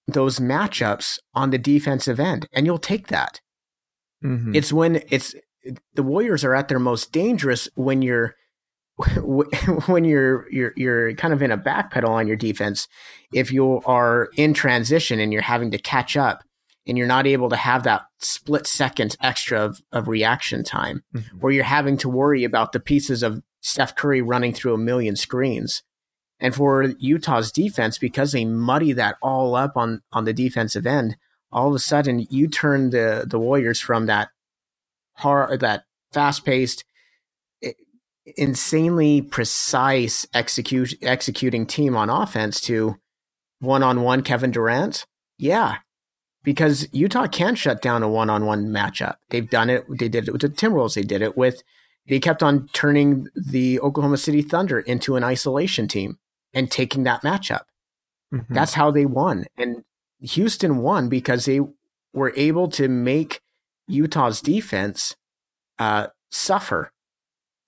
those 0.06 0.38
matchups 0.38 1.18
on 1.34 1.50
the 1.50 1.58
defensive 1.58 2.20
end, 2.20 2.48
and 2.52 2.66
you'll 2.66 2.78
take 2.78 3.08
that. 3.08 3.40
hmm 4.22 4.54
It's 4.54 4.72
when 4.72 5.02
it's 5.10 5.34
the 5.94 6.02
Warriors 6.02 6.44
are 6.44 6.54
at 6.54 6.68
their 6.68 6.78
most 6.78 7.10
dangerous 7.12 7.68
when 7.74 8.00
you're 8.02 8.34
when 9.86 10.04
you're 10.04 10.46
you're 10.50 10.72
you're 10.76 11.14
kind 11.14 11.34
of 11.34 11.42
in 11.42 11.50
a 11.50 11.58
backpedal 11.58 12.08
on 12.08 12.26
your 12.26 12.36
defense. 12.36 12.88
If 13.32 13.52
you 13.52 13.80
are 13.84 14.30
in 14.36 14.54
transition 14.54 15.20
and 15.20 15.32
you're 15.32 15.42
having 15.42 15.70
to 15.72 15.78
catch 15.78 16.16
up, 16.16 16.42
and 16.86 16.96
you're 16.96 17.06
not 17.06 17.26
able 17.26 17.48
to 17.50 17.56
have 17.56 17.82
that 17.82 18.02
split 18.20 18.66
second 18.66 19.16
extra 19.20 19.60
of, 19.60 19.80
of 19.92 20.08
reaction 20.08 20.62
time, 20.64 21.02
Mhm. 21.14 21.24
where 21.40 21.52
you're 21.52 21.64
having 21.64 21.96
to 21.98 22.08
worry 22.08 22.44
about 22.44 22.72
the 22.72 22.80
pieces 22.80 23.22
of 23.22 23.42
Steph 23.60 23.96
Curry 23.96 24.22
running 24.22 24.54
through 24.54 24.74
a 24.74 24.78
million 24.78 25.16
screens. 25.16 25.82
And 26.38 26.54
for 26.54 26.82
Utah's 26.98 27.50
defense, 27.50 27.98
because 27.98 28.32
they 28.32 28.44
muddy 28.44 28.92
that 28.92 29.16
all 29.22 29.54
up 29.54 29.76
on, 29.76 30.02
on 30.12 30.24
the 30.24 30.34
defensive 30.34 30.86
end, 30.86 31.16
all 31.50 31.68
of 31.68 31.74
a 31.74 31.78
sudden 31.78 32.26
you 32.28 32.48
turn 32.48 32.90
the, 32.90 33.24
the 33.26 33.38
Warriors 33.38 33.80
from 33.80 34.06
that 34.06 34.28
hard, 35.14 35.60
that 35.60 35.84
fast 36.12 36.44
paced, 36.44 36.84
insanely 38.36 39.22
precise 39.22 40.26
execute, 40.34 40.94
executing 41.00 41.64
team 41.64 41.96
on 41.96 42.10
offense 42.10 42.60
to 42.60 42.96
one 43.60 43.82
on 43.82 44.02
one 44.02 44.22
Kevin 44.22 44.50
Durant. 44.50 45.06
Yeah. 45.38 45.76
Because 46.42 46.86
Utah 46.92 47.26
can 47.26 47.54
shut 47.54 47.80
down 47.80 48.02
a 48.02 48.08
one 48.08 48.28
on 48.28 48.44
one 48.44 48.66
matchup. 48.66 49.16
They've 49.30 49.48
done 49.48 49.70
it. 49.70 49.84
They 49.88 50.08
did 50.08 50.28
it 50.28 50.32
with 50.32 50.42
the 50.42 50.48
Timberwolves. 50.48 50.94
They 50.94 51.02
did 51.02 51.22
it 51.22 51.36
with, 51.36 51.62
they 52.06 52.20
kept 52.20 52.42
on 52.42 52.68
turning 52.72 53.28
the 53.34 53.80
Oklahoma 53.80 54.18
City 54.18 54.42
Thunder 54.42 54.80
into 54.80 55.16
an 55.16 55.24
isolation 55.24 55.88
team 55.88 56.18
and 56.56 56.70
taking 56.70 57.04
that 57.04 57.22
matchup. 57.22 57.62
Mhm. 58.34 58.46
That's 58.50 58.74
how 58.74 58.90
they 58.90 59.06
won. 59.06 59.44
And 59.56 59.84
Houston 60.20 60.78
won 60.78 61.08
because 61.08 61.44
they 61.44 61.60
were 62.12 62.32
able 62.34 62.68
to 62.70 62.88
make 62.88 63.40
Utah's 63.86 64.40
defense 64.40 65.14
uh, 65.78 66.08
suffer 66.30 66.90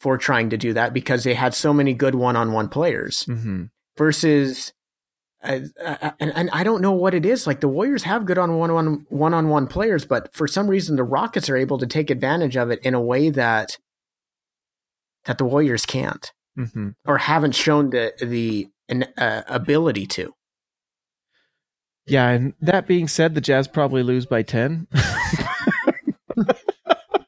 for 0.00 0.16
trying 0.16 0.48
to 0.50 0.56
do 0.56 0.72
that 0.72 0.92
because 0.94 1.22
they 1.24 1.34
had 1.34 1.54
so 1.54 1.72
many 1.74 1.92
good 1.92 2.14
one 2.14 2.34
on 2.36 2.52
one 2.52 2.68
players 2.68 3.24
Mhm. 3.28 3.70
versus. 3.96 4.72
Uh, 5.44 5.60
uh, 5.84 6.10
and, 6.18 6.32
and 6.34 6.50
I 6.52 6.64
don't 6.64 6.80
know 6.82 6.90
what 6.92 7.14
it 7.14 7.24
is. 7.24 7.46
Like 7.46 7.60
the 7.60 7.68
Warriors 7.68 8.02
have 8.04 8.24
good 8.26 8.38
on 8.38 8.56
one 8.56 8.70
on 8.70 9.06
one 9.08 9.34
on 9.34 9.48
one 9.48 9.66
players, 9.68 10.04
but 10.04 10.34
for 10.34 10.48
some 10.48 10.66
reason 10.66 10.96
the 10.96 11.04
Rockets 11.04 11.48
are 11.48 11.56
able 11.56 11.78
to 11.78 11.86
take 11.86 12.10
advantage 12.10 12.56
of 12.56 12.70
it 12.70 12.80
in 12.82 12.94
a 12.94 13.00
way 13.00 13.30
that 13.30 13.76
that 15.24 15.38
the 15.38 15.44
Warriors 15.44 15.84
can't 15.86 16.32
Mhm. 16.58 16.94
or 17.06 17.18
haven't 17.18 17.54
shown 17.54 17.90
the 17.90 18.14
the 18.20 18.68
an, 18.88 19.04
uh, 19.16 19.42
ability 19.48 20.06
to. 20.06 20.34
Yeah, 22.06 22.28
and 22.30 22.54
that 22.60 22.86
being 22.86 23.06
said, 23.08 23.34
the 23.34 23.40
Jazz 23.40 23.68
probably 23.68 24.02
lose 24.02 24.24
by 24.26 24.42
ten. 24.42 24.86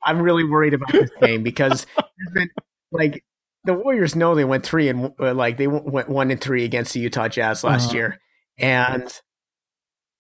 I'm 0.05 0.21
really 0.21 0.45
worried 0.45 0.75
about 0.75 0.93
this 0.93 1.11
game 1.21 1.43
because 1.43 1.87
there's 2.19 2.33
been 2.35 2.51
like 2.91 3.23
the 3.65 3.75
Warriors 3.75 4.17
know 4.17 4.35
they 4.35 4.45
went 4.45 4.65
three 4.65 4.89
and 4.89 5.13
uh, 5.21 5.35
like 5.35 5.57
they 5.59 5.67
went 5.67 6.09
one 6.09 6.31
and 6.31 6.41
three 6.41 6.65
against 6.65 6.95
the 6.95 7.01
Utah 7.01 7.29
Jazz 7.29 7.63
last 7.63 7.89
Uh-huh. 7.91 7.97
year, 7.97 8.19
and 8.59 9.21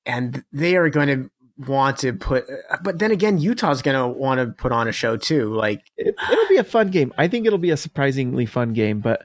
and 0.04 0.44
they 0.52 0.76
are 0.76 0.90
going 0.90 1.08
to 1.08 1.30
want 1.66 1.98
to 1.98 2.12
put. 2.12 2.44
But 2.82 2.98
then 2.98 3.10
again, 3.10 3.38
Utah's 3.38 3.82
going 3.82 3.96
to 3.98 4.06
want 4.06 4.40
to 4.40 4.46
put 4.48 4.72
on 4.72 4.86
a 4.88 4.92
show 4.92 5.16
too. 5.16 5.54
Like 5.54 5.80
it, 5.96 6.14
it'll 6.30 6.48
be 6.48 6.56
a 6.58 6.64
fun 6.64 6.90
game. 6.90 7.12
I 7.16 7.28
think 7.28 7.46
it'll 7.46 7.58
be 7.58 7.70
a 7.70 7.76
surprisingly 7.76 8.46
fun 8.46 8.74
game. 8.74 9.00
But 9.00 9.24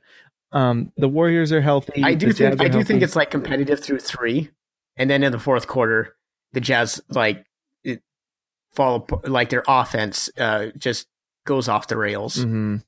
um, 0.56 0.92
the 0.96 1.10
Warriors 1.10 1.52
are 1.52 1.62
healthy. 1.62 2.02
I 2.02 2.14
do 2.16 2.32
think 2.32 2.62
I 2.62 2.70
do 2.70 2.84
think 2.84 3.04
it's 3.04 3.16
like 3.16 3.30
competitive 3.30 3.82
through 3.82 4.00
three, 4.00 4.50
and 4.96 5.10
then 5.10 5.22
in 5.22 5.32
the 5.32 5.38
fourth 5.40 5.68
quarter, 5.68 6.16
the 6.54 6.62
Jazz 6.62 7.02
like 7.10 7.46
it 7.84 8.02
fall 8.74 9.08
like 9.26 9.50
their 9.50 9.64
offense 9.68 10.30
uh, 10.38 10.68
just 10.78 11.08
goes 11.46 11.68
off 11.68 11.88
the 11.88 11.98
rails. 11.98 12.38
Mhm. 12.38 12.84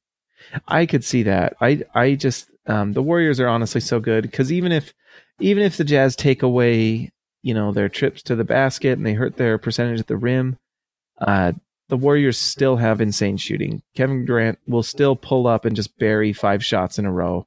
I 0.67 0.85
could 0.85 1.03
see 1.03 1.23
that. 1.23 1.55
I 1.59 1.83
I 1.93 2.15
just 2.15 2.49
um, 2.67 2.93
the 2.93 3.03
Warriors 3.03 3.39
are 3.39 3.47
honestly 3.49 3.81
so 3.81 3.99
good 3.99 4.23
because 4.23 4.49
even 4.51 4.71
if 4.71 4.93
even 5.39 5.61
if 5.63 5.75
the 5.75 5.83
Jazz 5.83 6.15
take 6.15 6.41
away 6.41 7.11
you 7.43 7.53
know 7.53 7.73
their 7.73 7.89
trips 7.89 8.23
to 8.23 8.35
the 8.35 8.45
basket 8.45 8.97
and 8.97 9.05
they 9.05 9.13
hurt 9.13 9.35
their 9.35 9.57
percentage 9.57 9.99
at 9.99 10.07
the 10.07 10.15
rim, 10.15 10.57
uh, 11.19 11.51
the 11.89 11.97
Warriors 11.97 12.37
still 12.37 12.77
have 12.77 13.01
insane 13.01 13.35
shooting. 13.35 13.81
Kevin 13.93 14.23
Durant 14.25 14.57
will 14.67 14.83
still 14.83 15.17
pull 15.17 15.47
up 15.47 15.65
and 15.65 15.75
just 15.75 15.97
bury 15.97 16.31
five 16.31 16.63
shots 16.63 16.97
in 16.97 17.05
a 17.05 17.11
row, 17.11 17.45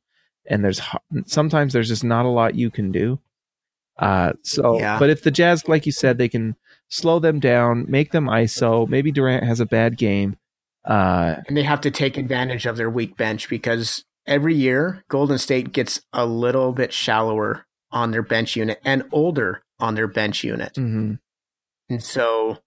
and 0.49 0.65
there's 0.65 0.81
sometimes 1.27 1.73
there's 1.73 1.89
just 1.89 2.05
not 2.05 2.25
a 2.27 2.29
lot 2.31 2.55
you 2.55 2.71
can 2.71 2.91
do. 2.93 3.19
Uh, 3.99 4.33
so, 4.43 4.79
Yeah. 4.79 4.99
but 4.99 5.11
if 5.11 5.23
the 5.23 5.31
Jazz, 5.31 5.69
like 5.69 5.85
you 5.87 5.93
said, 5.93 6.17
they 6.19 6.29
can 6.29 6.57
slow 6.89 7.19
them 7.19 7.39
down, 7.39 7.85
make 7.89 8.13
them 8.13 8.27
ISO. 8.27 8.89
Maybe 8.89 9.13
Durant 9.13 9.45
has 9.45 9.61
a 9.61 9.67
bad 9.67 9.97
game. 9.99 10.37
Uh, 10.85 11.37
and 11.47 11.57
they 11.57 11.63
have 11.63 11.83
to 11.83 11.91
take 11.91 12.17
advantage 12.17 12.65
of 12.65 12.77
their 12.79 12.89
weak 12.89 13.17
bench 13.17 13.49
because 13.51 14.05
every 14.27 14.55
year 14.55 15.05
Golden 15.09 15.37
State 15.37 15.73
gets 15.73 16.01
a 16.13 16.25
little 16.25 16.73
bit 16.73 16.93
shallower 16.93 17.67
on 17.93 18.11
their 18.13 18.23
bench 18.23 18.57
unit 18.57 18.81
and 18.85 19.03
older 19.13 19.63
on 19.79 19.95
their 19.95 20.09
bench 20.09 20.43
unit. 20.45 20.73
mhm. 20.75 21.19
And 21.91 22.03
so 22.03 22.59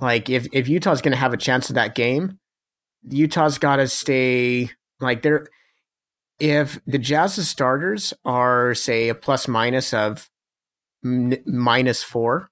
like 0.00 0.30
if 0.30 0.46
if 0.52 0.68
Utah's 0.68 1.02
going 1.02 1.12
to 1.12 1.18
have 1.18 1.32
a 1.32 1.36
chance 1.38 1.68
of 1.70 1.74
that 1.74 1.94
game, 1.96 2.38
Utah's 3.08 3.58
got 3.58 3.76
to 3.76 3.88
stay 3.88 4.70
like 5.00 5.22
they're 5.22 5.48
if 6.40 6.80
the 6.86 6.98
Jazz's 6.98 7.48
starters 7.48 8.12
are 8.24 8.74
say 8.74 9.08
a 9.08 9.14
plus 9.14 9.46
minus 9.46 9.92
of 9.94 10.28
m- 11.04 11.34
minus 11.46 12.02
4 12.02 12.50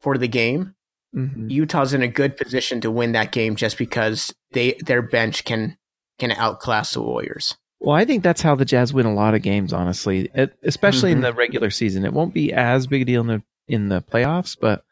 for 0.00 0.16
the 0.18 0.28
game, 0.28 0.74
Mhm. 1.14 1.50
Utah's 1.50 1.94
in 1.94 2.02
a 2.02 2.08
good 2.08 2.36
position 2.36 2.80
to 2.82 2.90
win 2.90 3.12
that 3.12 3.32
game 3.32 3.56
just 3.56 3.78
because 3.78 4.34
they 4.52 4.72
their 4.84 5.02
bench 5.02 5.44
can 5.44 5.76
can 6.18 6.32
outclass 6.32 6.92
the 6.94 7.02
Warriors. 7.02 7.56
Well, 7.80 7.94
I 7.96 8.04
think 8.04 8.22
that's 8.22 8.40
how 8.42 8.54
the 8.54 8.64
Jazz 8.64 8.92
win 8.94 9.04
a 9.06 9.12
lot 9.14 9.34
of 9.34 9.42
games, 9.42 9.72
honestly, 9.72 10.30
it, 10.34 10.56
especially 10.62 11.12
in 11.12 11.18
Mhm. 11.18 11.22
the 11.22 11.32
regular 11.34 11.70
season. 11.70 12.04
It 12.04 12.12
won't 12.14 12.32
be 12.34 12.52
as 12.52 12.86
big 12.86 13.02
a 13.02 13.04
deal 13.04 13.20
in 13.22 13.26
the 13.28 13.42
in 13.68 13.88
the 13.88 14.00
playoffs, 14.02 14.56
but 14.58 14.84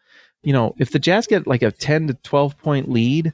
you 0.43 0.53
know, 0.53 0.75
if 0.79 0.91
the 0.91 0.99
Jazz 0.99 1.27
get 1.27 1.47
like 1.47 1.63
a 1.63 1.71
ten 1.73 2.07
to 2.09 2.15
twelve 2.15 2.57
point 2.59 2.91
lead 2.91 3.33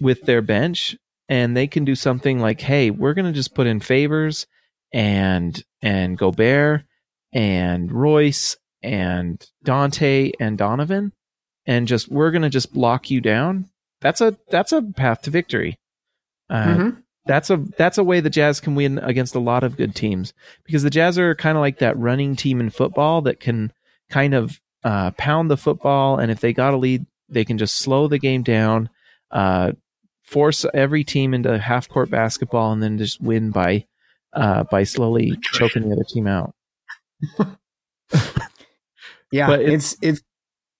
with 0.00 0.22
their 0.22 0.42
bench, 0.42 0.96
and 1.28 1.56
they 1.56 1.66
can 1.66 1.84
do 1.84 1.94
something 1.94 2.38
like, 2.38 2.60
"Hey, 2.60 2.90
we're 2.90 3.14
going 3.14 3.26
to 3.26 3.32
just 3.32 3.54
put 3.54 3.66
in 3.66 3.80
favors 3.80 4.46
and 4.92 5.62
and 5.82 6.16
Gobert 6.18 6.84
and 7.32 7.90
Royce 7.92 8.56
and 8.82 9.44
Dante 9.64 10.32
and 10.40 10.56
Donovan, 10.56 11.12
and 11.66 11.88
just 11.88 12.08
we're 12.08 12.30
going 12.30 12.42
to 12.42 12.50
just 12.50 12.72
block 12.72 13.10
you 13.10 13.20
down." 13.20 13.68
That's 14.00 14.20
a 14.20 14.36
that's 14.50 14.72
a 14.72 14.82
path 14.82 15.22
to 15.22 15.30
victory. 15.30 15.78
Uh, 16.48 16.90
that's 17.26 17.50
a 17.50 17.56
that's 17.76 17.98
a 17.98 18.04
way 18.04 18.20
the 18.20 18.30
Jazz 18.30 18.60
can 18.60 18.74
win 18.74 18.98
against 18.98 19.34
a 19.34 19.40
lot 19.40 19.64
of 19.64 19.76
good 19.76 19.94
teams 19.94 20.32
because 20.64 20.82
the 20.84 20.90
Jazz 20.90 21.18
are 21.18 21.34
kind 21.34 21.58
of 21.58 21.60
like 21.60 21.78
that 21.78 21.98
running 21.98 22.36
team 22.36 22.60
in 22.60 22.70
football 22.70 23.22
that 23.22 23.40
can 23.40 23.72
kind 24.10 24.32
of 24.34 24.60
uh, 24.84 25.10
pound 25.12 25.50
the 25.50 25.56
football, 25.56 26.18
and 26.18 26.30
if 26.30 26.38
they 26.40 26.52
got 26.52 26.74
a 26.74 26.76
lead, 26.76 27.04
they 27.28 27.44
can 27.44 27.58
just 27.58 27.76
slow 27.76 28.06
the 28.06 28.20
game 28.20 28.44
down, 28.44 28.88
uh, 29.32 29.72
force 30.26 30.64
every 30.74 31.04
team 31.04 31.32
into 31.34 31.56
half 31.58 31.88
court 31.88 32.10
basketball, 32.10 32.72
and 32.72 32.82
then 32.82 32.98
just 32.98 33.20
win 33.20 33.50
by 33.50 33.86
uh, 34.32 34.64
by 34.64 34.84
slowly 34.84 35.38
choking 35.52 35.88
the 35.88 35.94
other 35.94 36.04
team 36.04 36.26
out. 36.26 36.54
Yeah, 39.32 39.48
But 39.48 39.62
it's 39.62 39.96
it's 40.02 40.22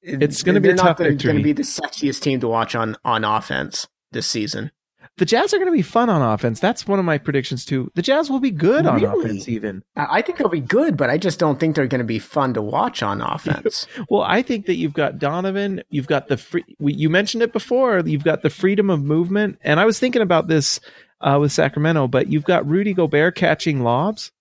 it's 0.02 0.42
gonna 0.44 0.60
be 0.60 0.68
a 0.68 0.72
they're 0.72 0.76
tough 0.76 0.86
not 0.86 0.98
going 0.98 1.10
victory. 1.12 1.36
to 1.38 1.42
be 1.42 1.52
the 1.52 1.62
sexiest 1.64 2.20
team 2.22 2.38
to 2.40 2.48
watch 2.48 2.74
on 2.76 2.96
on 3.04 3.24
offense 3.24 3.88
this 4.12 4.26
season. 4.26 4.70
The 5.18 5.24
Jazz 5.24 5.54
are 5.54 5.56
going 5.56 5.70
to 5.70 5.76
be 5.76 5.82
fun 5.82 6.10
on 6.10 6.20
offense. 6.20 6.60
That's 6.60 6.86
one 6.86 6.98
of 6.98 7.04
my 7.06 7.16
predictions 7.16 7.64
too. 7.64 7.90
The 7.94 8.02
Jazz 8.02 8.28
will 8.28 8.40
be 8.40 8.50
good 8.50 8.84
on 8.84 9.02
offense, 9.02 9.48
even. 9.48 9.82
I 9.96 10.18
I 10.18 10.22
think 10.22 10.38
they'll 10.38 10.48
be 10.48 10.60
good, 10.60 10.96
but 10.96 11.08
I 11.08 11.16
just 11.16 11.38
don't 11.38 11.58
think 11.58 11.74
they're 11.74 11.86
going 11.86 12.00
to 12.00 12.04
be 12.04 12.18
fun 12.18 12.52
to 12.54 12.62
watch 12.62 13.02
on 13.02 13.20
offense. 13.20 13.86
Well, 14.10 14.22
I 14.22 14.42
think 14.42 14.66
that 14.66 14.76
you've 14.76 14.92
got 14.92 15.18
Donovan. 15.18 15.82
You've 15.88 16.06
got 16.06 16.28
the 16.28 16.36
free. 16.36 16.64
You 16.78 17.08
mentioned 17.08 17.42
it 17.42 17.52
before. 17.52 18.00
You've 18.00 18.24
got 18.24 18.42
the 18.42 18.50
freedom 18.50 18.90
of 18.90 19.02
movement, 19.02 19.58
and 19.62 19.80
I 19.80 19.84
was 19.84 19.98
thinking 19.98 20.22
about 20.22 20.48
this 20.48 20.80
uh, 21.20 21.38
with 21.40 21.50
Sacramento. 21.52 22.08
But 22.08 22.28
you've 22.28 22.44
got 22.44 22.66
Rudy 22.68 22.92
Gobert 22.92 23.34
catching 23.34 23.82
lobs. 23.82 24.32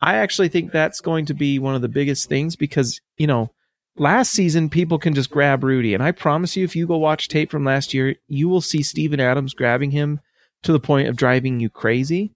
I 0.00 0.16
actually 0.16 0.48
think 0.48 0.70
that's 0.70 1.00
going 1.00 1.26
to 1.26 1.34
be 1.34 1.58
one 1.58 1.74
of 1.74 1.82
the 1.82 1.88
biggest 1.88 2.28
things 2.28 2.56
because 2.56 3.00
you 3.16 3.26
know 3.26 3.50
last 3.96 4.32
season 4.32 4.68
people 4.68 4.98
can 4.98 5.14
just 5.14 5.30
grab 5.30 5.64
Rudy, 5.64 5.94
and 5.94 6.02
I 6.02 6.12
promise 6.12 6.56
you, 6.56 6.64
if 6.64 6.76
you 6.76 6.86
go 6.86 6.96
watch 6.96 7.28
tape 7.28 7.50
from 7.50 7.64
last 7.64 7.94
year, 7.94 8.16
you 8.28 8.48
will 8.48 8.60
see 8.60 8.82
Steven 8.82 9.20
Adams 9.20 9.54
grabbing 9.54 9.90
him 9.90 10.20
to 10.62 10.72
the 10.72 10.80
point 10.80 11.08
of 11.08 11.16
driving 11.16 11.60
you 11.60 11.70
crazy. 11.70 12.32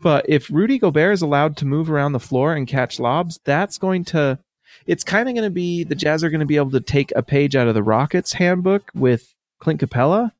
But 0.00 0.26
if 0.28 0.50
Rudy 0.50 0.78
Gobert 0.78 1.12
is 1.12 1.22
allowed 1.22 1.56
to 1.58 1.66
move 1.66 1.90
around 1.90 2.12
the 2.12 2.20
floor 2.20 2.54
and 2.54 2.66
catch 2.66 2.98
lobs, 2.98 3.38
that's 3.44 3.78
going 3.78 4.04
to 4.06 4.38
it's 4.86 5.04
kind 5.04 5.28
of 5.28 5.34
going 5.34 5.44
to 5.44 5.50
be 5.50 5.84
the 5.84 5.94
Jazz 5.94 6.24
are 6.24 6.30
going 6.30 6.40
to 6.40 6.46
be 6.46 6.56
able 6.56 6.70
to 6.70 6.80
take 6.80 7.12
a 7.14 7.22
page 7.22 7.56
out 7.56 7.68
of 7.68 7.74
the 7.74 7.82
Rockets 7.82 8.32
handbook 8.32 8.90
with 8.94 9.34
Clint 9.60 9.80
Capela, 9.80 10.32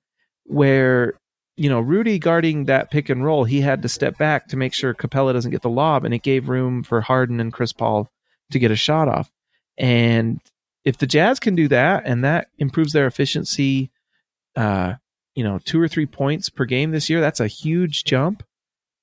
where 0.45 1.14
you 1.57 1.68
know 1.68 1.81
Rudy 1.81 2.18
guarding 2.18 2.64
that 2.64 2.91
pick 2.91 3.09
and 3.09 3.25
roll, 3.25 3.45
he 3.45 3.61
had 3.61 3.83
to 3.83 3.89
step 3.89 4.16
back 4.16 4.49
to 4.49 4.57
make 4.57 4.73
sure 4.73 4.95
Capela 4.95 5.33
doesn't 5.33 5.51
get 5.51 5.62
the 5.62 5.68
lob, 5.68 6.05
and 6.05 6.14
it 6.14 6.23
gave 6.23 6.49
room 6.49 6.83
for 6.83 7.01
Harden 7.01 7.41
and 7.41 7.53
Chris 7.53 7.73
Paul 7.73 8.09
to 8.51 8.59
get 8.59 8.71
a 8.71 8.77
shot 8.77 9.09
off. 9.09 9.31
And 9.77 10.41
if 10.85 10.99
the 10.99 11.07
Jazz 11.07 11.39
can 11.41 11.55
do 11.55 11.68
that, 11.68 12.03
and 12.07 12.24
that 12.24 12.49
improves 12.59 12.93
their 12.93 13.07
efficiency, 13.07 13.91
uh, 14.57 14.95
you 15.35 15.45
know, 15.45 15.59
two 15.59 15.81
or 15.81 15.89
three 15.89 16.07
points 16.07 16.49
per 16.49 16.64
game 16.64 16.91
this 16.91 17.09
year, 17.11 17.20
that's 17.20 17.41
a 17.41 17.47
huge 17.47 18.05
jump. 18.05 18.43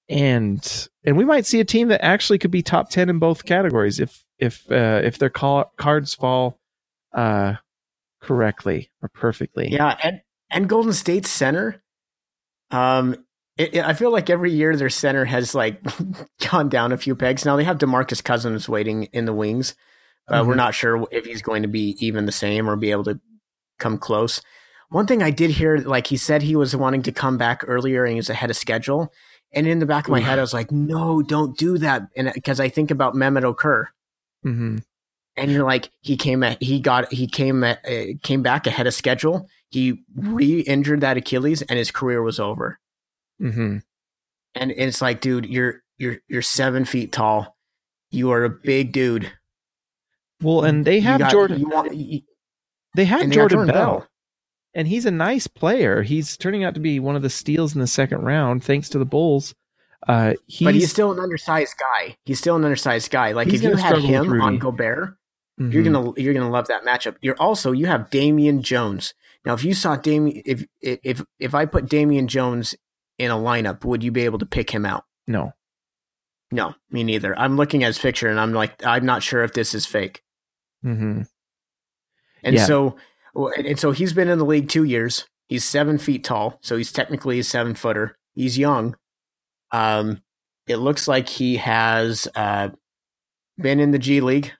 And 0.10 0.88
and 1.06 1.18
we 1.18 1.26
might 1.26 1.46
see 1.46 1.60
a 1.60 1.66
team 1.66 1.90
that 1.90 2.04
actually 2.04 2.40
could 2.40 2.52
be 2.52 2.62
top 2.62 2.90
ten 2.90 3.10
in 3.10 3.20
both 3.20 3.46
categories 3.46 4.00
if 4.00 4.24
if 4.40 4.70
uh, 4.72 5.02
if 5.04 5.18
their 5.18 5.30
call, 5.30 5.72
cards 5.78 6.14
fall 6.14 6.60
uh, 7.14 7.56
correctly 8.22 8.90
or 9.02 9.10
perfectly. 9.10 9.70
yeah, 9.70 9.98
and 10.02 10.22
and 10.50 10.70
Golden 10.70 10.94
State's 10.94 11.30
center. 11.30 11.82
Um, 12.72 13.26
it, 13.58 13.76
it- 13.76 13.86
I 13.86 13.94
feel 13.94 14.12
like 14.12 14.30
every 14.30 14.52
year 14.52 14.76
their 14.78 14.90
center 14.90 15.26
has 15.26 15.54
like 15.54 15.82
gone 16.52 16.70
down 16.70 16.92
a 16.94 16.98
few 16.98 17.16
pegs. 17.16 17.44
Now 17.46 17.56
they 17.58 17.64
have 17.66 17.78
Demarcus 17.78 18.24
Cousins 18.24 18.70
waiting 18.70 19.04
in 19.12 19.26
the 19.26 19.34
wings, 19.34 19.76
but 20.28 20.46
we're 20.46 20.54
Mhm. 20.54 20.58
not 20.58 20.76
sure 20.76 21.08
if 21.12 21.26
he's 21.26 21.42
going 21.42 21.62
to 21.64 21.68
be 21.70 21.96
even 22.00 22.26
the 22.26 22.32
same 22.32 22.70
or 22.70 22.76
be 22.76 22.92
able 22.92 23.04
to 23.06 23.20
come 23.80 23.98
close. 23.98 24.42
One 24.90 25.06
thing 25.06 25.22
I 25.22 25.32
did 25.32 25.52
hear, 25.52 25.78
like 25.78 26.08
he 26.08 26.18
said, 26.18 26.42
he 26.42 26.56
was 26.56 26.76
wanting 26.76 27.04
to 27.04 27.12
come 27.12 27.38
back 27.38 27.64
earlier 27.68 28.04
and 28.06 28.14
he 28.14 28.18
was 28.18 28.30
ahead 28.30 28.50
of 28.50 28.56
schedule. 28.58 29.12
And 29.54 29.68
in 29.68 29.80
the 29.80 29.86
back 29.86 30.06
of 30.08 30.12
my 30.12 30.20
head, 30.20 30.40
I 30.40 30.42
was 30.42 30.54
like, 30.54 30.72
"No, 30.72 31.22
don't 31.22 31.58
do 31.58 31.78
that," 31.78 32.08
and 32.18 32.32
because 32.34 32.60
I 32.60 32.68
think 32.70 32.92
about 32.92 33.16
Mehmet 33.16 33.44
Okur, 33.44 33.86
hmm 34.44 34.78
and 35.38 35.52
you're 35.52 35.64
like 35.64 35.92
he 36.02 36.18
came 36.18 36.42
at 36.44 36.62
he 36.62 36.80
got 36.80 37.14
he 37.14 37.28
came 37.28 37.64
at, 37.64 37.80
uh, 37.86 38.14
came 38.24 38.42
back 38.42 38.66
ahead 38.68 38.88
of 38.88 38.94
schedule. 38.94 39.48
He 39.70 40.04
re-injured 40.16 41.02
that 41.02 41.16
achilles 41.18 41.62
and 41.62 41.78
his 41.78 41.92
career 41.92 42.22
was 42.22 42.40
over. 42.40 42.80
Hmm 43.40 43.78
and 44.56 44.72
it's 44.72 45.02
like 45.02 45.22
dude 45.22 45.46
you're 45.46 45.84
you're 45.98 46.18
you're 46.28 46.42
seven 46.42 46.86
feet 46.86 47.12
tall. 47.12 47.56
You 48.10 48.32
are 48.32 48.44
a 48.44 48.50
big 48.50 48.92
dude 48.92 49.32
Well, 50.42 50.64
and 50.64 50.86
they 50.86 51.00
have 51.00 51.20
got- 51.20 51.32
Jordan. 51.32 51.70
want, 51.70 51.96
you, 51.96 52.22
they 52.96 53.06
have 53.06 53.22
they 53.30 53.36
Jordan, 53.36 53.68
Bell, 53.68 54.08
and 54.74 54.88
he's 54.88 55.06
a 55.06 55.12
nice 55.12 55.48
player. 55.48 56.04
He's 56.04 56.38
turning 56.38 56.64
out 56.64 56.74
to 56.76 56.80
be 56.80 57.00
one 57.00 57.16
of 57.16 57.22
the 57.22 57.30
steals 57.30 57.74
in 57.76 57.82
the 57.82 57.88
second 57.88 58.22
round, 58.22 58.64
thanks 58.64 58.90
to 58.90 59.00
the 59.00 59.06
Bulls. 59.06 59.54
Uh, 60.08 60.34
he's, 60.46 60.66
but 60.66 60.76
he's 60.76 60.92
still 60.92 61.12
an 61.12 61.20
undersized 61.20 61.74
guy 61.80 62.16
he's 62.24 62.38
still 62.38 62.56
an 62.56 62.64
undersized 62.64 63.10
guy 63.10 63.32
like 63.32 63.48
if 63.48 63.64
you 63.64 63.76
had 63.76 63.98
him 63.98 64.40
on. 64.42 64.60
Gobert 64.60 65.18
Mhm. 65.60 65.74
you're 65.74 65.82
gonna 65.84 66.14
you're 66.18 66.36
gonna 66.36 66.52
love 66.52 66.68
that 66.68 66.84
matchup. 66.86 67.16
You're 67.20 67.36
also 67.40 67.72
you 67.72 67.88
have 67.88 68.12
Damian 68.12 68.62
Jones. 68.62 69.16
Now, 69.44 69.56
if 69.56 69.64
you 69.64 69.74
saw 69.74 69.96
Damian, 69.96 70.44
if 70.46 70.66
if 70.82 71.24
if 71.40 71.56
I 71.56 71.66
put 71.66 71.90
Damian 71.90 72.28
Jones 72.28 72.76
in 73.18 73.32
a 73.32 73.36
lineup, 73.36 73.84
would 73.84 74.04
you 74.04 74.12
be 74.12 74.22
able 74.22 74.38
to 74.38 74.46
pick 74.46 74.70
him 74.70 74.86
out? 74.86 75.04
no. 75.26 75.54
No, 76.52 76.76
me 76.90 77.04
neither. 77.04 77.38
I'm 77.38 77.58
looking 77.58 77.84
at 77.84 77.88
his 77.88 78.00
picture 78.00 78.30
and 78.30 78.40
I'm 78.40 78.54
like, 78.54 78.86
I'm 78.86 79.06
not 79.06 79.22
sure 79.24 79.44
if 79.44 79.52
this 79.54 79.74
is 79.76 79.86
fake. 79.86 80.22
Hmm 80.82 81.22
And 82.44 82.56
Yeah. 82.56 82.66
so, 82.66 82.98
and 83.36 83.80
so 83.80 83.92
he's 83.92 84.14
been 84.14 84.30
in 84.30 84.38
the 84.40 84.46
league 84.46 84.70
two 84.70 84.84
years. 84.84 85.28
He's 85.50 85.64
seven 85.66 85.98
feet 85.98 86.24
tall, 86.24 86.60
so 86.62 86.76
he's 86.78 86.92
technically 86.92 87.40
a 87.40 87.44
seven 87.44 87.74
footer. 87.74 88.18
He's 88.36 88.58
young. 88.58 88.96
Um, 89.72 90.22
it 90.68 90.78
looks 90.78 91.08
like 91.08 91.30
he 91.30 91.58
has 91.58 92.28
uh, 92.36 92.70
been 93.58 93.80
in 93.80 93.92
the 93.92 94.00
G 94.00 94.20
League 94.22 94.52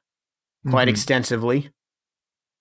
quite 0.70 0.88
Mhm. 0.88 0.92
extensively 0.92 1.72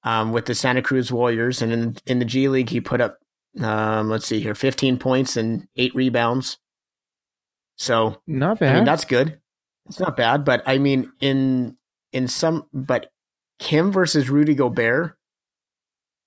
um, 0.03 0.33
with 0.33 0.47
the 0.47 0.55
Santa 0.55 0.83
Cruz 0.83 1.11
Warriors, 1.13 1.63
and 1.63 1.73
in 1.73 1.97
in 2.07 2.19
the 2.19 2.25
G 2.25 2.49
League 2.49 2.71
he 2.71 2.81
put 2.81 3.01
up, 3.01 3.19
um, 3.61 4.09
let's 4.11 4.27
see 4.27 4.41
here, 4.41 4.55
15 4.55 4.99
points 4.99 5.37
and 5.37 5.67
eight 5.77 5.95
rebounds. 5.95 6.59
So 7.77 8.23
Not 8.27 8.57
I 8.59 8.67
bad. 8.67 8.75
mean, 8.77 8.85
that's 8.85 9.05
good. 9.05 9.41
It's 9.89 10.01
not 10.01 10.17
bad, 10.17 10.45
but 10.45 10.63
I 10.67 10.79
mean, 10.79 11.13
in 11.21 11.77
in 12.13 12.27
some, 12.29 12.67
but 12.73 13.11
him 13.59 13.93
versus 13.93 14.29
Rudy 14.29 14.55
Gobert. 14.55 15.17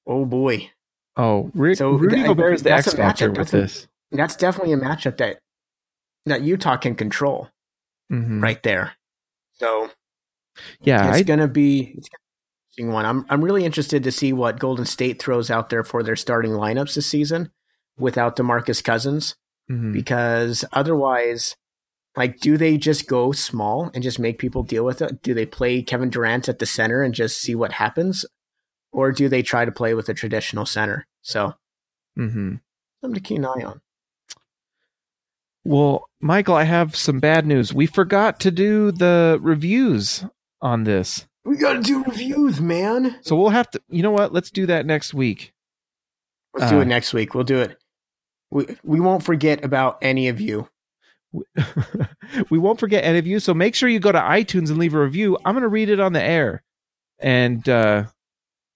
Oh 0.07 0.25
boy, 0.25 0.71
oh, 1.17 1.51
Rick, 1.53 1.77
So 1.77 1.91
Rudy 1.91 2.15
th- 2.15 2.27
Gobert 2.27 2.53
is 2.55 2.63
the 2.63 2.71
X 2.71 2.93
factor 2.93 3.29
matchup. 3.29 3.37
with 3.37 3.53
a- 3.53 3.57
this. 3.61 3.87
that's 4.11 4.35
definitely 4.35 4.73
a 4.73 4.77
matchup 4.77 5.17
that 5.17 5.39
that 6.25 6.41
Utah 6.41 6.77
can 6.77 6.95
control 6.95 7.49
Mhm. 8.11 8.41
right 8.41 8.61
there. 8.63 8.93
So 9.53 9.91
Yeah, 10.81 11.09
it's 11.09 11.17
I, 11.19 11.23
gonna 11.23 11.47
be 11.47 11.93
it's 11.97 12.09
gonna 12.09 12.19
be 12.19 12.31
an 12.41 12.61
interesting 12.65 12.91
one. 12.93 13.05
I'm 13.05 13.25
I'm 13.29 13.43
really 13.43 13.65
interested 13.65 14.03
to 14.03 14.11
see 14.11 14.33
what 14.33 14.59
Golden 14.59 14.85
State 14.85 15.21
throws 15.21 15.49
out 15.51 15.69
there 15.69 15.83
for 15.83 16.01
their 16.03 16.15
starting 16.15 16.51
lineups 16.51 16.95
this 16.95 17.05
season 17.07 17.51
without 17.97 18.35
DeMarcus 18.35 18.83
Cousins. 18.83 19.35
mhm. 19.69 19.93
because 19.93 20.65
otherwise 20.73 21.55
like 22.17 22.39
do 22.39 22.57
they 22.57 22.77
just 22.77 23.07
go 23.07 23.31
small 23.31 23.91
and 23.93 24.03
just 24.03 24.19
make 24.19 24.39
people 24.39 24.63
deal 24.63 24.83
with 24.83 25.01
it 25.01 25.21
do 25.21 25.33
they 25.33 25.45
play 25.45 25.81
kevin 25.81 26.09
durant 26.09 26.49
at 26.49 26.59
the 26.59 26.65
center 26.65 27.01
and 27.03 27.13
just 27.13 27.39
see 27.39 27.55
what 27.55 27.73
happens 27.73 28.25
or 28.91 29.11
do 29.11 29.29
they 29.29 29.41
try 29.43 29.63
to 29.65 29.71
play 29.71 29.93
with 29.93 30.09
a 30.09 30.13
traditional 30.13 30.65
center 30.65 31.05
so 31.21 31.53
Mhm. 32.17 32.59
something 33.01 33.15
to 33.15 33.21
keep 33.21 33.37
an 33.37 33.45
eye 33.45 33.63
on 33.63 33.81
Well, 35.65 36.09
Michael, 36.21 36.55
I 36.55 36.63
have 36.63 36.95
some 36.95 37.19
bad 37.19 37.45
news. 37.45 37.73
We 37.73 37.85
forgot 37.85 38.39
to 38.41 38.51
do 38.51 38.91
the 38.91 39.37
reviews 39.41 40.25
on 40.61 40.83
this. 40.85 41.27
we 41.45 41.57
gotta 41.57 41.81
do 41.81 42.03
reviews 42.03 42.59
man 42.61 43.17
So 43.21 43.35
we'll 43.35 43.49
have 43.49 43.69
to, 43.71 43.81
you 43.89 44.01
know 44.03 44.11
what? 44.11 44.33
Let's 44.33 44.51
do 44.51 44.65
that 44.67 44.85
next 44.85 45.13
week. 45.13 45.53
let's 46.53 46.71
do 46.71 46.77
Uh, 46.79 46.81
it 46.81 46.85
next 46.87 47.13
week 47.13 47.35
we'll 47.35 47.43
do 47.43 47.59
it 47.59 47.77
we, 48.51 48.65
we 48.83 48.99
won't 48.99 49.23
forget 49.23 49.63
about 49.63 49.97
any 50.01 50.27
of 50.27 50.41
you 50.41 50.67
we 52.49 52.57
won't 52.57 52.79
forget 52.79 53.03
any 53.03 53.19
of 53.19 53.27
you. 53.27 53.39
So 53.39 53.53
make 53.53 53.75
sure 53.75 53.89
you 53.89 53.99
go 53.99 54.11
to 54.11 54.19
iTunes 54.19 54.69
and 54.69 54.77
leave 54.77 54.93
a 54.93 55.01
review. 55.01 55.37
I'm 55.45 55.53
going 55.53 55.63
to 55.63 55.67
read 55.67 55.89
it 55.89 55.99
on 55.99 56.13
the 56.13 56.23
air. 56.23 56.63
And, 57.19 57.67
uh, 57.67 58.05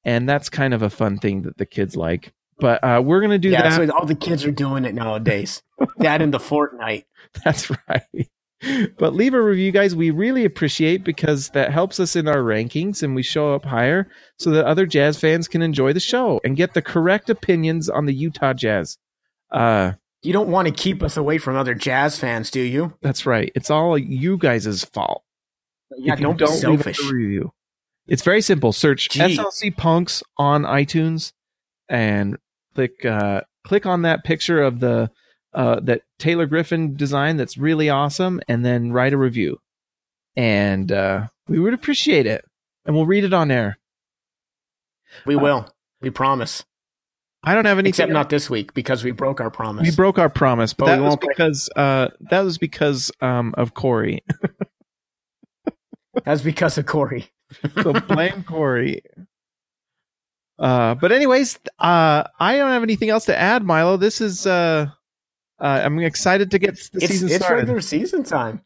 and 0.04 0.28
that's 0.28 0.50
kind 0.50 0.74
of 0.74 0.82
a 0.82 0.90
fun 0.90 1.18
thing 1.18 1.44
that 1.44 1.58
the 1.58 1.66
kids 1.66 1.96
like. 1.96 2.34
But, 2.60 2.84
uh, 2.84 3.02
we're 3.04 3.20
going 3.20 3.32
to 3.32 3.40
do 3.40 3.50
yeah 3.50 3.64
that. 3.64 3.90
so 3.90 3.96
all 3.96 4.06
the 4.06 4.16
kids 4.16 4.46
are 4.46 4.52
doing 4.52 4.86
it 4.86 4.94
nowadays 4.94 5.64
that 5.98 6.22
in 6.22 6.32
the 6.32 6.38
fortnite 6.38 7.06
That's 7.44 7.70
right. 7.88 8.30
But 8.98 9.14
leave 9.14 9.34
a 9.34 9.42
review, 9.42 9.72
guys. 9.72 9.94
We 9.94 10.10
really 10.10 10.46
appreciate 10.46 11.04
because 11.04 11.50
that 11.50 11.72
helps 11.72 12.00
us 12.00 12.16
in 12.16 12.30
our 12.30 12.38
rankings 12.38 13.04
and 13.04 13.14
we 13.14 13.22
show 13.22 13.54
up 13.54 13.66
higher 13.66 14.10
so 14.40 14.52
that 14.52 14.66
other 14.66 14.86
Jazz 14.86 15.20
fans 15.20 15.50
can 15.50 15.62
enjoy 15.62 15.92
the 15.92 16.00
show 16.00 16.40
and 16.46 16.56
get 16.56 16.74
the 16.74 16.82
correct 16.82 17.30
opinions 17.30 17.90
on 17.90 18.06
the 18.06 18.14
Utah 18.14 18.54
Jazz. 18.54 18.98
Uh, 19.52 19.94
you 20.24 20.34
don't 20.34 20.50
want 20.50 20.68
to 20.68 20.74
keep 20.74 21.04
us 21.04 21.18
away 21.18 21.38
from 21.38 21.56
other 21.56 21.76
jazz 21.76 22.18
fans 22.18 22.50
do 22.50 22.62
you 22.62 22.94
that's 23.02 23.26
right. 23.26 23.52
It's 23.56 23.70
all 23.70 23.98
you 23.98 24.38
guys' 24.38 24.84
fault. 24.86 25.24
yeah 25.98 26.14
if 26.14 26.20
you 26.20 26.26
don't, 26.26 26.42
us 26.42 26.62
selfish 26.62 27.00
a 27.00 27.14
review. 27.14 27.52
It's 28.08 28.24
very 28.24 28.42
simple. 28.42 28.74
Search. 28.74 29.10
SLC 29.10 29.76
Punks 29.76 30.24
on 30.38 30.64
iTunes 30.64 31.32
and 31.88 32.38
click 32.76 33.06
uh, 33.06 33.42
click 33.64 33.86
on 33.86 34.02
that 34.02 34.24
picture 34.24 34.62
of 34.62 34.80
the 34.80 35.10
uh, 35.54 35.80
that 35.82 36.02
Taylor 36.20 36.46
Griffin 36.46 36.96
design 36.96 37.38
that's 37.38 37.58
really 37.58 37.90
awesome, 37.90 38.42
and 38.48 38.66
then 38.66 38.92
write 38.92 39.14
a 39.14 39.18
review. 39.18 39.60
And 40.36 40.92
uh, 40.92 41.28
we 41.48 41.60
would 41.60 41.74
appreciate 41.74 42.26
it, 42.26 42.44
and 42.86 42.96
we'll 42.96 43.06
read 43.06 43.24
it 43.24 43.34
on 43.34 43.52
air. 43.52 43.78
We 45.26 45.36
will. 45.36 45.70
We 46.02 46.10
promise. 46.10 46.64
I 47.44 47.54
don't 47.54 47.66
have 47.66 47.78
anything. 47.78 47.90
Except 47.90 48.12
not 48.12 48.30
this 48.30 48.50
week 48.50 48.74
because 48.74 49.04
we 49.04 49.12
broke 49.12 49.42
our 49.42 49.50
promise. 49.50 49.90
we 49.90 49.96
broke 49.96 50.18
our 50.18 50.30
promise, 50.30 50.74
but, 50.74 50.86
that 50.86 51.02
was 51.02 51.10
won't 51.10 51.22
because 51.22 51.70
uh, 51.76 52.08
that 52.30 52.42
was 52.42 52.58
because 52.58 53.12
um, 53.22 53.54
of 53.58 53.74
Corey. 53.74 54.24
That's 56.26 56.42
because 56.42 56.78
of 56.78 56.86
Corey. 56.86 57.30
so 57.82 57.94
blame 57.94 58.44
Corey. 58.48 59.02
Uh, 60.58 60.96
but 60.96 61.12
anyways, 61.12 61.60
uh, 61.80 62.24
I 62.40 62.58
don't 62.58 62.72
have 62.72 62.84
anything 62.84 63.10
else 63.10 63.26
to 63.26 63.38
add, 63.38 63.64
Milo. 63.64 63.98
This 63.98 64.22
is 64.22 64.48
uh, 64.48 64.88
uh 65.60 65.82
I'm 65.84 66.00
excited 66.00 66.52
to 66.52 66.60
get 66.60 66.76
the 66.94 67.00
It's, 67.02 67.08
season 67.08 67.28
it's 67.28 67.38
started. 67.38 67.62
regular 67.62 67.82
season 67.82 68.24
time. 68.24 68.62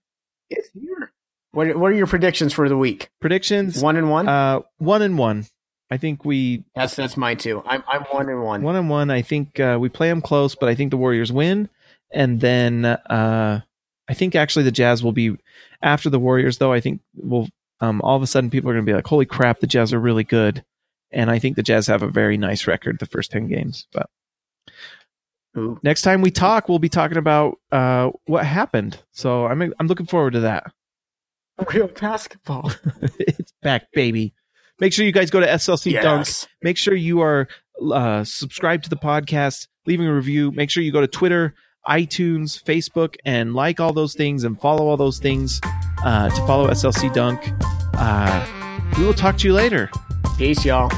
It's 0.50 0.70
here. 0.74 1.12
What, 1.52 1.76
what 1.78 1.92
are 1.92 1.96
your 1.96 2.08
predictions 2.08 2.54
for 2.54 2.70
the 2.70 2.78
week? 2.78 3.10
Predictions: 3.22 3.82
One 3.82 3.98
and 3.98 4.12
one. 4.12 4.28
uh, 4.28 4.60
one 4.78 5.02
and 5.02 5.18
one. 5.18 5.48
I 5.90 5.98
think 5.98 6.26
we 6.26 6.64
that's 6.76 6.96
that's 6.96 7.16
mine 7.16 7.38
too. 7.38 7.64
I'm 7.66 7.84
I'm 7.88 8.04
one 8.04 8.30
and 8.30 8.44
one. 8.44 8.62
one 8.62 8.76
and 8.76 8.90
one. 8.90 9.10
I 9.10 9.22
think 9.22 9.60
uh, 9.60 9.78
we 9.80 9.90
play 9.90 10.10
them 10.10 10.22
close, 10.22 10.54
but 10.56 10.68
I 10.68 10.76
think 10.76 10.92
the 10.92 10.98
Warriors 10.98 11.32
win, 11.32 11.70
and 12.12 12.42
then 12.42 12.86
uh, 12.86 13.62
I 14.10 14.14
think 14.14 14.36
actually 14.36 14.64
the 14.64 14.72
Jazz 14.72 15.02
will 15.02 15.14
be 15.14 15.38
after 15.82 16.10
the 16.10 16.20
Warriors. 16.20 16.58
Though 16.58 16.74
I 16.74 16.82
think 16.82 17.02
we'll 17.16 17.48
um, 17.80 18.02
all 18.02 18.18
of 18.18 18.22
a 18.22 18.28
sudden 18.28 18.50
people 18.50 18.70
are 18.70 18.74
going 18.74 18.86
to 18.86 18.90
be 18.90 18.96
like, 18.96 19.08
"Holy 19.08 19.26
crap, 19.26 19.60
the 19.60 19.68
Jazz 19.68 19.94
are 19.94 20.00
really 20.00 20.26
good," 20.26 20.64
and 21.12 21.32
I 21.32 21.40
think 21.40 21.56
the 21.56 21.64
Jazz 21.64 21.88
have 21.88 22.04
a 22.04 22.10
very 22.10 22.38
nice 22.38 22.68
record 22.68 23.00
the 23.00 23.06
first 23.06 23.32
ten 23.32 23.48
games. 23.48 23.88
But 23.94 24.10
Ooh. 25.58 25.80
next 25.84 26.02
time 26.02 26.22
we 26.22 26.32
talk, 26.32 26.68
we'll 26.68 26.80
be 26.80 26.90
talking 26.90 27.18
about 27.18 27.60
uh, 27.72 28.12
what 28.26 28.46
happened. 28.46 29.02
So 29.12 29.46
I'm 29.46 29.74
I'm 29.80 29.88
looking 29.88 30.06
forward 30.06 30.34
to 30.34 30.42
that. 30.42 30.72
Real 31.74 31.88
basketball. 31.88 32.72
it's 33.20 33.54
back, 33.62 33.92
baby. 33.94 34.34
Make 34.80 34.94
sure 34.94 35.06
you 35.06 35.12
guys 35.12 35.30
go 35.32 35.40
to 35.40 35.48
SLC 35.48 35.94
Dunk. 36.04 36.28
Make 36.62 36.78
sure 36.78 36.94
you 36.94 37.22
are 37.22 37.48
uh, 37.92 38.24
subscribed 38.24 38.84
to 38.86 38.90
the 38.90 38.96
podcast, 38.98 39.68
leaving 39.86 40.08
a 40.08 40.14
review. 40.14 40.52
Make 40.52 40.70
sure 40.70 40.84
you 40.84 40.92
go 40.92 41.02
to 41.02 41.08
Twitter, 41.08 41.56
iTunes, 41.88 42.62
Facebook, 42.64 43.16
and 43.26 43.54
like 43.54 43.80
all 43.80 43.94
those 43.94 44.14
things 44.14 44.44
and 44.44 44.60
follow 44.60 44.88
all 44.88 44.98
those 44.98 45.20
things 45.20 45.60
uh, 46.04 46.30
to 46.30 46.48
follow 46.48 46.68
SLC 46.70 47.12
Dunk. 47.14 47.42
Uh, 47.96 48.46
we 48.98 49.04
will 49.06 49.14
talk 49.14 49.38
to 49.40 49.48
you 49.48 49.54
later. 49.54 49.90
Peace, 50.38 50.64
y'all. 50.64 50.92